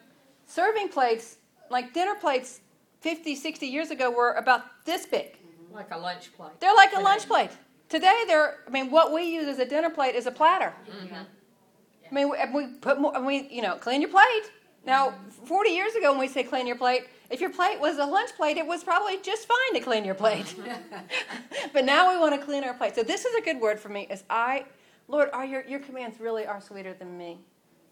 serving 0.45 0.89
plates, 0.89 1.37
like 1.71 1.93
dinner 1.93 2.15
plates, 2.15 2.61
50, 3.03 3.35
60 3.35 3.67
years 3.67 3.91
ago, 3.91 4.09
were 4.09 4.31
about 4.31 4.63
this 4.85 5.05
big. 5.05 5.37
Like 5.71 5.91
a 5.91 5.97
lunch 5.97 6.33
plate. 6.35 6.51
They're 6.59 6.73
like 6.73 6.93
a 6.95 7.01
lunch 7.01 7.27
plate. 7.27 7.51
today 7.89 8.23
they're. 8.27 8.59
I 8.65 8.69
mean, 8.69 8.89
what 8.89 9.11
we 9.11 9.23
use 9.23 9.47
as 9.47 9.59
a 9.59 9.65
dinner 9.65 9.89
plate 9.89 10.15
is 10.15 10.25
a 10.25 10.31
platter. 10.31 10.73
Mm-hmm. 10.89 11.15
I 11.15 12.13
mean, 12.13 12.29
we, 12.29 12.37
we 12.53 12.73
put 12.73 12.99
more. 12.99 13.19
We 13.21 13.47
you 13.49 13.61
know 13.61 13.75
clean 13.75 14.01
your 14.01 14.09
plate. 14.09 14.43
Now, 14.85 15.13
40 15.45 15.69
years 15.69 15.95
ago, 15.95 16.11
when 16.11 16.19
we 16.19 16.27
say 16.27 16.43
clean 16.43 16.67
your 16.67 16.75
plate, 16.75 17.03
if 17.29 17.39
your 17.39 17.49
plate 17.49 17.79
was 17.79 17.97
a 17.97 18.05
lunch 18.05 18.35
plate, 18.35 18.57
it 18.57 18.67
was 18.67 18.83
probably 18.83 19.17
just 19.21 19.47
fine 19.47 19.73
to 19.73 19.79
clean 19.79 20.03
your 20.03 20.15
plate. 20.15 20.53
but 21.73 21.85
now 21.85 22.11
we 22.11 22.19
want 22.19 22.39
to 22.39 22.45
clean 22.45 22.63
our 22.63 22.73
plate. 22.73 22.93
So 22.95 23.01
this 23.01 23.25
is 23.25 23.33
a 23.35 23.41
good 23.41 23.59
word 23.59 23.79
for 23.79 23.89
me. 23.89 24.07
Is 24.09 24.23
I, 24.29 24.65
Lord, 25.07 25.29
are 25.33 25.45
your 25.45 25.65
your 25.65 25.79
commands 25.79 26.19
really 26.19 26.45
are 26.45 26.61
sweeter 26.61 26.93
than 26.93 27.17
me, 27.17 27.39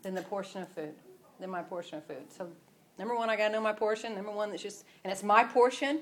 than 0.04 0.14
the 0.14 0.22
portion 0.22 0.62
of 0.62 0.70
food, 0.70 0.94
than 1.40 1.50
my 1.50 1.64
portion 1.64 1.98
of 1.98 2.06
food. 2.06 2.24
So 2.30 2.48
number 3.02 3.16
one, 3.16 3.32
I 3.32 3.36
got 3.36 3.48
to 3.48 3.54
know 3.54 3.62
my 3.62 3.74
portion. 3.74 4.14
Number 4.14 4.32
one, 4.32 4.52
that's 4.52 4.62
just 4.62 4.86
and 5.04 5.12
it's 5.12 5.24
my 5.24 5.44
portion. 5.44 6.02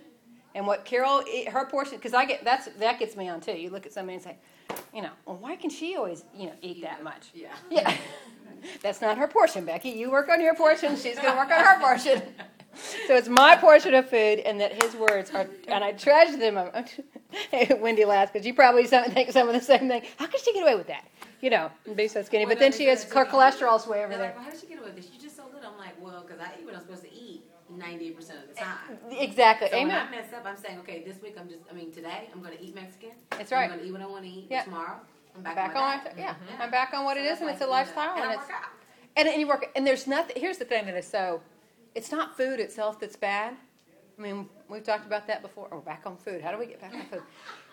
And 0.53 0.67
what 0.67 0.83
Carol, 0.83 1.23
her 1.49 1.65
portion, 1.65 1.95
because 1.95 2.13
I 2.13 2.25
get 2.25 2.43
that's 2.43 2.67
that 2.79 2.99
gets 2.99 3.15
me 3.15 3.29
on 3.29 3.39
too. 3.39 3.53
You 3.53 3.69
look 3.69 3.85
at 3.85 3.93
somebody 3.93 4.15
and 4.15 4.23
say, 4.23 4.35
you 4.93 5.01
know, 5.01 5.11
well, 5.25 5.37
why 5.37 5.55
can 5.55 5.69
she 5.69 5.95
always, 5.95 6.25
you 6.35 6.47
know, 6.47 6.53
eat 6.61 6.81
that 6.81 7.03
much? 7.03 7.29
Yeah. 7.33 7.53
Yeah. 7.71 7.95
That's 8.83 8.99
not 8.99 9.17
her 9.17 9.27
portion, 9.27 9.63
Becky. 9.63 9.89
You 9.89 10.11
work 10.11 10.27
on 10.27 10.41
your 10.41 10.53
portion, 10.53 10.97
she's 10.97 11.17
going 11.17 11.31
to 11.31 11.37
work 11.37 11.49
on 11.49 11.63
her 11.63 11.79
portion. 11.79 12.21
So 13.07 13.15
it's 13.15 13.27
my 13.27 13.55
portion 13.55 13.93
of 13.95 14.07
food, 14.09 14.39
and 14.39 14.61
that 14.61 14.81
his 14.81 14.95
words 14.95 15.31
are, 15.31 15.47
and 15.67 15.83
I 15.83 15.91
treasure 15.91 16.37
them. 16.37 16.57
Hey, 17.51 17.77
Wendy 17.79 18.05
laughs 18.05 18.31
because 18.31 18.45
you 18.45 18.53
probably 18.53 18.85
think 18.85 19.31
some 19.31 19.47
of 19.49 19.55
the 19.55 19.59
same 19.61 19.89
thing. 19.89 20.03
How 20.17 20.27
can 20.27 20.39
she 20.39 20.53
get 20.53 20.63
away 20.63 20.75
with 20.75 20.87
that? 20.87 21.03
You 21.41 21.49
know, 21.49 21.71
and 21.85 21.97
be 21.97 22.07
so 22.07 22.21
skinny. 22.21 22.45
Well, 22.45 22.55
But 22.55 22.59
then 22.59 22.71
she 22.71 22.85
has 22.85 23.03
her 23.11 23.25
cholesterol's 23.25 23.87
way 23.87 24.03
over 24.05 24.15
there. 24.15 24.35
like, 24.37 24.37
well, 24.37 24.45
because 26.39 26.53
I 26.55 26.59
eat 26.59 26.65
what 26.65 26.75
I'm 26.75 26.81
supposed 26.81 27.03
to 27.03 27.13
eat 27.13 27.43
98% 27.71 28.17
of 28.19 28.47
the 28.49 28.53
time. 28.55 28.97
Exactly. 29.11 29.67
So 29.69 29.77
when 29.77 29.87
Amen. 29.87 30.07
I 30.07 30.11
mess 30.11 30.33
up, 30.33 30.45
I'm 30.45 30.57
saying, 30.57 30.79
okay, 30.79 31.03
this 31.05 31.21
week 31.21 31.35
I'm 31.39 31.47
just, 31.49 31.61
I 31.69 31.73
mean, 31.73 31.91
today 31.91 32.29
I'm 32.33 32.41
going 32.41 32.57
to 32.57 32.63
eat 32.63 32.73
Mexican. 32.75 33.11
That's 33.31 33.51
right. 33.51 33.63
I'm 33.63 33.69
going 33.69 33.81
to 33.81 33.85
eat 33.87 33.91
what 33.91 34.01
I 34.01 34.05
want 34.07 34.23
to 34.23 34.29
eat. 34.29 34.47
Yeah. 34.49 34.63
Tomorrow, 34.63 34.99
I'm 35.35 35.43
back, 35.43 35.55
Back 35.55 35.75
on 35.75 35.99
on, 35.99 36.17
yeah, 36.17 36.35
Yeah. 36.49 36.63
I'm 36.63 36.71
back 36.71 36.93
on 36.93 37.03
what 37.05 37.17
it 37.17 37.25
So 37.27 37.33
is, 37.33 37.41
and 37.41 37.49
it's 37.49 37.61
a 37.61 37.67
lifestyle, 37.67 38.15
and 38.15 38.23
and 38.23 38.31
it's 38.33 38.41
work 38.41 38.51
out. 38.51 38.69
and, 39.17 39.27
and 39.27 39.39
you 39.39 39.47
work. 39.47 39.67
And 39.75 39.85
there's 39.85 40.07
nothing. 40.07 40.35
Here's 40.39 40.57
the 40.57 40.65
thing 40.65 40.85
that 40.85 40.95
is 40.95 41.05
so. 41.07 41.41
It's 41.95 42.11
not 42.11 42.37
food 42.37 42.59
itself 42.59 42.99
that's 42.99 43.15
bad. 43.15 43.55
I 44.17 44.21
mean, 44.21 44.49
we've 44.69 44.83
talked 44.83 45.05
about 45.05 45.27
that 45.27 45.41
before. 45.41 45.67
Oh, 45.71 45.79
back 45.79 46.03
on 46.05 46.17
food. 46.17 46.41
How 46.41 46.51
do 46.51 46.57
we 46.57 46.65
get 46.65 46.81
back 46.81 46.93
on 46.93 47.05
food? 47.05 47.21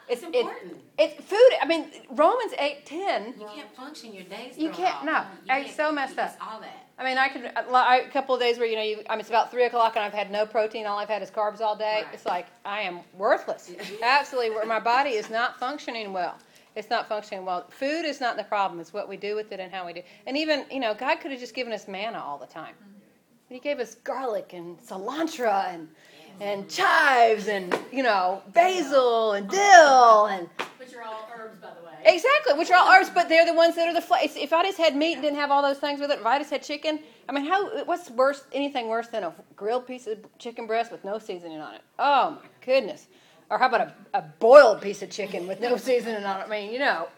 It's 0.08 0.22
it- 0.22 0.34
important. 0.34 0.76
It's 0.98 1.14
food. 1.24 1.50
I 1.60 1.66
mean, 1.66 1.90
Romans 2.10 2.52
eight 2.58 2.86
ten. 2.86 3.34
You 3.38 3.46
can't 3.54 3.74
function 3.76 4.14
your 4.14 4.24
days. 4.24 4.56
You 4.56 4.70
can't- 4.70 4.96
off. 4.96 5.04
no. 5.04 5.18
You 5.54 5.60
It's 5.60 5.66
can't- 5.66 5.76
so 5.76 5.92
messed 5.92 6.18
up. 6.18 6.36
all 6.40 6.60
that. 6.60 6.84
I 6.98 7.04
mean, 7.04 7.18
I 7.18 7.28
could 7.28 7.44
uh, 7.44 7.62
a 7.68 7.72
I- 7.74 7.96
a 7.96 8.10
couple 8.10 8.34
of 8.34 8.40
days 8.40 8.56
where 8.58 8.66
you 8.66 8.76
know 8.76 8.82
you, 8.82 9.02
I 9.10 9.14
mean, 9.14 9.20
it's 9.20 9.28
about 9.28 9.50
three 9.50 9.64
o'clock 9.64 9.96
and 9.96 10.04
I've 10.04 10.14
had 10.14 10.30
no 10.30 10.46
protein. 10.46 10.86
All 10.86 10.98
I've 10.98 11.08
had 11.08 11.22
is 11.22 11.30
carbs 11.30 11.60
all 11.60 11.76
day. 11.76 12.02
Right. 12.04 12.14
It's 12.14 12.24
like 12.24 12.46
I 12.64 12.80
am 12.82 13.00
worthless. 13.14 13.70
Absolutely, 14.02 14.50
where 14.50 14.64
my 14.66 14.80
body 14.80 15.10
is 15.10 15.28
not 15.28 15.58
functioning 15.58 16.12
well. 16.12 16.36
It's 16.74 16.88
not 16.90 17.08
functioning 17.08 17.44
well. 17.44 17.66
Food 17.70 18.04
is 18.04 18.20
not 18.20 18.36
the 18.36 18.44
problem. 18.44 18.80
It's 18.80 18.92
what 18.92 19.08
we 19.08 19.16
do 19.16 19.34
with 19.34 19.50
it 19.52 19.60
and 19.60 19.72
how 19.72 19.86
we 19.86 19.92
do. 19.94 20.02
And 20.26 20.36
even 20.36 20.64
you 20.70 20.80
know, 20.80 20.94
God 20.94 21.20
could 21.20 21.30
have 21.32 21.40
just 21.40 21.54
given 21.54 21.72
us 21.72 21.86
manna 21.88 22.22
all 22.22 22.38
the 22.38 22.46
time. 22.46 22.74
But 23.48 23.54
He 23.54 23.60
gave 23.60 23.78
us 23.78 23.94
garlic 23.96 24.52
and 24.54 24.78
cilantro 24.78 25.72
and 25.72 25.88
and 26.40 26.68
chives 26.68 27.48
and 27.48 27.76
you 27.92 28.02
know 28.02 28.42
basil 28.52 29.32
and 29.32 29.48
dill 29.48 30.26
and 30.26 30.48
Which 30.78 30.94
are 30.94 31.02
all 31.02 31.28
herbs, 31.36 31.56
by 31.60 31.68
the 31.68 31.84
way. 31.86 31.92
Exactly, 32.04 32.54
which 32.58 32.70
are 32.70 32.76
all 32.76 32.88
herbs 32.92 33.10
but 33.10 33.28
they're 33.28 33.46
the 33.46 33.54
ones 33.54 33.74
that 33.76 33.88
are 33.88 33.94
the. 33.94 34.00
Fl- 34.00 34.14
if 34.20 34.52
I 34.52 34.62
just 34.62 34.78
had 34.78 34.94
meat 34.94 35.14
and 35.14 35.22
didn't 35.22 35.38
have 35.38 35.50
all 35.50 35.62
those 35.62 35.78
things 35.78 36.00
with 36.00 36.10
it, 36.10 36.20
if 36.20 36.26
I 36.26 36.38
just 36.38 36.50
had 36.50 36.62
chicken, 36.62 37.00
I 37.28 37.32
mean, 37.32 37.46
how? 37.46 37.84
What's 37.84 38.10
worse? 38.10 38.44
Anything 38.52 38.88
worse 38.88 39.08
than 39.08 39.24
a 39.24 39.34
grilled 39.56 39.86
piece 39.86 40.06
of 40.06 40.18
chicken 40.38 40.66
breast 40.66 40.92
with 40.92 41.04
no 41.04 41.18
seasoning 41.18 41.60
on 41.60 41.74
it? 41.74 41.80
Oh 41.98 42.38
my 42.42 42.48
goodness! 42.64 43.08
Or 43.50 43.58
how 43.58 43.66
about 43.68 43.80
a, 43.80 43.94
a 44.18 44.22
boiled 44.22 44.80
piece 44.82 45.02
of 45.02 45.10
chicken 45.10 45.46
with 45.48 45.60
no 45.60 45.76
seasoning 45.88 46.24
on 46.24 46.40
it? 46.40 46.44
I 46.44 46.48
mean, 46.48 46.72
you 46.72 46.78
know, 46.78 47.08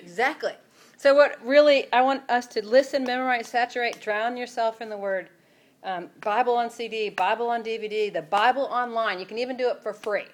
exactly. 0.00 0.52
So 0.96 1.14
what 1.14 1.38
really 1.44 1.92
I 1.92 2.00
want 2.00 2.28
us 2.30 2.46
to 2.48 2.66
listen, 2.66 3.04
memorize, 3.04 3.48
saturate, 3.48 4.00
drown 4.00 4.36
yourself 4.36 4.80
in 4.80 4.88
the 4.88 4.96
Word. 4.96 5.28
Um, 5.86 6.10
Bible 6.20 6.54
on 6.54 6.68
CD, 6.68 7.10
Bible 7.10 7.48
on 7.48 7.62
DVD, 7.62 8.12
the 8.12 8.22
Bible 8.22 8.64
online. 8.64 9.20
You 9.20 9.24
can 9.24 9.38
even 9.38 9.56
do 9.56 9.68
it 9.68 9.80
for 9.84 9.92
free. 9.92 10.24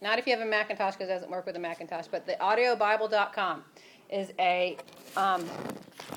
Not 0.00 0.18
if 0.18 0.26
you 0.26 0.32
have 0.32 0.40
a 0.40 0.48
Macintosh 0.48 0.94
because 0.94 1.10
it 1.10 1.12
doesn't 1.12 1.30
work 1.30 1.44
with 1.44 1.56
a 1.56 1.58
Macintosh, 1.58 2.06
but 2.10 2.24
the 2.24 2.32
audiobible.com 2.40 3.64
is 4.08 4.32
a 4.38 4.78
um, 5.18 5.44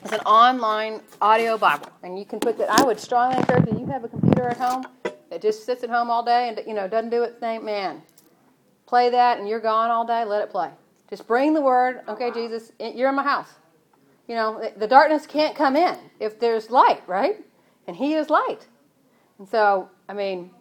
is 0.05 0.13
an 0.13 0.21
online 0.21 1.01
audio 1.21 1.57
Bible, 1.57 1.89
and 2.01 2.17
you 2.17 2.23
can 2.23 2.39
put 2.39 2.57
that. 2.59 2.69
I 2.71 2.85
would 2.85 2.97
strongly 2.97 3.37
encourage 3.37 3.67
you. 3.67 3.77
You 3.77 3.85
have 3.87 4.05
a 4.05 4.07
computer 4.07 4.47
at 4.47 4.57
home 4.57 4.85
that 5.29 5.41
just 5.41 5.65
sits 5.65 5.83
at 5.83 5.89
home 5.89 6.09
all 6.09 6.23
day 6.23 6.47
and 6.47 6.61
you 6.65 6.73
know 6.73 6.87
doesn't 6.87 7.09
do 7.09 7.23
its 7.23 7.37
thing. 7.39 7.65
Man, 7.65 8.01
play 8.85 9.09
that, 9.09 9.37
and 9.37 9.49
you're 9.49 9.59
gone 9.59 9.91
all 9.91 10.05
day. 10.07 10.23
Let 10.23 10.43
it 10.43 10.49
play. 10.49 10.69
Just 11.09 11.27
bring 11.27 11.53
the 11.53 11.61
word. 11.61 12.03
Okay, 12.07 12.31
Jesus, 12.31 12.71
you're 12.79 13.09
in 13.09 13.15
my 13.15 13.23
house. 13.23 13.49
You 14.29 14.35
know 14.35 14.71
the 14.77 14.87
darkness 14.87 15.27
can't 15.27 15.57
come 15.57 15.75
in 15.75 15.97
if 16.21 16.39
there's 16.39 16.69
light, 16.69 17.03
right? 17.05 17.43
And 17.85 17.97
He 17.97 18.13
is 18.13 18.29
light. 18.29 18.65
And 19.39 19.47
so, 19.47 19.89
I 20.09 20.13
mean, 20.13 20.51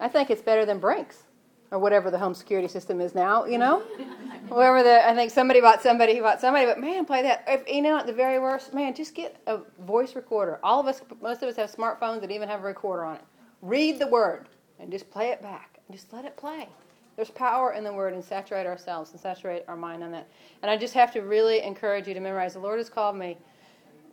I 0.00 0.08
think 0.08 0.30
it's 0.30 0.42
better 0.42 0.64
than 0.66 0.78
Brinks 0.78 1.22
or 1.70 1.78
whatever 1.78 2.10
the 2.10 2.18
home 2.18 2.34
security 2.34 2.68
system 2.68 3.00
is 3.00 3.14
now. 3.14 3.44
You 3.44 3.58
know, 3.58 3.82
whoever 4.48 4.82
the 4.82 5.06
I 5.06 5.14
think 5.14 5.30
somebody 5.30 5.60
bought 5.60 5.82
somebody 5.82 6.16
who 6.16 6.22
bought 6.22 6.40
somebody. 6.40 6.66
But 6.66 6.80
man, 6.80 7.04
play 7.04 7.22
that. 7.22 7.44
If 7.46 7.68
you 7.68 7.82
know, 7.82 7.98
at 7.98 8.06
the 8.06 8.12
very 8.12 8.38
worst, 8.38 8.74
man, 8.74 8.94
just 8.94 9.14
get 9.14 9.40
a 9.46 9.58
voice 9.80 10.14
recorder. 10.14 10.60
All 10.62 10.80
of 10.80 10.86
us, 10.86 11.02
most 11.20 11.42
of 11.42 11.48
us 11.48 11.56
have 11.56 11.70
smartphones 11.70 12.20
that 12.20 12.30
even 12.30 12.48
have 12.48 12.60
a 12.60 12.64
recorder 12.64 13.04
on 13.04 13.16
it. 13.16 13.24
Read 13.62 13.98
the 13.98 14.06
word 14.06 14.48
and 14.78 14.90
just 14.90 15.10
play 15.10 15.28
it 15.30 15.42
back. 15.42 15.78
Just 15.90 16.12
let 16.12 16.24
it 16.24 16.36
play. 16.36 16.68
There's 17.16 17.30
power 17.30 17.72
in 17.72 17.82
the 17.82 17.92
word 17.92 18.14
and 18.14 18.24
saturate 18.24 18.64
ourselves 18.64 19.10
and 19.10 19.20
saturate 19.20 19.64
our 19.66 19.74
mind 19.74 20.04
on 20.04 20.12
that. 20.12 20.28
And 20.62 20.70
I 20.70 20.76
just 20.76 20.94
have 20.94 21.12
to 21.14 21.20
really 21.22 21.60
encourage 21.62 22.06
you 22.06 22.14
to 22.14 22.20
memorize. 22.20 22.52
The 22.52 22.60
Lord 22.60 22.78
has 22.78 22.88
called 22.88 23.16
me 23.16 23.38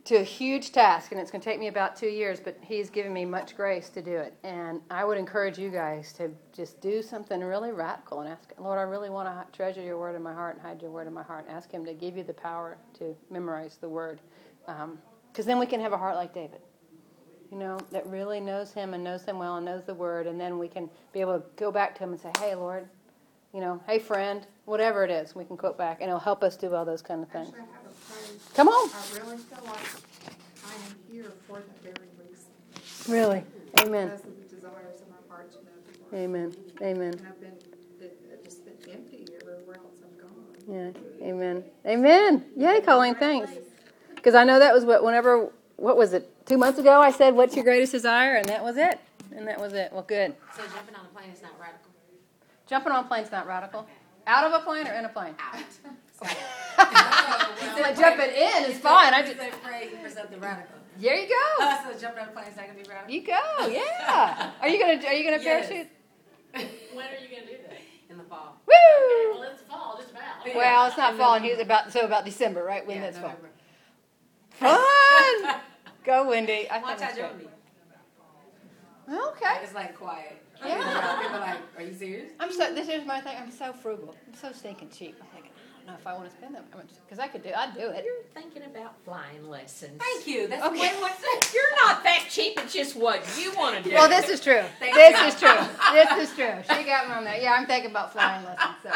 to 0.05 0.15
a 0.17 0.23
huge 0.23 0.71
task, 0.71 1.11
and 1.11 1.19
it's 1.19 1.31
going 1.31 1.41
to 1.41 1.45
take 1.45 1.59
me 1.59 1.67
about 1.67 1.95
two 1.95 2.07
years, 2.07 2.39
but 2.39 2.57
He's 2.61 2.91
given 2.91 3.11
me 3.11 3.25
much 3.25 3.55
grace 3.55 3.89
to 3.89 4.01
do 4.03 4.15
it. 4.15 4.35
And 4.43 4.81
I 4.91 5.03
would 5.03 5.17
encourage 5.17 5.57
you 5.57 5.69
guys 5.69 6.13
to 6.13 6.29
just 6.53 6.79
do 6.79 7.01
something 7.01 7.41
really 7.41 7.71
radical 7.71 8.19
and 8.21 8.29
ask, 8.29 8.53
Lord, 8.59 8.77
I 8.77 8.83
really 8.83 9.09
want 9.09 9.27
to 9.27 9.57
treasure 9.57 9.81
your 9.81 9.97
word 9.97 10.15
in 10.15 10.21
my 10.21 10.33
heart 10.33 10.55
and 10.55 10.63
hide 10.63 10.79
your 10.81 10.91
word 10.91 11.07
in 11.07 11.13
my 11.13 11.23
heart, 11.23 11.45
and 11.47 11.57
ask 11.57 11.71
Him 11.71 11.83
to 11.85 11.93
give 11.93 12.15
you 12.15 12.23
the 12.23 12.33
power 12.33 12.77
to 12.99 13.15
memorize 13.31 13.77
the 13.81 13.89
word. 13.89 14.21
Um, 14.67 14.99
because 15.31 15.45
then 15.45 15.59
we 15.59 15.65
can 15.65 15.81
have 15.81 15.91
a 15.91 15.97
heart 15.97 16.15
like 16.15 16.33
David, 16.33 16.61
you 17.51 17.57
know, 17.57 17.77
that 17.91 18.05
really 18.07 18.39
knows 18.39 18.71
Him 18.73 18.93
and 18.93 19.03
knows 19.03 19.25
Him 19.25 19.39
well 19.39 19.57
and 19.57 19.65
knows 19.65 19.83
the 19.85 19.93
word, 19.93 20.27
and 20.27 20.39
then 20.39 20.59
we 20.59 20.67
can 20.67 20.87
be 21.13 21.19
able 21.19 21.39
to 21.39 21.45
go 21.55 21.71
back 21.71 21.95
to 21.95 22.03
Him 22.03 22.11
and 22.11 22.21
say, 22.21 22.31
hey, 22.39 22.53
Lord, 22.53 22.87
you 23.53 23.59
know, 23.59 23.81
hey, 23.87 23.97
friend, 23.99 24.45
whatever 24.65 25.03
it 25.03 25.09
is, 25.09 25.35
we 25.35 25.45
can 25.45 25.57
quote 25.57 25.77
back, 25.79 25.97
and 25.99 26.09
it'll 26.09 26.19
help 26.19 26.43
us 26.43 26.55
do 26.55 26.73
all 26.75 26.85
those 26.85 27.01
kind 27.01 27.23
of 27.23 27.29
things. 27.29 27.47
Actually, 27.47 27.84
Come 28.53 28.67
on. 28.67 28.89
I 28.89 29.19
really 29.19 29.37
feel 29.37 29.63
like 29.65 29.77
I 30.65 30.73
am 30.73 30.95
here 31.11 31.31
for 31.47 31.59
that 31.59 31.83
very 31.83 32.07
reason. 32.19 33.11
Really. 33.11 33.43
Amen. 33.81 34.07
Because 34.07 34.25
of 34.25 34.49
the 34.49 34.55
desires 34.55 35.01
of 35.01 35.09
my 35.09 35.15
heart 35.29 35.51
to 35.51 35.57
know 35.57 35.71
the 35.85 35.99
Lord. 36.01 36.23
Amen. 36.23 36.55
Amen. 36.81 37.13
And 37.13 37.27
I've 37.27 37.39
been, 37.39 37.57
it, 37.99 38.19
it 38.31 38.43
just 38.43 38.65
been 38.65 38.93
empty 38.93 39.25
everywhere 39.41 39.77
else 39.77 39.97
I've 40.03 40.17
gone. 40.21 40.93
Yeah. 41.21 41.27
Amen. 41.27 41.63
Amen. 41.85 42.45
Yay, 42.55 42.81
Colleen. 42.81 43.15
Thanks. 43.15 43.51
Because 44.15 44.35
I 44.35 44.43
know 44.43 44.59
that 44.59 44.73
was 44.73 44.85
what, 44.85 45.03
whenever, 45.03 45.49
what 45.75 45.97
was 45.97 46.13
it, 46.13 46.45
two 46.45 46.57
months 46.57 46.79
ago, 46.79 47.01
I 47.01 47.11
said, 47.11 47.35
What's 47.35 47.55
your 47.55 47.63
greatest 47.63 47.91
desire? 47.91 48.35
And 48.35 48.47
that 48.49 48.63
was 48.63 48.77
it. 48.77 48.99
And 49.35 49.47
that 49.47 49.59
was 49.59 49.73
it. 49.73 49.91
Well, 49.91 50.03
good. 50.03 50.33
So 50.55 50.63
jumping 50.73 50.95
on 50.95 51.05
a 51.05 51.09
plane 51.09 51.29
is 51.29 51.41
not 51.41 51.51
radical. 51.59 51.91
Jumping 52.67 52.91
on 52.91 53.05
a 53.05 53.07
plane's 53.07 53.31
not 53.31 53.45
radical. 53.47 53.85
Out 54.25 54.45
of 54.45 54.61
a 54.61 54.63
plane 54.63 54.87
or 54.87 54.93
in 54.93 55.05
a 55.05 55.09
plane? 55.09 55.35
Out. 55.39 55.61
Like 57.81 57.97
jumping 57.97 58.29
in 58.33 58.71
is 58.71 58.79
fine. 58.79 59.13
I 59.13 59.21
just, 59.21 59.37
say 59.37 59.51
pray 59.61 59.89
for 59.89 60.09
the 60.31 60.37
radical. 60.39 60.75
there 60.99 61.15
you 61.15 61.27
go. 61.29 61.35
Uh, 61.65 61.91
so 61.93 61.99
jumping 61.99 62.23
on 62.23 62.29
a 62.29 62.31
plane 62.31 62.47
is 62.47 62.55
not 62.55 62.67
gonna 62.67 62.79
be 62.81 62.89
radical. 62.89 63.13
You 63.13 63.21
go. 63.25 63.67
Yeah. 63.67 64.51
Are 64.61 64.67
you 64.69 64.79
gonna 64.79 65.05
Are 65.07 65.13
you 65.13 65.23
gonna 65.29 65.43
Yes. 65.43 65.67
parachute? 65.67 65.87
When 66.53 67.05
are 67.05 67.11
you 67.21 67.27
gonna 67.35 67.45
do 67.45 67.57
that? 67.67 67.77
In 68.09 68.17
the 68.17 68.23
fall. 68.23 68.61
Woo! 68.65 68.73
Well, 69.33 69.43
it's 69.51 69.61
fall, 69.63 69.97
just 69.97 70.11
about. 70.11 70.23
Yeah. 70.45 70.55
Well, 70.55 70.87
it's 70.87 70.97
not 70.97 71.09
And 71.11 71.19
fall. 71.19 71.33
then- 71.33 71.43
He's 71.43 71.59
about 71.59 71.91
so 71.91 72.01
about 72.01 72.23
December, 72.25 72.63
right? 72.63 72.85
When 72.87 72.97
Yeah, 72.97 73.11
that's 73.11 73.19
fall. 73.19 73.33
Fun. 74.51 75.55
Go, 76.05 76.29
Wendy. 76.29 76.69
I 76.69 76.73
think 76.75 76.83
Watch 76.83 76.91
out, 76.93 76.99
that's 76.99 77.17
jump 77.17 77.33
great. 77.35 77.47
me. 79.09 79.17
Okay. 79.17 79.59
It's 79.63 79.73
like 79.73 79.95
quiet. 79.97 80.41
Yeah. 80.65 81.19
People 81.21 81.35
are 81.35 81.39
like, 81.41 81.57
are 81.77 81.83
you 81.83 81.93
serious? 81.93 82.31
I'm 82.39 82.51
so. 82.51 82.73
This 82.73 82.87
is 82.87 83.05
my 83.05 83.19
thing. 83.21 83.35
I'm 83.37 83.51
so 83.51 83.73
frugal. 83.73 84.15
I'm 84.27 84.33
so 84.33 84.51
stinking 84.53 84.89
cheap. 84.91 85.15
I'm 85.21 85.27
thinking, 85.27 85.51
I 85.51 85.54
don't 85.85 85.93
know 85.93 85.99
if 85.99 86.07
I 86.07 86.13
want 86.17 86.29
to 86.29 86.35
spend 86.35 86.55
that 86.55 86.63
much 86.75 86.87
Because 87.05 87.19
I 87.19 87.27
could 87.27 87.43
do. 87.43 87.51
I'd 87.55 87.73
do 87.75 87.89
it. 87.89 88.03
You're 88.05 88.23
thinking 88.33 88.63
about 88.63 88.95
flying 89.03 89.47
lessons. 89.49 90.01
Thank 90.01 90.27
you. 90.27 90.47
That's 90.47 90.63
Okay. 90.65 90.75
the 90.75 90.81
way 90.81 90.89
what's 90.99 91.21
that? 91.21 91.51
You're 91.53 91.85
not 91.85 92.03
that 92.03 92.25
cheap. 92.29 92.59
It's 92.59 92.73
just 92.73 92.95
what 92.95 93.21
you 93.39 93.53
want 93.55 93.77
to 93.77 93.83
do. 93.83 93.91
Well, 93.95 94.09
this 94.09 94.29
is 94.29 94.41
true. 94.41 94.63
Thank 94.79 94.95
this 94.95 95.19
you. 95.19 95.27
is 95.27 95.39
true. 95.39 95.67
This 95.93 96.29
is 96.29 96.35
true. 96.35 96.75
She 96.75 96.83
got 96.85 97.07
me 97.07 97.13
on 97.13 97.23
that. 97.25 97.41
Yeah, 97.41 97.53
I'm 97.53 97.67
thinking 97.67 97.91
about 97.91 98.13
flying 98.13 98.43
lessons. 98.45 98.75
So, 98.83 98.89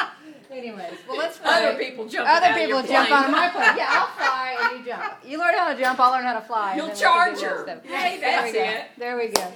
anyways, 0.52 0.94
well, 1.08 1.18
let's 1.18 1.40
Other 1.44 1.78
people 1.78 2.08
jump. 2.08 2.28
Other 2.28 2.48
out 2.48 2.56
people 2.58 2.80
of 2.80 2.86
your 2.86 2.94
jump 2.94 3.10
plane. 3.10 3.20
out 3.20 3.26
of 3.26 3.32
my 3.32 3.50
plane. 3.50 3.78
Yeah, 3.78 3.88
I'll 3.90 4.08
fly 4.18 4.58
and 4.72 4.80
you 4.80 4.92
jump. 4.92 5.14
You 5.26 5.38
learn 5.40 5.54
how 5.54 5.74
to 5.74 5.80
jump, 5.80 6.00
I'll 6.00 6.12
learn 6.12 6.24
how 6.24 6.34
to 6.40 6.42
fly. 6.46 6.76
You'll 6.76 6.88
then 6.88 6.96
we 6.96 7.02
can 7.02 7.14
charge 7.14 7.40
do 7.40 7.46
her. 7.46 7.82
Hey, 7.84 8.20
that's 8.20 8.46
we 8.52 8.54
go. 8.54 8.64
it. 8.66 8.82
There 8.98 9.18
we 9.18 9.28
go. 9.28 9.54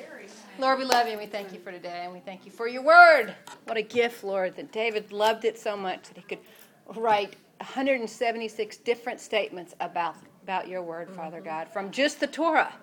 Lord, 0.59 0.77
we 0.77 0.85
love 0.85 1.07
you 1.07 1.13
and 1.13 1.19
we 1.21 1.25
thank 1.25 1.51
you 1.51 1.59
for 1.59 1.71
today 1.71 2.01
and 2.03 2.13
we 2.13 2.19
thank 2.19 2.45
you 2.45 2.51
for 2.51 2.67
your 2.67 2.83
word. 2.83 3.33
What 3.65 3.75
a 3.75 3.81
gift, 3.81 4.23
Lord, 4.23 4.55
that 4.57 4.71
David 4.71 5.11
loved 5.11 5.45
it 5.45 5.57
so 5.57 5.75
much 5.75 6.03
that 6.09 6.15
he 6.17 6.21
could 6.21 6.37
write 6.95 7.35
176 7.59 8.77
different 8.77 9.19
statements 9.19 9.73
about, 9.79 10.15
about 10.43 10.67
your 10.67 10.81
word, 10.81 11.09
Father 11.09 11.41
God, 11.41 11.67
from 11.69 11.91
just 11.91 12.19
the 12.19 12.27
Torah. 12.27 12.73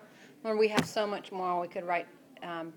Lord, 0.45 0.59
we 0.59 0.69
have 0.69 0.87
so 0.87 1.07
much 1.07 1.33
more. 1.33 1.61
We 1.61 1.69
could 1.69 1.85
write 1.85 2.07
um, 2.43 2.73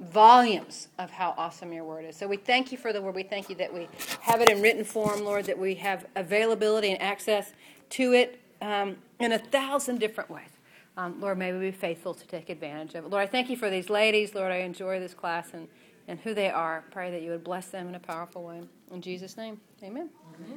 volumes 0.00 0.88
of 0.98 1.10
how 1.10 1.34
awesome 1.36 1.72
your 1.72 1.84
word 1.84 2.04
is. 2.04 2.16
So 2.16 2.26
we 2.26 2.36
thank 2.36 2.72
you 2.72 2.78
for 2.78 2.92
the 2.92 3.00
word. 3.00 3.14
We 3.14 3.22
thank 3.22 3.48
you 3.48 3.54
that 3.56 3.72
we 3.72 3.88
have 4.20 4.40
it 4.40 4.50
in 4.50 4.60
written 4.62 4.84
form, 4.84 5.24
Lord, 5.24 5.44
that 5.44 5.58
we 5.58 5.74
have 5.76 6.06
availability 6.16 6.90
and 6.90 7.00
access 7.00 7.52
to 7.90 8.12
it 8.12 8.40
um, 8.62 8.96
in 9.18 9.32
a 9.32 9.38
thousand 9.38 10.00
different 10.00 10.30
ways. 10.30 10.48
Um, 10.96 11.20
Lord, 11.20 11.38
may 11.38 11.52
we 11.52 11.60
be 11.60 11.70
faithful 11.70 12.14
to 12.14 12.26
take 12.26 12.50
advantage 12.50 12.94
of 12.94 13.04
it. 13.04 13.10
Lord, 13.10 13.22
I 13.22 13.26
thank 13.26 13.48
you 13.48 13.56
for 13.56 13.70
these 13.70 13.88
ladies. 13.88 14.34
Lord, 14.34 14.52
I 14.52 14.56
enjoy 14.56 14.98
this 14.98 15.14
class 15.14 15.50
and, 15.52 15.68
and 16.10 16.18
who 16.18 16.34
they 16.34 16.50
are. 16.50 16.84
Pray 16.90 17.12
that 17.12 17.22
you 17.22 17.30
would 17.30 17.44
bless 17.44 17.68
them 17.68 17.88
in 17.88 17.94
a 17.94 18.00
powerful 18.00 18.42
way. 18.42 18.62
In 18.90 19.00
Jesus' 19.00 19.36
name, 19.36 19.60
amen. 19.82 20.10